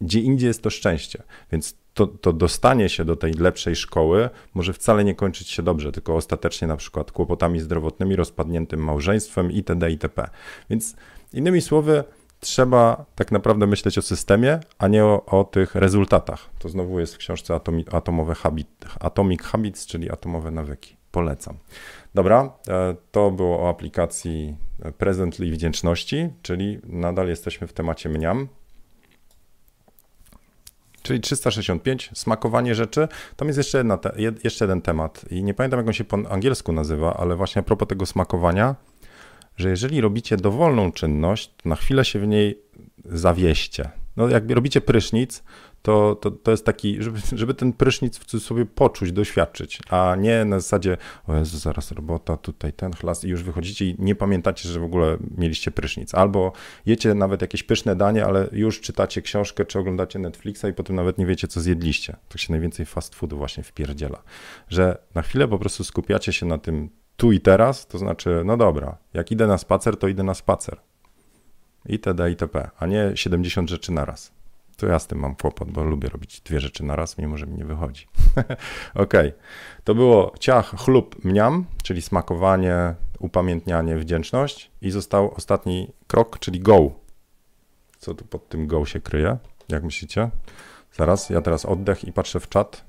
gdzie 0.00 0.20
indziej 0.20 0.48
jest 0.48 0.62
to 0.62 0.70
szczęście, 0.70 1.22
więc 1.52 1.74
to, 1.94 2.06
to 2.06 2.32
dostanie 2.32 2.88
się 2.88 3.04
do 3.04 3.16
tej 3.16 3.32
lepszej 3.32 3.76
szkoły 3.76 4.30
może 4.54 4.72
wcale 4.72 5.04
nie 5.04 5.14
kończyć 5.14 5.50
się 5.50 5.62
dobrze, 5.62 5.92
tylko 5.92 6.16
ostatecznie 6.16 6.68
na 6.68 6.76
przykład 6.76 7.12
kłopotami 7.12 7.60
zdrowotnymi, 7.60 8.16
rozpadniętym 8.16 8.84
małżeństwem 8.84 9.52
itd. 9.52 9.90
itp. 9.90 10.28
Więc 10.70 10.96
innymi 11.32 11.60
słowy, 11.60 12.04
trzeba 12.40 13.04
tak 13.14 13.32
naprawdę 13.32 13.66
myśleć 13.66 13.98
o 13.98 14.02
systemie, 14.02 14.60
a 14.78 14.88
nie 14.88 15.04
o, 15.04 15.24
o 15.26 15.44
tych 15.44 15.74
rezultatach. 15.74 16.50
To 16.58 16.68
znowu 16.68 17.00
jest 17.00 17.14
w 17.14 17.18
książce 17.18 17.54
Atomi, 17.54 17.84
Atomowe 17.92 18.34
Habit, 18.34 18.68
Atomic 19.00 19.42
Habits, 19.42 19.86
czyli 19.86 20.10
atomowe 20.10 20.50
nawyki. 20.50 20.96
Polecam. 21.10 21.56
Dobra, 22.14 22.52
e, 22.68 22.96
to 23.12 23.30
było 23.30 23.60
o 23.60 23.68
aplikacji 23.68 24.56
Presently 24.98 25.50
Wdzięczności, 25.50 26.28
czyli 26.42 26.78
nadal 26.84 27.28
jesteśmy 27.28 27.66
w 27.66 27.72
temacie 27.72 28.08
mniam. 28.08 28.48
Czyli 31.02 31.20
365, 31.20 32.10
smakowanie 32.14 32.74
rzeczy. 32.74 33.08
Tam 33.36 33.48
jest 33.48 33.58
jeszcze, 33.58 33.78
jedna, 33.78 33.98
jeszcze 34.44 34.64
jeden 34.64 34.82
temat 34.82 35.24
i 35.30 35.42
nie 35.42 35.54
pamiętam 35.54 35.78
jak 35.78 35.86
on 35.86 35.92
się 35.92 36.04
po 36.04 36.16
angielsku 36.30 36.72
nazywa, 36.72 37.16
ale 37.16 37.36
właśnie 37.36 37.60
a 37.60 37.62
propos 37.62 37.88
tego 37.88 38.06
smakowania, 38.06 38.74
że 39.56 39.70
jeżeli 39.70 40.00
robicie 40.00 40.36
dowolną 40.36 40.92
czynność, 40.92 41.54
to 41.62 41.68
na 41.68 41.76
chwilę 41.76 42.04
się 42.04 42.18
w 42.18 42.26
niej 42.26 42.62
zawieście. 43.04 43.90
No 44.16 44.28
jak 44.28 44.50
robicie 44.50 44.80
prysznic, 44.80 45.42
to, 45.82 46.14
to, 46.14 46.30
to 46.30 46.50
jest 46.50 46.66
taki, 46.66 47.02
żeby, 47.02 47.18
żeby 47.32 47.54
ten 47.54 47.72
prysznic 47.72 48.18
w 48.18 48.24
cudzysłowie 48.24 48.66
poczuć, 48.66 49.12
doświadczyć, 49.12 49.80
a 49.90 50.16
nie 50.18 50.44
na 50.44 50.60
zasadzie, 50.60 50.96
o 51.26 51.36
Jezu, 51.36 51.58
zaraz 51.58 51.92
robota, 51.92 52.36
tutaj 52.36 52.72
ten 52.72 52.92
chlas 52.92 53.24
i 53.24 53.28
już 53.28 53.42
wychodzicie 53.42 53.86
i 53.86 53.96
nie 53.98 54.14
pamiętacie, 54.14 54.68
że 54.68 54.80
w 54.80 54.84
ogóle 54.84 55.16
mieliście 55.38 55.70
prysznic. 55.70 56.14
Albo 56.14 56.52
jecie 56.86 57.14
nawet 57.14 57.42
jakieś 57.42 57.62
pyszne 57.62 57.96
danie, 57.96 58.24
ale 58.24 58.48
już 58.52 58.80
czytacie 58.80 59.22
książkę, 59.22 59.64
czy 59.64 59.78
oglądacie 59.78 60.18
Netflixa 60.18 60.64
i 60.70 60.72
potem 60.72 60.96
nawet 60.96 61.18
nie 61.18 61.26
wiecie, 61.26 61.48
co 61.48 61.60
zjedliście. 61.60 62.16
To 62.28 62.38
się 62.38 62.52
najwięcej 62.52 62.86
fast 62.86 63.14
foodu 63.14 63.36
właśnie 63.36 63.62
wpierdziela. 63.62 64.22
Że 64.68 64.98
na 65.14 65.22
chwilę 65.22 65.48
po 65.48 65.58
prostu 65.58 65.84
skupiacie 65.84 66.32
się 66.32 66.46
na 66.46 66.58
tym 66.58 66.90
tu 67.16 67.32
i 67.32 67.40
teraz, 67.40 67.86
to 67.86 67.98
znaczy, 67.98 68.42
no 68.44 68.56
dobra, 68.56 68.98
jak 69.14 69.30
idę 69.30 69.46
na 69.46 69.58
spacer, 69.58 69.96
to 69.96 70.08
idę 70.08 70.22
na 70.22 70.34
spacer. 70.34 70.80
Itd., 71.86 72.30
itp., 72.30 72.70
a 72.78 72.86
nie 72.86 73.12
70 73.14 73.70
rzeczy 73.70 73.92
naraz. 73.92 74.32
To 74.82 74.86
ja 74.86 74.98
z 74.98 75.06
tym 75.06 75.18
mam 75.18 75.34
kłopot, 75.34 75.70
bo 75.70 75.84
lubię 75.84 76.08
robić 76.08 76.40
dwie 76.40 76.60
rzeczy 76.60 76.84
naraz, 76.84 77.18
mimo 77.18 77.36
że 77.36 77.46
mi 77.46 77.54
nie 77.54 77.64
wychodzi. 77.64 78.06
ok, 78.94 79.14
to 79.84 79.94
było 79.94 80.32
ciach, 80.40 80.74
chlub, 80.76 81.24
mniam, 81.24 81.64
czyli 81.82 82.02
smakowanie, 82.02 82.94
upamiętnianie, 83.18 83.96
wdzięczność 83.96 84.70
i 84.80 84.90
został 84.90 85.34
ostatni 85.34 85.92
krok, 86.06 86.38
czyli 86.38 86.60
go. 86.60 86.90
Co 87.98 88.14
tu 88.14 88.24
pod 88.24 88.48
tym 88.48 88.66
go 88.66 88.86
się 88.86 89.00
kryje? 89.00 89.36
Jak 89.68 89.84
myślicie? 89.84 90.30
Zaraz, 90.92 91.30
ja 91.30 91.42
teraz 91.42 91.64
oddech 91.64 92.04
i 92.04 92.12
patrzę 92.12 92.40
w 92.40 92.48
czat. 92.48 92.84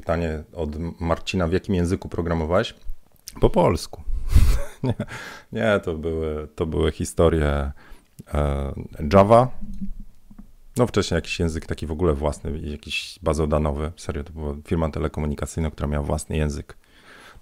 Pytanie 0.00 0.42
od 0.54 1.00
Marcina, 1.00 1.48
w 1.48 1.52
jakim 1.52 1.74
języku 1.74 2.08
programowałeś? 2.08 2.74
Po 3.40 3.50
polsku. 3.50 4.02
nie, 4.82 4.94
nie 5.52 5.80
to, 5.84 5.94
były, 5.94 6.48
to 6.54 6.66
były 6.66 6.92
historie 6.92 7.72
e, 8.34 8.72
Java. 9.12 9.48
No 10.76 10.86
wcześniej 10.86 11.16
jakiś 11.16 11.40
język 11.40 11.66
taki 11.66 11.86
w 11.86 11.92
ogóle 11.92 12.14
własny, 12.14 12.58
jakiś 12.58 13.18
bazodanowy. 13.22 13.92
Serio, 13.96 14.24
to 14.24 14.32
była 14.32 14.54
firma 14.64 14.90
telekomunikacyjna, 14.90 15.70
która 15.70 15.88
miała 15.88 16.04
własny 16.04 16.36
język 16.36 16.76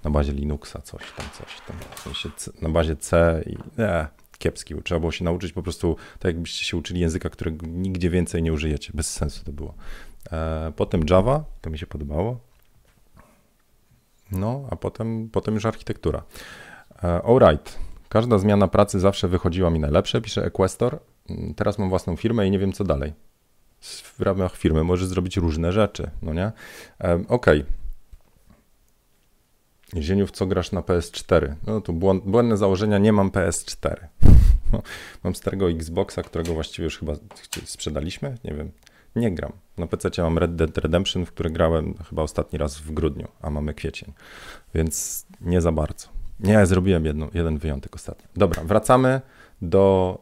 na 0.04 0.10
bazie 0.10 0.32
Linuxa, 0.32 0.82
coś 0.82 1.12
tam, 1.16 1.26
coś 1.32 1.60
tam. 1.66 1.76
W 1.94 2.00
sensie 2.00 2.30
na 2.62 2.68
bazie 2.68 2.96
C 2.96 3.42
i 3.46 3.56
nie, 3.78 4.06
kiepski. 4.38 4.74
Trzeba 4.84 5.00
było 5.00 5.12
się 5.12 5.24
nauczyć 5.24 5.52
po 5.52 5.62
prostu 5.62 5.96
tak, 6.18 6.24
jakbyście 6.24 6.64
się 6.64 6.76
uczyli 6.76 7.00
języka, 7.00 7.30
którego 7.30 7.66
nigdzie 7.66 8.10
więcej 8.10 8.42
nie 8.42 8.52
użyjecie. 8.52 8.92
Bez 8.94 9.12
sensu 9.12 9.44
to 9.44 9.52
było. 9.52 9.74
E, 10.32 10.72
potem 10.76 11.00
Java, 11.10 11.44
to 11.60 11.70
mi 11.70 11.78
się 11.78 11.86
podobało. 11.86 12.45
No, 14.30 14.66
a 14.70 14.76
potem, 14.76 15.28
potem 15.32 15.54
już 15.54 15.66
architektura. 15.66 16.22
E, 17.04 17.22
alright. 17.22 17.78
Każda 18.08 18.38
zmiana 18.38 18.68
pracy 18.68 19.00
zawsze 19.00 19.28
wychodziła 19.28 19.70
mi 19.70 19.80
najlepsze, 19.80 20.20
pisze 20.20 20.44
Equestor. 20.44 20.98
Mm, 21.30 21.54
teraz 21.54 21.78
mam 21.78 21.88
własną 21.88 22.16
firmę 22.16 22.46
i 22.46 22.50
nie 22.50 22.58
wiem 22.58 22.72
co 22.72 22.84
dalej. 22.84 23.12
W 24.18 24.20
ramach 24.20 24.56
firmy 24.56 24.84
możesz 24.84 25.08
zrobić 25.08 25.36
różne 25.36 25.72
rzeczy, 25.72 26.10
no 26.22 26.34
nie? 26.34 26.52
E, 27.00 27.14
okej. 27.28 27.60
Okay. 27.60 27.66
W 30.26 30.30
co 30.30 30.46
grasz 30.46 30.72
na 30.72 30.80
PS4? 30.80 31.54
No 31.66 31.80
to 31.80 31.92
błędne 32.24 32.56
założenia, 32.56 32.98
nie 32.98 33.12
mam 33.12 33.30
PS4. 33.30 33.96
mam 35.24 35.34
starego 35.34 35.70
Xboxa, 35.70 36.22
którego 36.22 36.54
właściwie 36.54 36.84
już 36.84 36.98
chyba 36.98 37.12
sprzedaliśmy, 37.64 38.38
nie 38.44 38.54
wiem. 38.54 38.70
Nie 39.16 39.34
gram. 39.34 39.52
Na 39.78 39.86
PC 39.86 40.22
mam 40.22 40.38
Red 40.38 40.56
Dead 40.56 40.78
Redemption, 40.78 41.24
w 41.24 41.32
który 41.32 41.50
grałem 41.50 41.94
chyba 42.08 42.22
ostatni 42.22 42.58
raz 42.58 42.78
w 42.78 42.92
grudniu, 42.92 43.28
a 43.40 43.50
mamy 43.50 43.74
kwiecień, 43.74 44.12
więc 44.74 45.26
nie 45.40 45.60
za 45.60 45.72
bardzo. 45.72 46.08
Nie, 46.40 46.66
zrobiłem 46.66 47.04
jedno, 47.04 47.28
jeden 47.34 47.58
wyjątek 47.58 47.94
ostatnio. 47.94 48.28
Dobra, 48.36 48.64
wracamy 48.64 49.20
do, 49.62 50.18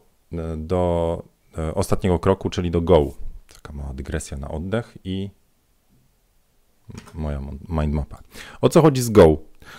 do 0.57 1.23
e, 1.57 1.75
ostatniego 1.75 2.19
kroku, 2.19 2.49
czyli 2.49 2.71
do 2.71 2.81
Go. 2.81 3.11
Taka 3.53 3.73
mała 3.73 3.93
dygresja 3.93 4.37
na 4.37 4.47
oddech 4.47 4.97
i 5.03 5.29
moja 7.13 7.41
mindmapa. 7.69 8.19
O 8.61 8.69
co 8.69 8.81
chodzi 8.81 9.01
z 9.01 9.09
Go? 9.09 9.37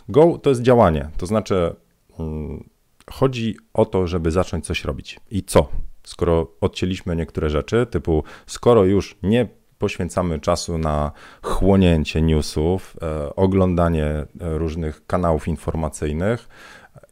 Go 0.09 0.39
to 0.39 0.51
jest 0.51 0.63
działanie, 0.63 1.11
to 1.17 1.27
znaczy 1.27 1.77
hmm, 2.17 2.69
chodzi 3.11 3.57
o 3.75 3.85
to, 3.85 4.07
żeby 4.07 4.31
zacząć 4.31 4.67
coś 4.67 4.85
robić. 4.85 5.21
I 5.31 5.43
co? 5.43 5.69
Skoro 6.07 6.53
odcięliśmy 6.61 7.17
niektóre 7.17 7.51
rzeczy, 7.51 7.87
typu 7.87 8.25
skoro 8.47 8.85
już 8.85 9.17
nie 9.23 9.49
poświęcamy 9.79 10.41
czasu 10.41 10.79
na 10.79 11.13
chłonięcie 11.43 12.23
newsów, 12.23 12.97
e, 13.03 13.37
oglądanie 13.37 14.05
e, 14.05 14.27
różnych 14.41 15.07
kanałów 15.07 15.49
informacyjnych 15.49 16.49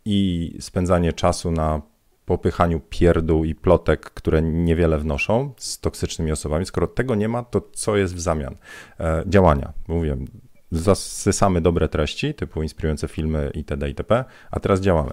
i 0.04 0.56
spędzanie 0.60 1.12
czasu 1.12 1.50
na 1.50 1.82
popychaniu 2.24 2.80
pierdół 2.90 3.44
i 3.44 3.54
plotek, 3.54 4.00
które 4.00 4.42
niewiele 4.42 4.98
wnoszą 4.98 5.52
z 5.56 5.80
toksycznymi 5.80 6.32
osobami. 6.32 6.66
Skoro 6.66 6.86
tego 6.86 7.14
nie 7.14 7.28
ma, 7.28 7.42
to 7.42 7.60
co 7.72 7.96
jest 7.96 8.14
w 8.14 8.20
zamian? 8.20 8.56
E, 9.00 9.22
działania. 9.26 9.72
Mówiłem, 9.88 10.26
zasysamy 10.70 11.60
dobre 11.60 11.88
treści, 11.88 12.34
typu 12.34 12.62
inspirujące 12.62 13.08
filmy 13.08 13.50
itd. 13.54 13.88
itp., 13.88 14.24
a 14.50 14.60
teraz 14.60 14.80
działamy. 14.80 15.12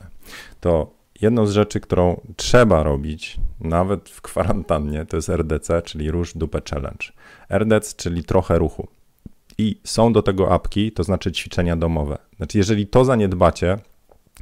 To 0.59 1.00
jedną 1.21 1.45
z 1.47 1.51
rzeczy, 1.51 1.79
którą 1.79 2.21
trzeba 2.35 2.83
robić, 2.83 3.37
nawet 3.59 4.09
w 4.09 4.21
kwarantannie, 4.21 5.05
to 5.05 5.17
jest 5.17 5.29
RDC, 5.29 5.81
czyli 5.81 6.11
Róż 6.11 6.33
Dupę 6.33 6.61
Challenge. 6.69 7.05
RDC, 7.49 7.95
czyli 7.97 8.23
trochę 8.23 8.59
ruchu. 8.59 8.87
I 9.57 9.79
są 9.83 10.13
do 10.13 10.21
tego 10.21 10.53
apki, 10.53 10.91
to 10.91 11.03
znaczy 11.03 11.31
ćwiczenia 11.31 11.75
domowe. 11.75 12.17
Znaczy, 12.37 12.57
jeżeli 12.57 12.87
to 12.87 13.05
zaniedbacie, 13.05 13.77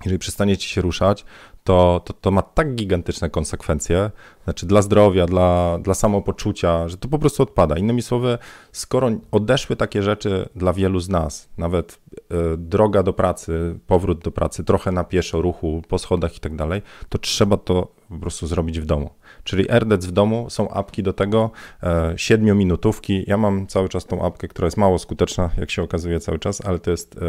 jeżeli 0.06 0.20
przestaniecie 0.20 0.68
się 0.68 0.82
ruszać, 0.82 1.26
to, 1.70 2.02
to, 2.06 2.14
to 2.14 2.32
ma 2.32 2.42
tak 2.42 2.76
gigantyczne 2.76 3.30
konsekwencje, 3.30 4.12
znaczy 4.44 4.66
dla 4.66 4.82
zdrowia, 4.82 5.26
dla, 5.26 5.80
dla 5.82 5.94
samopoczucia, 5.94 6.88
że 6.88 6.98
to 6.98 7.08
po 7.08 7.20
prostu 7.20 7.44
odpada. 7.44 7.78
Innymi 7.78 8.02
słowy, 8.02 8.38
skoro 8.72 9.10
odeszły 9.32 9.76
takie 9.76 10.04
rzeczy 10.04 10.50
dla 10.56 10.74
wielu 10.74 11.00
z 11.00 11.10
nas, 11.10 11.50
nawet 11.58 12.00
y, 12.18 12.20
droga 12.58 13.04
do 13.04 13.14
pracy, 13.14 13.80
powrót 13.88 14.24
do 14.24 14.32
pracy, 14.32 14.64
trochę 14.64 14.92
na 14.92 15.04
pieszo, 15.04 15.42
ruchu, 15.42 15.82
po 15.88 16.00
schodach 16.00 16.38
i 16.38 16.40
tak 16.40 16.56
dalej, 16.56 16.82
to 17.10 17.18
trzeba 17.18 17.58
to 17.58 17.88
po 18.10 18.18
prostu 18.18 18.48
zrobić 18.48 18.80
w 18.80 18.86
domu. 18.86 19.10
Czyli 19.44 19.72
RDC 19.72 20.08
w 20.08 20.12
domu, 20.12 20.50
są 20.50 20.70
apki 20.70 21.04
do 21.04 21.14
tego, 21.14 21.52
e, 21.84 22.14
siedmiominutówki. 22.18 23.24
Ja 23.28 23.38
mam 23.38 23.68
cały 23.68 23.90
czas 23.90 24.06
tą 24.06 24.26
apkę, 24.26 24.48
która 24.48 24.66
jest 24.66 24.78
mało 24.78 25.00
skuteczna, 25.00 25.50
jak 25.58 25.72
się 25.72 25.84
okazuje 25.84 26.20
cały 26.20 26.40
czas, 26.40 26.66
ale 26.66 26.80
to 26.80 26.92
jest 26.92 27.18
e, 27.18 27.20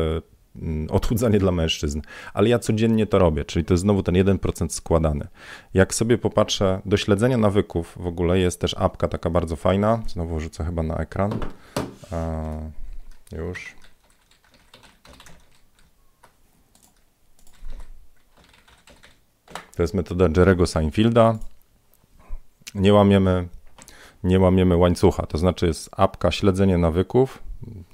odchudzanie 0.90 1.38
dla 1.38 1.52
mężczyzn, 1.52 2.00
ale 2.34 2.48
ja 2.48 2.58
codziennie 2.58 3.06
to 3.06 3.18
robię, 3.18 3.44
czyli 3.44 3.64
to 3.64 3.74
jest 3.74 3.82
znowu 3.82 4.02
ten 4.02 4.14
1% 4.14 4.68
składany. 4.68 5.28
Jak 5.74 5.94
sobie 5.94 6.18
popatrzę, 6.18 6.80
do 6.84 6.96
śledzenia 6.96 7.36
nawyków 7.36 7.96
w 8.00 8.06
ogóle 8.06 8.38
jest 8.38 8.60
też 8.60 8.74
apka 8.78 9.08
taka 9.08 9.30
bardzo 9.30 9.56
fajna, 9.56 10.02
znowu 10.06 10.40
rzucę 10.40 10.64
chyba 10.64 10.82
na 10.82 10.96
ekran, 10.96 11.30
już. 13.32 13.74
To 19.76 19.82
jest 19.82 19.94
metoda 19.94 20.28
Jerego 20.36 20.66
Seinfelda. 20.66 21.38
Nie 22.74 22.94
łamiemy, 22.94 23.48
nie 24.24 24.40
łamiemy 24.40 24.76
łańcucha, 24.76 25.26
to 25.26 25.38
znaczy 25.38 25.66
jest 25.66 25.90
apka 25.92 26.30
śledzenie 26.30 26.78
nawyków, 26.78 27.42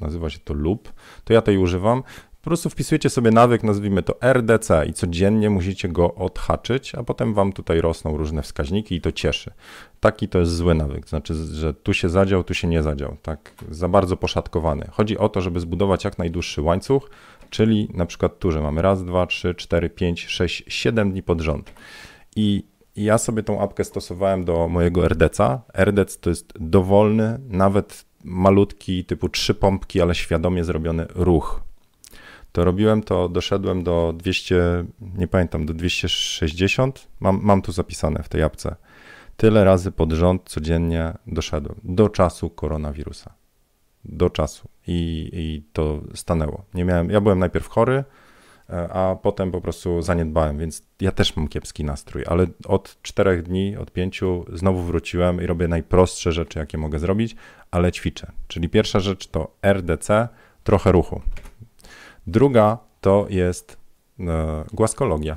nazywa 0.01 0.31
się 0.31 0.39
to 0.39 0.55
loop, 0.55 0.93
to 1.25 1.33
ja 1.33 1.43
tej 1.43 1.59
używam 1.59 2.03
po 2.47 2.51
prostu 2.51 2.71
wpisujecie 2.71 3.11
sobie 3.11 3.31
nawyk, 3.31 3.63
nazwijmy 3.63 4.03
to 4.03 4.21
RDC 4.33 4.87
i 4.87 4.93
codziennie 4.93 5.51
musicie 5.51 5.89
go 5.89 6.15
odhaczyć, 6.15 6.95
a 6.95 7.03
potem 7.03 7.35
wam 7.35 7.53
tutaj 7.53 7.81
rosną 7.81 8.17
różne 8.17 8.43
wskaźniki 8.43 8.95
i 8.95 9.01
to 9.01 9.13
cieszy. 9.13 9.53
Taki 10.01 10.29
to 10.29 10.39
jest 10.39 10.57
zły 10.57 10.75
nawyk, 10.75 11.09
znaczy, 11.09 11.35
że 11.35 11.75
tu 11.75 11.95
się 11.95 12.09
zadział, 12.09 12.45
tu 12.45 12.55
się 12.55 12.69
nie 12.69 12.83
zadział, 12.83 13.17
tak 13.23 13.55
za 13.71 13.89
bardzo 13.89 14.17
poszatkowany. 14.17 14.89
Chodzi 14.91 15.19
o 15.19 15.29
to, 15.29 15.41
żeby 15.41 15.61
zbudować 15.61 16.05
jak 16.05 16.19
najdłuższy 16.19 16.63
łańcuch, 16.63 17.11
czyli 17.51 17.89
na 17.95 18.07
przykład 18.07 18.39
tu, 18.39 18.51
że 18.51 18.61
mamy 18.61 18.83
raz, 18.83 19.05
dwa, 19.05 19.27
trzy, 19.27 19.55
cztery, 19.55 19.91
pięć, 19.91 20.27
sześć, 20.27 20.65
siedem 20.69 21.13
dni 21.13 21.23
pod 21.23 21.41
rząd. 21.41 21.73
I 22.37 22.65
ja 22.97 23.19
sobie 23.19 23.43
tą 23.43 23.61
apkę 23.61 23.85
stosowałem 23.85 24.45
do 24.45 24.69
mojego 24.69 25.05
RDC. 25.05 25.59
RDC 25.75 26.19
to 26.21 26.31
jest 26.31 26.53
dowolny, 26.61 27.39
nawet 27.49 28.05
malutki, 28.25 29.05
typu 29.05 29.29
trzy 29.29 29.55
pompki, 29.55 30.01
ale 30.01 30.15
świadomie 30.15 30.65
zrobiony 30.65 31.07
ruch 31.15 31.66
to 32.57 32.65
robiłem 32.65 33.03
to, 33.03 33.29
doszedłem 33.29 33.83
do 33.83 34.15
200, 34.17 34.85
nie 35.17 35.29
pamiętam, 35.29 35.67
do 35.67 35.75
260, 35.75 37.09
mam, 37.21 37.41
mam 37.43 37.63
tu 37.63 37.73
zapisane 37.73 38.23
w 38.23 38.29
tej 38.29 38.43
apce. 38.43 38.77
Tyle 39.37 39.65
razy 39.65 39.93
pod 39.93 40.13
rząd 40.13 40.43
codziennie 40.45 41.13
doszedłem 41.27 41.81
do 41.85 42.09
czasu 42.09 42.51
koronawirusa. 42.51 43.35
Do 44.05 44.31
czasu. 44.31 44.69
I, 44.87 45.31
I 45.33 45.63
to 45.73 46.01
stanęło. 46.15 46.65
Nie 46.75 46.85
miałem, 46.85 47.11
ja 47.11 47.21
byłem 47.21 47.39
najpierw 47.39 47.69
chory, 47.69 48.05
e, 48.71 48.89
a 48.93 49.17
potem 49.17 49.51
po 49.51 49.61
prostu 49.61 50.03
zaniedbałem, 50.03 50.59
więc 50.59 50.83
ja 51.01 51.13
też 51.13 51.37
mam 51.37 51.49
kiepski 51.49 51.85
nastrój, 51.85 52.25
ale 52.27 52.47
od 52.67 53.03
czterech 53.03 53.43
dni, 53.43 53.77
od 53.77 53.91
pięciu 53.91 54.45
znowu 54.53 54.83
wróciłem 54.83 55.43
i 55.43 55.47
robię 55.47 55.69
najprostsze 55.69 56.33
rzeczy, 56.33 56.59
jakie 56.59 56.79
mogę 56.79 56.99
zrobić, 56.99 57.37
ale 57.71 57.93
ćwiczę. 57.93 58.33
Czyli 58.49 58.69
pierwsza 58.69 59.01
rzecz 59.01 59.27
to 59.27 59.57
RDC, 59.63 60.29
trochę 60.65 60.93
ruchu. 60.93 61.21
Druga 62.27 62.79
to 63.01 63.27
jest 63.31 63.77
e, 64.21 64.65
głaskologia. 64.73 65.37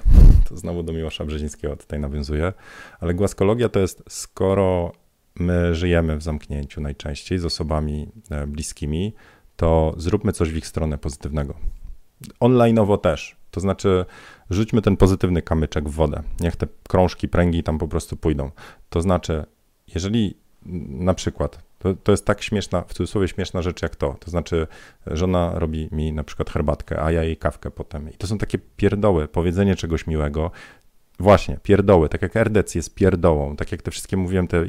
To 0.50 0.58
znowu 0.58 0.84
do 0.84 0.94
Miłosza 0.94 1.26
Brzezińskiego 1.26 1.76
tutaj 1.76 2.00
nawiązuje, 2.00 2.54
ale 3.00 3.14
głaskologia 3.14 3.70
to 3.70 3.80
jest 3.80 4.04
skoro 4.10 4.92
my 5.36 5.76
żyjemy 5.76 6.18
w 6.18 6.24
zamknięciu 6.24 6.82
najczęściej 6.82 7.40
z 7.40 7.46
osobami 7.46 8.10
e, 8.32 8.48
bliskimi, 8.48 9.14
to 9.56 9.94
zróbmy 9.98 10.34
coś 10.34 10.52
w 10.52 10.58
ich 10.58 10.68
stronę 10.68 10.98
pozytywnego. 10.98 11.54
Onlineowo 12.40 12.98
też. 12.98 13.36
To 13.52 13.60
znaczy, 13.60 14.06
rzućmy 14.50 14.82
ten 14.82 14.98
pozytywny 14.98 15.42
kamyczek 15.42 15.90
w 15.90 15.94
wodę. 15.94 16.24
Niech 16.40 16.56
te 16.56 16.68
krążki, 16.88 17.28
pręgi 17.28 17.64
tam 17.64 17.78
po 17.78 17.88
prostu 17.88 18.18
pójdą. 18.18 18.52
To 18.90 19.02
znaczy, 19.02 19.46
jeżeli 19.96 20.38
na 20.90 21.14
przykład 21.14 21.69
to, 21.80 21.94
to 21.94 22.12
jest 22.12 22.26
tak 22.26 22.42
śmieszna, 22.42 22.82
w 22.82 22.94
cudzysłowie 22.94 23.28
śmieszna 23.28 23.62
rzecz 23.62 23.82
jak 23.82 23.96
to. 23.96 24.16
To 24.20 24.32
znaczy, 24.32 24.68
żona 25.08 25.52
robi 25.56 25.90
mi 25.92 26.14
na 26.14 26.24
przykład 26.24 26.50
herbatkę, 26.50 27.04
a 27.04 27.12
ja 27.12 27.24
jej 27.24 27.38
kawkę 27.38 27.72
potem. 27.72 28.10
I 28.10 28.14
to 28.14 28.28
są 28.28 28.38
takie 28.38 28.60
pierdoły, 28.78 29.28
powiedzenie 29.28 29.76
czegoś 29.76 30.08
miłego. 30.08 30.52
Właśnie, 31.20 31.58
pierdoły, 31.64 32.10
tak 32.10 32.22
jak 32.22 32.36
RDC 32.36 32.80
jest 32.80 32.96
pierdołą, 32.96 33.56
tak 33.56 33.72
jak 33.72 33.82
te 33.82 33.92
wszystkie 33.92 34.18
mówiłem, 34.18 34.48
te 34.48 34.66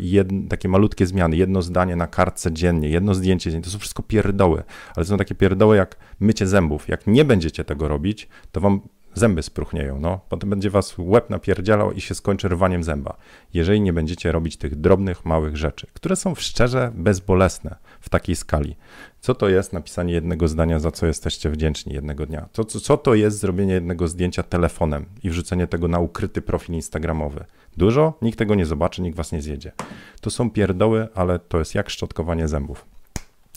takie 0.48 0.68
malutkie 0.68 1.06
zmiany, 1.06 1.36
jedno 1.36 1.62
zdanie 1.62 1.96
na 1.96 2.06
kartce 2.06 2.52
dziennie, 2.52 2.88
jedno 2.88 3.14
zdjęcie 3.14 3.50
dziennie, 3.50 3.64
to 3.64 3.70
są 3.70 3.78
wszystko 3.78 4.02
pierdoły, 4.02 4.62
ale 4.96 5.06
są 5.06 5.16
takie 5.16 5.34
pierdoły 5.34 5.76
jak 5.76 5.96
mycie 6.20 6.46
zębów. 6.46 6.88
Jak 6.88 7.06
nie 7.06 7.24
będziecie 7.24 7.64
tego 7.64 7.88
robić, 7.88 8.28
to 8.52 8.60
wam 8.60 8.80
zęby 9.14 9.42
spruchnieją, 9.42 10.00
no. 10.00 10.20
Potem 10.28 10.50
będzie 10.50 10.70
was 10.70 10.94
łeb 10.98 11.30
napierdzielał 11.30 11.92
i 11.92 12.00
się 12.00 12.14
skończy 12.14 12.48
rwaniem 12.48 12.84
zęba, 12.84 13.16
jeżeli 13.54 13.80
nie 13.80 13.92
będziecie 13.92 14.32
robić 14.32 14.56
tych 14.56 14.76
drobnych, 14.76 15.24
małych 15.24 15.56
rzeczy, 15.56 15.86
które 15.94 16.16
są 16.16 16.34
szczerze 16.34 16.92
bezbolesne. 16.94 17.76
w 18.00 18.08
takiej 18.08 18.36
skali. 18.36 18.76
Co 19.20 19.34
to 19.34 19.48
jest 19.48 19.72
napisanie 19.72 20.12
jednego 20.12 20.48
zdania, 20.48 20.78
za 20.78 20.90
co 20.90 21.06
jesteście 21.06 21.50
wdzięczni 21.50 21.94
jednego 21.94 22.26
dnia? 22.26 22.48
Co, 22.52 22.64
co, 22.64 22.80
co 22.80 22.96
to 22.96 23.14
jest 23.14 23.38
zrobienie 23.38 23.74
jednego 23.74 24.08
zdjęcia 24.08 24.42
telefonem 24.42 25.06
i 25.22 25.30
wrzucenie 25.30 25.66
tego 25.66 25.88
na 25.88 25.98
ukryty 25.98 26.42
profil 26.42 26.74
instagramowy? 26.74 27.44
Dużo? 27.76 28.18
Nikt 28.22 28.38
tego 28.38 28.54
nie 28.54 28.66
zobaczy, 28.66 29.02
nikt 29.02 29.16
was 29.16 29.32
nie 29.32 29.42
zjedzie. 29.42 29.72
To 30.20 30.30
są 30.30 30.50
pierdoły, 30.50 31.08
ale 31.14 31.38
to 31.38 31.58
jest 31.58 31.74
jak 31.74 31.90
szczotkowanie 31.90 32.48
zębów. 32.48 32.86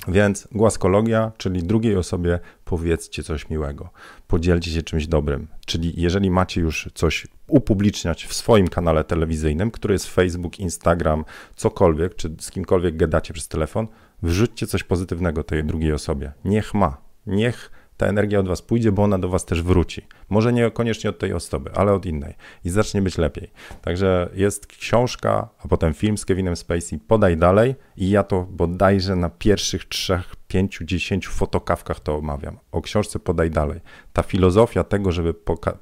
Więc 0.07 0.47
głaskologia, 0.51 1.31
czyli 1.37 1.63
drugiej 1.63 1.95
osobie 1.95 2.39
powiedzcie 2.65 3.23
coś 3.23 3.49
miłego, 3.49 3.89
podzielcie 4.27 4.71
się 4.71 4.81
czymś 4.81 5.07
dobrym. 5.07 5.47
Czyli 5.65 5.93
jeżeli 6.01 6.31
macie 6.31 6.61
już 6.61 6.89
coś 6.93 7.27
upubliczniać 7.47 8.25
w 8.25 8.33
swoim 8.33 8.67
kanale 8.67 9.03
telewizyjnym, 9.03 9.71
który 9.71 9.93
jest 9.93 10.07
Facebook, 10.07 10.59
Instagram, 10.59 11.25
cokolwiek, 11.55 12.15
czy 12.15 12.35
z 12.39 12.51
kimkolwiek 12.51 12.97
gadacie 12.97 13.33
przez 13.33 13.47
telefon, 13.47 13.87
wrzućcie 14.23 14.67
coś 14.67 14.83
pozytywnego 14.83 15.43
tej 15.43 15.63
drugiej 15.63 15.93
osobie. 15.93 16.31
Niech 16.45 16.73
ma. 16.73 16.97
Niech 17.27 17.71
ta 18.03 18.09
energia 18.09 18.39
od 18.39 18.47
was 18.47 18.61
pójdzie, 18.61 18.91
bo 18.91 19.03
ona 19.03 19.17
do 19.17 19.29
was 19.29 19.45
też 19.45 19.61
wróci. 19.61 20.01
Może 20.29 20.53
niekoniecznie 20.53 21.09
od 21.09 21.19
tej 21.19 21.33
osoby, 21.33 21.71
ale 21.75 21.93
od 21.93 22.05
innej 22.05 22.33
i 22.65 22.69
zacznie 22.69 23.01
być 23.01 23.17
lepiej. 23.17 23.51
Także 23.81 24.29
jest 24.33 24.67
książka, 24.67 25.49
a 25.63 25.67
potem 25.67 25.93
film 25.93 26.17
z 26.17 26.25
Kevinem 26.25 26.55
Spacey, 26.55 26.99
podaj 26.99 27.37
dalej 27.37 27.75
i 27.97 28.09
ja 28.09 28.23
to 28.23 28.47
bodajże 28.49 29.15
na 29.15 29.29
pierwszych 29.29 29.85
trzech, 29.85 30.35
pięciu, 30.47 30.85
dziesięciu 30.85 31.31
fotokawkach 31.31 31.99
to 31.99 32.15
omawiam. 32.15 32.57
O 32.71 32.81
książce 32.81 33.19
podaj 33.19 33.49
dalej. 33.49 33.79
Ta 34.13 34.23
filozofia 34.23 34.83
tego, 34.83 35.11
żeby 35.11 35.33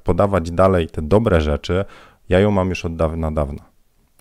podawać 0.04 0.50
dalej 0.50 0.86
te 0.86 1.02
dobre 1.02 1.40
rzeczy, 1.40 1.84
ja 2.28 2.40
ją 2.40 2.50
mam 2.50 2.68
już 2.68 2.84
od 2.84 2.96
dawna, 2.96 3.32
dawna. 3.32 3.64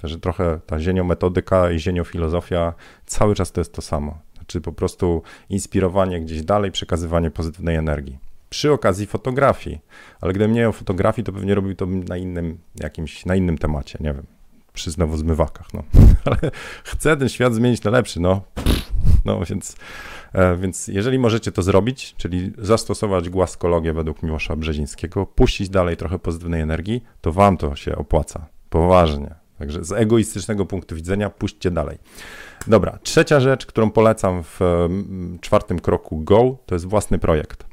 Także 0.02 0.20
trochę 0.20 0.60
ta 0.66 0.80
zieniometodyka 0.80 1.72
i 1.72 1.80
zieniofilozofia 1.80 2.74
cały 3.06 3.36
czas 3.36 3.52
to 3.52 3.62
jest 3.62 3.74
to 3.74 3.82
samo 3.82 4.31
czy 4.48 4.62
po 4.62 4.72
prostu 4.72 5.22
inspirowanie 5.50 6.22
gdzieś 6.22 6.42
dalej, 6.42 6.72
przekazywanie 6.72 7.32
pozytywnej 7.32 7.76
energii. 7.76 8.18
Przy 8.50 8.72
okazji 8.72 9.06
fotografii, 9.06 9.80
ale 10.22 10.34
gdybym 10.34 10.54
nie 10.54 10.62
miał 10.62 10.74
fotografii, 10.74 11.26
to 11.26 11.32
pewnie 11.32 11.56
robił 11.56 11.76
to 11.76 11.86
na 11.86 12.18
innym 12.18 12.58
jakimś, 12.80 13.26
na 13.26 13.36
innym 13.36 13.58
temacie, 13.58 13.98
nie 14.02 14.14
wiem, 14.14 14.26
przy 14.74 14.92
znowu 14.92 15.18
zmywakach, 15.18 15.74
no. 15.74 15.84
Ale 16.26 16.52
chcę 16.84 17.18
ten 17.18 17.30
świat 17.30 17.54
zmienić 17.56 17.84
na 17.84 17.92
lepszy, 17.92 18.20
no. 18.20 18.42
No 19.26 19.46
więc, 19.46 19.76
e, 20.34 20.58
więc 20.58 20.88
jeżeli 20.88 21.20
możecie 21.20 21.52
to 21.52 21.62
zrobić, 21.62 22.16
czyli 22.18 22.52
zastosować 22.58 23.30
głaskologię 23.30 23.94
według 23.94 24.24
Miłosza 24.24 24.56
Brzezińskiego, 24.56 25.26
puścić 25.26 25.70
dalej 25.70 25.98
trochę 25.98 26.20
pozytywnej 26.20 26.62
energii, 26.62 27.04
to 27.22 27.32
wam 27.32 27.58
to 27.58 27.76
się 27.76 27.96
opłaca. 27.96 28.48
Poważnie. 28.70 29.41
Także 29.62 29.84
z 29.84 29.92
egoistycznego 29.92 30.66
punktu 30.66 30.96
widzenia 30.96 31.30
puśćcie 31.30 31.72
dalej. 31.72 31.98
Dobra, 32.68 33.00
trzecia 33.04 33.40
rzecz, 33.40 33.66
którą 33.66 33.92
polecam 33.92 34.44
w 34.44 34.60
czwartym 35.42 35.80
kroku 35.80 36.20
Go, 36.20 36.58
to 36.66 36.76
jest 36.76 36.86
własny 36.86 37.20
projekt. 37.20 37.66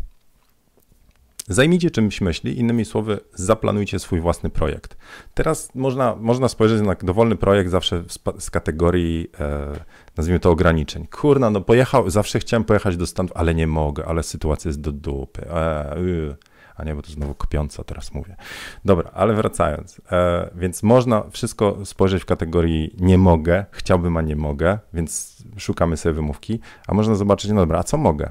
Zajmijcie 1.49 1.91
czymś 1.91 2.21
myśli, 2.21 2.59
innymi 2.59 2.85
słowy, 2.85 3.21
zaplanujcie 3.35 3.99
swój 3.99 4.21
własny 4.21 4.51
projekt. 4.51 4.97
Teraz 5.35 5.75
można, 5.75 6.17
można 6.17 6.49
spojrzeć 6.49 6.83
na 6.83 6.95
dowolny 6.95 7.37
projekt 7.37 7.71
zawsze 7.71 8.05
z 8.39 8.51
kategorii, 8.51 9.31
e, 9.41 9.73
nazwijmy 10.17 10.41
to, 10.41 10.51
ograniczeń. 10.51 11.07
Kurna, 11.07 11.51
no 11.51 11.61
pojechał, 11.61 12.11
zawsze 12.11 12.39
chciałem 12.39 12.65
pojechać 12.65 12.97
do 12.97 13.07
Stanów, 13.07 13.33
ale 13.35 13.55
nie 13.55 13.67
mogę, 13.67 14.05
ale 14.07 14.23
sytuacja 14.23 14.69
jest 14.69 14.81
do 14.81 14.93
dupy. 14.93 15.51
E, 15.51 15.97
y 15.99 16.37
a 16.79 16.85
nie, 16.85 16.95
bo 16.95 17.03
to 17.03 17.11
znowu 17.11 17.35
kopiąco 17.35 17.85
teraz 17.85 18.15
mówię. 18.15 18.37
Dobra, 18.85 19.11
ale 19.15 19.35
wracając, 19.35 20.01
e, 20.13 20.51
więc 20.55 20.83
można 20.83 21.25
wszystko 21.31 21.87
spojrzeć 21.87 22.23
w 22.23 22.27
kategorii 22.27 22.95
nie 22.99 23.19
mogę, 23.19 23.65
chciałbym, 23.71 24.17
a 24.17 24.23
nie 24.23 24.37
mogę, 24.37 24.79
więc 24.93 25.43
szukamy 25.57 25.97
sobie 25.97 26.13
wymówki, 26.13 26.61
a 26.87 26.95
można 26.95 27.15
zobaczyć, 27.15 27.51
no 27.51 27.61
dobra, 27.61 27.79
a 27.79 27.83
co 27.83 27.97
mogę? 27.97 28.31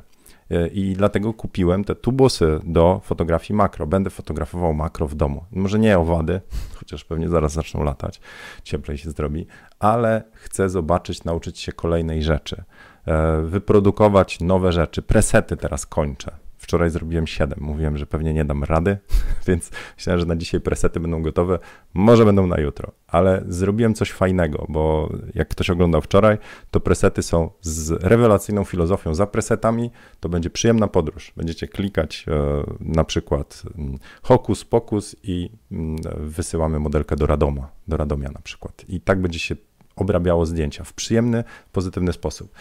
E, 0.51 0.67
I 0.67 0.93
dlatego 0.93 1.33
kupiłem 1.33 1.83
te 1.83 1.95
tubusy 1.95 2.59
do 2.63 3.01
fotografii 3.03 3.57
makro. 3.57 3.87
Będę 3.87 4.09
fotografował 4.09 4.73
makro 4.73 5.07
w 5.07 5.15
domu. 5.15 5.45
Może 5.51 5.79
nie 5.79 5.97
owady, 5.97 6.41
chociaż 6.79 7.05
pewnie 7.05 7.29
zaraz 7.29 7.53
zaczną 7.53 7.83
latać, 7.83 8.21
cieplej 8.63 8.97
się 8.97 9.11
zrobi, 9.11 9.47
ale 9.79 10.23
chcę 10.33 10.69
zobaczyć, 10.69 11.23
nauczyć 11.23 11.59
się 11.59 11.71
kolejnej 11.71 12.23
rzeczy, 12.23 12.63
e, 13.05 13.41
wyprodukować 13.41 14.39
nowe 14.39 14.71
rzeczy. 14.71 15.01
Presety 15.01 15.57
teraz 15.57 15.85
kończę 15.85 16.46
Wczoraj 16.57 16.89
zrobiłem 16.89 17.27
7. 17.27 17.59
Mówiłem, 17.61 17.97
że 17.97 18.05
pewnie 18.05 18.33
nie 18.33 18.45
dam 18.45 18.63
rady, 18.63 18.97
więc 19.47 19.71
myślałem, 19.97 20.19
że 20.19 20.25
na 20.25 20.35
dzisiaj 20.35 20.61
presety 20.61 20.99
będą 20.99 21.21
gotowe. 21.21 21.59
Może 21.93 22.25
będą 22.25 22.47
na 22.47 22.59
jutro, 22.59 22.91
ale 23.07 23.43
zrobiłem 23.47 23.93
coś 23.93 24.11
fajnego, 24.11 24.65
bo 24.69 25.13
jak 25.35 25.47
ktoś 25.47 25.69
oglądał 25.69 26.01
wczoraj, 26.01 26.37
to 26.71 26.79
presety 26.79 27.23
są 27.23 27.49
z 27.61 28.03
rewelacyjną 28.03 28.63
filozofią. 28.63 29.13
Za 29.13 29.27
presetami 29.27 29.91
to 30.19 30.29
będzie 30.29 30.49
przyjemna 30.49 30.87
podróż. 30.87 31.33
Będziecie 31.37 31.67
klikać 31.67 32.25
e, 32.27 32.63
na 32.79 33.03
przykład 33.03 33.63
mm, 33.77 33.97
hokus 34.21 34.65
pokus 34.65 35.15
i 35.23 35.49
mm, 35.71 35.95
wysyłamy 36.17 36.79
modelkę 36.79 37.15
do 37.15 37.25
Radoma, 37.25 37.71
do 37.87 37.97
Radomia 37.97 38.29
na 38.29 38.41
przykład. 38.41 38.85
I 38.87 39.01
tak 39.01 39.21
będzie 39.21 39.39
się 39.39 39.55
obrabiało 39.97 40.45
zdjęcia 40.45 40.83
w 40.83 40.93
przyjemny, 40.93 41.43
pozytywny 41.71 42.13
sposób. 42.13 42.51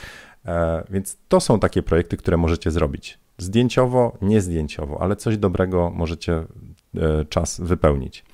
E, 0.47 0.85
więc 0.91 1.17
to 1.29 1.41
są 1.41 1.61
takie 1.61 1.83
projekty, 1.83 2.17
które 2.17 2.37
możecie 2.37 2.71
zrobić. 2.71 3.19
Zdjęciowo, 3.39 4.17
nie 4.23 4.41
zdjęciowo, 4.41 5.03
ale 5.03 5.17
coś 5.17 5.39
dobrego 5.39 5.91
możecie 5.91 6.45
e, 6.97 7.25
czas 7.29 7.61
wypełnić. 7.61 8.25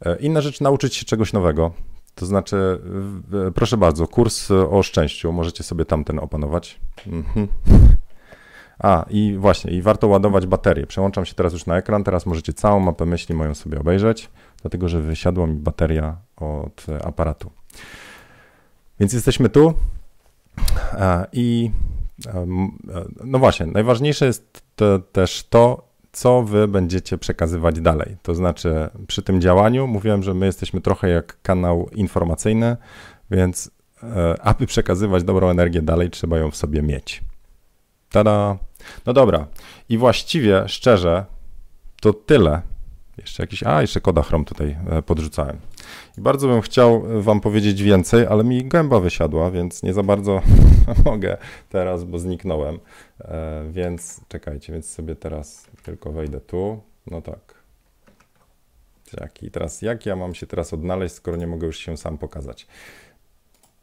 E, 0.00 0.16
inna 0.16 0.40
rzecz, 0.40 0.60
nauczyć 0.60 0.94
się 0.94 1.04
czegoś 1.04 1.32
nowego. 1.32 1.70
To 2.14 2.26
znaczy, 2.26 2.80
proszę 3.54 3.76
bardzo, 3.76 4.06
kurs 4.06 4.50
o 4.50 4.82
szczęściu, 4.82 5.32
możecie 5.32 5.64
sobie 5.64 5.84
tamten 5.84 6.18
opanować. 6.18 6.80
Mhm. 7.06 7.48
A, 8.78 9.04
i 9.10 9.36
właśnie, 9.38 9.72
i 9.72 9.82
warto 9.82 10.08
ładować 10.08 10.46
baterię. 10.46 10.86
Przełączam 10.86 11.24
się 11.24 11.34
teraz 11.34 11.52
już 11.52 11.66
na 11.66 11.76
ekran, 11.76 12.04
teraz 12.04 12.26
możecie 12.26 12.52
całą 12.52 12.80
mapę 12.80 13.06
myśli 13.06 13.34
moją 13.34 13.54
sobie 13.54 13.80
obejrzeć, 13.80 14.30
dlatego 14.62 14.88
że 14.88 15.00
wysiadła 15.00 15.46
mi 15.46 15.54
bateria 15.54 16.16
od 16.36 16.86
aparatu. 17.04 17.50
Więc 19.00 19.12
jesteśmy 19.12 19.48
tu 19.48 19.74
i 21.32 21.70
no 23.24 23.38
właśnie, 23.38 23.66
najważniejsze 23.66 24.26
jest 24.26 24.62
też 25.12 25.46
to, 25.50 25.88
co 26.12 26.42
wy 26.42 26.68
będziecie 26.68 27.18
przekazywać 27.18 27.80
dalej. 27.80 28.16
To 28.22 28.34
znaczy, 28.34 28.88
przy 29.06 29.22
tym 29.22 29.40
działaniu 29.40 29.86
mówiłem, 29.86 30.22
że 30.22 30.34
my 30.34 30.46
jesteśmy 30.46 30.80
trochę 30.80 31.08
jak 31.08 31.42
kanał 31.42 31.88
informacyjny, 31.94 32.76
więc 33.30 33.70
e, 34.02 34.42
aby 34.42 34.66
przekazywać 34.66 35.24
dobrą 35.24 35.48
energię 35.50 35.82
dalej, 35.82 36.10
trzeba 36.10 36.38
ją 36.38 36.50
w 36.50 36.56
sobie 36.56 36.82
mieć. 36.82 37.24
Tada! 38.10 38.58
No 39.06 39.12
dobra. 39.12 39.46
I 39.88 39.98
właściwie, 39.98 40.68
szczerze, 40.68 41.24
to 42.00 42.12
tyle. 42.12 42.62
Jeszcze 43.18 43.42
jakiś, 43.42 43.62
a 43.62 43.80
jeszcze 43.80 44.00
koda 44.00 44.22
Chrome 44.22 44.44
tutaj 44.44 44.76
e, 44.90 45.02
podrzucałem. 45.02 45.56
I 46.18 46.20
bardzo 46.20 46.48
bym 46.48 46.60
chciał 46.60 47.02
Wam 47.22 47.40
powiedzieć 47.40 47.82
więcej, 47.82 48.26
ale 48.26 48.44
mi 48.44 48.64
gęba 48.64 49.00
wysiadła, 49.00 49.50
więc 49.50 49.82
nie 49.82 49.92
za 49.92 50.02
bardzo 50.02 50.42
mogę 51.04 51.36
teraz, 51.68 52.04
bo 52.04 52.18
zniknąłem. 52.18 52.78
E, 53.20 53.64
więc 53.70 54.20
czekajcie, 54.28 54.72
więc 54.72 54.90
sobie 54.90 55.16
teraz 55.16 55.66
tylko 55.82 56.12
wejdę 56.12 56.40
tu. 56.40 56.80
No 57.06 57.22
tak. 57.22 57.58
Jaki 59.20 59.50
teraz, 59.50 59.82
jak 59.82 60.06
ja 60.06 60.16
mam 60.16 60.34
się 60.34 60.46
teraz 60.46 60.72
odnaleźć, 60.72 61.14
skoro 61.14 61.36
nie 61.36 61.46
mogę 61.46 61.66
już 61.66 61.78
się 61.78 61.96
sam 61.96 62.18
pokazać? 62.18 62.66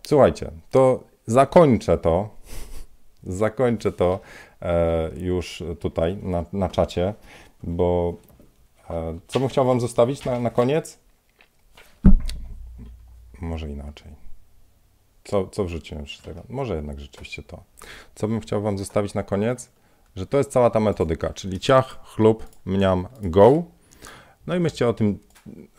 Słuchajcie, 0.07 0.51
to 0.71 1.03
zakończę 1.25 1.97
to. 1.97 2.29
Zakończę 3.23 3.91
to 3.91 4.19
e, 4.61 5.09
już 5.17 5.63
tutaj 5.79 6.17
na, 6.17 6.45
na 6.53 6.69
czacie, 6.69 7.13
bo 7.63 8.13
e, 8.13 8.34
co 9.27 9.39
bym 9.39 9.49
chciał 9.49 9.65
Wam 9.65 9.81
zostawić 9.81 10.25
na, 10.25 10.39
na 10.39 10.49
koniec? 10.49 10.99
Może 13.41 13.69
inaczej. 13.69 14.11
Co, 15.23 15.47
co 15.47 15.65
wrzuciłem 15.65 16.07
z 16.07 16.21
tego? 16.21 16.43
Może 16.49 16.75
jednak 16.75 16.99
rzeczywiście 16.99 17.43
to. 17.43 17.63
Co 18.15 18.27
bym 18.27 18.39
chciał 18.39 18.61
Wam 18.61 18.77
zostawić 18.77 19.13
na 19.13 19.23
koniec? 19.23 19.69
Że 20.15 20.27
to 20.27 20.37
jest 20.37 20.51
cała 20.51 20.69
ta 20.69 20.79
metodyka, 20.79 21.33
czyli 21.33 21.59
ciach, 21.59 21.99
chlub, 22.03 22.47
mniam, 22.65 23.07
go. 23.21 23.63
No 24.47 24.55
i 24.55 24.59
myślcie 24.59 24.87
o 24.87 24.93
tym 24.93 25.19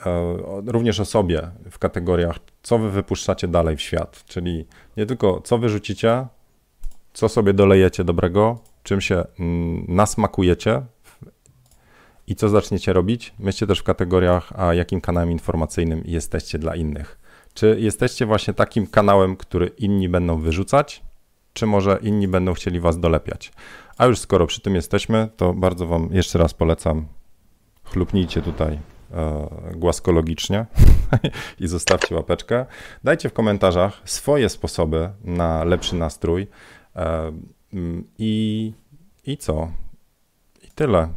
e, 0.06 0.36
również 0.66 1.00
o 1.00 1.04
sobie 1.04 1.50
w 1.70 1.78
kategoriach, 1.78 2.38
co 2.62 2.78
Wy 2.78 2.90
wypuszczacie 2.90 3.48
dalej 3.48 3.76
w 3.76 3.80
świat. 3.80 4.24
Czyli 4.24 4.66
nie 4.96 5.06
tylko 5.06 5.40
co 5.40 5.58
wyrzucicie, 5.58 6.26
co 7.12 7.28
sobie 7.28 7.52
dolejecie 7.52 8.04
dobrego, 8.04 8.58
czym 8.82 9.00
się 9.00 9.24
mm, 9.40 9.84
nasmakujecie 9.88 10.82
i 12.26 12.34
co 12.34 12.48
zaczniecie 12.48 12.92
robić. 12.92 13.34
Myślcie 13.38 13.66
też 13.66 13.78
w 13.78 13.82
kategoriach, 13.82 14.52
a 14.56 14.74
jakim 14.74 15.00
kanałem 15.00 15.30
informacyjnym 15.30 16.02
jesteście 16.04 16.58
dla 16.58 16.76
innych. 16.76 17.18
Czy 17.54 17.76
jesteście 17.80 18.26
właśnie 18.26 18.54
takim 18.54 18.86
kanałem, 18.86 19.36
który 19.36 19.66
inni 19.66 20.08
będą 20.08 20.40
wyrzucać, 20.40 21.02
czy 21.52 21.66
może 21.66 21.98
inni 22.02 22.28
będą 22.28 22.54
chcieli 22.54 22.80
was 22.80 23.00
dolepiać? 23.00 23.52
A 23.98 24.06
już 24.06 24.18
skoro 24.18 24.46
przy 24.46 24.60
tym 24.60 24.74
jesteśmy, 24.74 25.28
to 25.36 25.54
bardzo 25.54 25.86
wam 25.86 26.08
jeszcze 26.12 26.38
raz 26.38 26.54
polecam, 26.54 27.06
chlupnijcie 27.84 28.42
tutaj 28.42 28.78
e, 29.12 29.48
głaskologicznie 29.76 30.66
i 31.60 31.68
zostawcie 31.68 32.14
łapeczkę. 32.14 32.66
Dajcie 33.04 33.28
w 33.28 33.32
komentarzach 33.32 34.02
swoje 34.04 34.48
sposoby 34.48 35.10
na 35.24 35.64
lepszy 35.64 35.96
nastrój. 35.96 36.46
Mm, 37.72 38.04
I, 38.18 38.72
i 39.26 39.36
co? 39.36 39.70
I 40.62 40.70
tyle. 40.74 41.08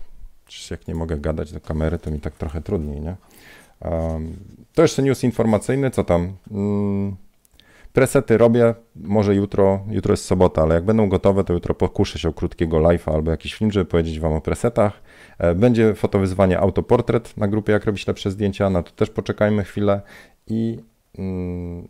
Przecież 0.49 0.71
jak 0.71 0.87
nie 0.87 0.95
mogę 0.95 1.17
gadać 1.17 1.51
do 1.53 1.59
kamery, 1.59 1.99
to 1.99 2.11
mi 2.11 2.19
tak 2.19 2.33
trochę 2.33 2.61
trudniej, 2.61 3.01
nie? 3.01 3.15
To 4.73 4.81
jeszcze 4.81 5.01
news 5.03 5.23
informacyjny, 5.23 5.91
co 5.91 6.03
tam? 6.03 6.33
Mm, 6.51 7.15
presety 7.93 8.37
robię, 8.37 8.75
może 8.95 9.35
jutro, 9.35 9.79
jutro 9.89 10.13
jest 10.13 10.25
sobota, 10.25 10.61
ale 10.61 10.75
jak 10.75 10.85
będą 10.85 11.09
gotowe, 11.09 11.43
to 11.43 11.53
jutro 11.53 11.75
pokuszę 11.75 12.19
się 12.19 12.29
o 12.29 12.33
krótkiego 12.33 12.77
live'a 12.77 13.13
albo 13.13 13.31
jakiś 13.31 13.53
film, 13.53 13.71
żeby 13.71 13.85
powiedzieć 13.85 14.19
Wam 14.19 14.33
o 14.33 14.41
presetach. 14.41 15.01
E, 15.37 15.55
będzie 15.55 15.95
fotowyzwanie 15.95 16.59
autoportret 16.59 17.37
na 17.37 17.47
grupie 17.47 17.73
Jak 17.73 17.85
robić 17.85 18.07
lepsze 18.07 18.31
zdjęcia, 18.31 18.69
na 18.69 18.83
to 18.83 18.91
też 18.91 19.09
poczekajmy 19.09 19.63
chwilę 19.63 20.01
i 20.47 20.79
mm, 21.17 21.87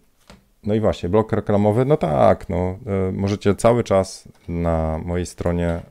no 0.64 0.74
i 0.74 0.80
właśnie, 0.80 1.10
blok 1.10 1.32
reklamowy, 1.32 1.86
no 1.86 1.98
tak, 1.98 2.50
no, 2.50 2.58
e, 2.58 3.12
możecie 3.12 3.56
cały 3.56 3.84
czas 3.84 4.28
na 4.48 4.98
mojej 5.06 5.26
stronie, 5.26 5.82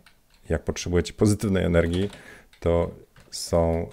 jak 0.49 0.65
potrzebujecie 0.65 1.13
pozytywnej 1.13 1.65
energii, 1.65 2.11
to 2.61 2.91
są 3.31 3.89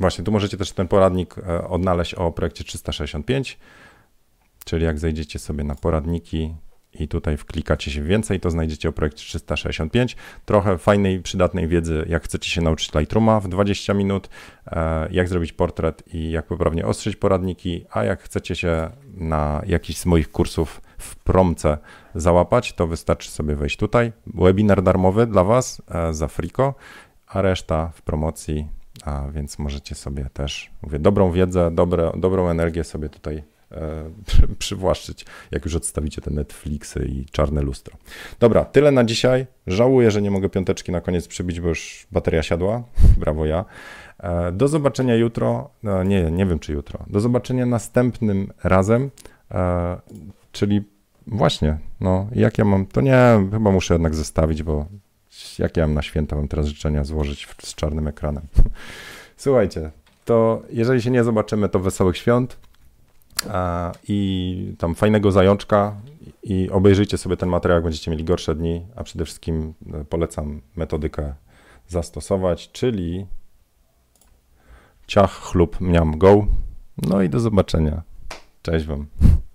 Właśnie, 0.00 0.24
tu 0.24 0.32
możecie 0.32 0.56
też 0.56 0.72
ten 0.72 0.88
poradnik 0.88 1.38
e, 1.38 1.68
odnaleźć 1.68 2.14
o 2.14 2.32
projekcie 2.32 2.64
365, 2.64 3.58
czyli 4.64 4.84
jak 4.84 4.98
zejdziecie 4.98 5.38
sobie 5.38 5.64
na 5.64 5.74
poradniki 5.74 6.54
i 6.94 7.08
tutaj 7.08 7.36
wklikacie 7.36 7.90
się 7.90 8.02
więcej, 8.02 8.40
to 8.40 8.50
znajdziecie 8.50 8.88
o 8.88 8.92
projekcie 8.92 9.24
365. 9.24 10.16
Trochę 10.44 10.78
fajnej, 10.78 11.22
przydatnej 11.22 11.68
wiedzy, 11.68 12.04
jak 12.08 12.24
chcecie 12.24 12.50
się 12.50 12.60
nauczyć 12.60 12.94
Lightrooma 12.94 13.40
w 13.40 13.48
20 13.48 13.94
minut, 13.94 14.28
e, 14.66 15.08
jak 15.10 15.28
zrobić 15.28 15.52
portret 15.52 16.14
i 16.14 16.30
jak 16.30 16.46
poprawnie 16.46 16.86
ostrzyć 16.86 17.16
poradniki, 17.16 17.84
a 17.90 18.04
jak 18.04 18.22
chcecie 18.22 18.56
się 18.56 18.90
na 19.14 19.62
jakiś 19.66 19.96
z 19.96 20.06
moich 20.06 20.30
kursów 20.30 20.80
w 21.00 21.16
promce 21.16 21.78
załapać, 22.14 22.72
to 22.72 22.86
wystarczy 22.86 23.30
sobie 23.30 23.56
wejść 23.56 23.76
tutaj. 23.76 24.12
Webinar 24.26 24.82
darmowy 24.82 25.26
dla 25.26 25.44
Was 25.44 25.82
e, 25.88 26.14
za 26.14 26.28
friko, 26.28 26.74
a 27.26 27.42
reszta 27.42 27.90
w 27.94 28.02
promocji 28.02 28.68
a 29.04 29.24
więc 29.32 29.58
możecie 29.58 29.94
sobie 29.94 30.26
też, 30.32 30.70
mówię, 30.82 30.98
dobrą 30.98 31.32
wiedzę, 31.32 31.70
dobre, 31.70 32.12
dobrą 32.16 32.48
energię 32.48 32.84
sobie 32.84 33.08
tutaj 33.08 33.42
e, 33.72 34.10
przywłaszczyć, 34.58 35.26
jak 35.50 35.64
już 35.64 35.74
odstawicie 35.74 36.22
te 36.22 36.30
Netflixy 36.30 37.04
i 37.08 37.26
czarne 37.26 37.62
lustro. 37.62 37.96
Dobra, 38.40 38.64
tyle 38.64 38.90
na 38.90 39.04
dzisiaj. 39.04 39.46
Żałuję, 39.66 40.10
że 40.10 40.22
nie 40.22 40.30
mogę 40.30 40.48
piąteczki 40.48 40.92
na 40.92 41.00
koniec 41.00 41.28
przybić, 41.28 41.60
bo 41.60 41.68
już 41.68 42.06
bateria 42.12 42.42
siadła. 42.42 42.82
Brawo 43.20 43.46
ja. 43.46 43.64
E, 44.18 44.52
do 44.52 44.68
zobaczenia 44.68 45.14
jutro. 45.14 45.70
Nie, 46.04 46.30
nie 46.30 46.46
wiem 46.46 46.58
czy 46.58 46.72
jutro. 46.72 47.04
Do 47.06 47.20
zobaczenia 47.20 47.66
następnym 47.66 48.52
razem, 48.64 49.10
czyli 50.52 50.82
właśnie, 51.26 51.78
no 52.00 52.26
jak 52.32 52.58
ja 52.58 52.64
mam, 52.64 52.86
to 52.86 53.00
nie, 53.00 53.48
chyba 53.50 53.70
muszę 53.70 53.94
jednak 53.94 54.14
zestawić, 54.14 54.62
bo 54.62 54.86
jakie 55.58 55.80
ja 55.80 55.86
mam 55.86 55.94
na 55.94 56.02
święta, 56.02 56.36
mam 56.36 56.48
teraz 56.48 56.66
życzenia 56.66 57.04
złożyć 57.04 57.48
z 57.62 57.74
czarnym 57.74 58.08
ekranem. 58.08 58.42
Słuchajcie, 59.36 59.90
to 60.24 60.62
jeżeli 60.70 61.02
się 61.02 61.10
nie 61.10 61.24
zobaczymy, 61.24 61.68
to 61.68 61.80
wesołych 61.80 62.16
świąt 62.16 62.56
a, 63.50 63.92
i 64.08 64.74
tam 64.78 64.94
fajnego 64.94 65.32
zajączka 65.32 65.96
i 66.42 66.70
obejrzyjcie 66.70 67.18
sobie 67.18 67.36
ten 67.36 67.48
materiał, 67.48 67.76
jak 67.76 67.84
będziecie 67.84 68.10
mieli 68.10 68.24
gorsze 68.24 68.54
dni, 68.54 68.86
a 68.96 69.04
przede 69.04 69.24
wszystkim 69.24 69.74
e, 69.92 70.04
polecam 70.04 70.60
metodykę 70.76 71.34
zastosować, 71.88 72.72
czyli 72.72 73.26
ciach, 75.06 75.30
chlub, 75.30 75.80
mniam, 75.80 76.18
go. 76.18 76.46
No 76.98 77.22
i 77.22 77.28
do 77.28 77.40
zobaczenia. 77.40 78.02
Cześć 78.62 78.86
Wam. 78.86 79.06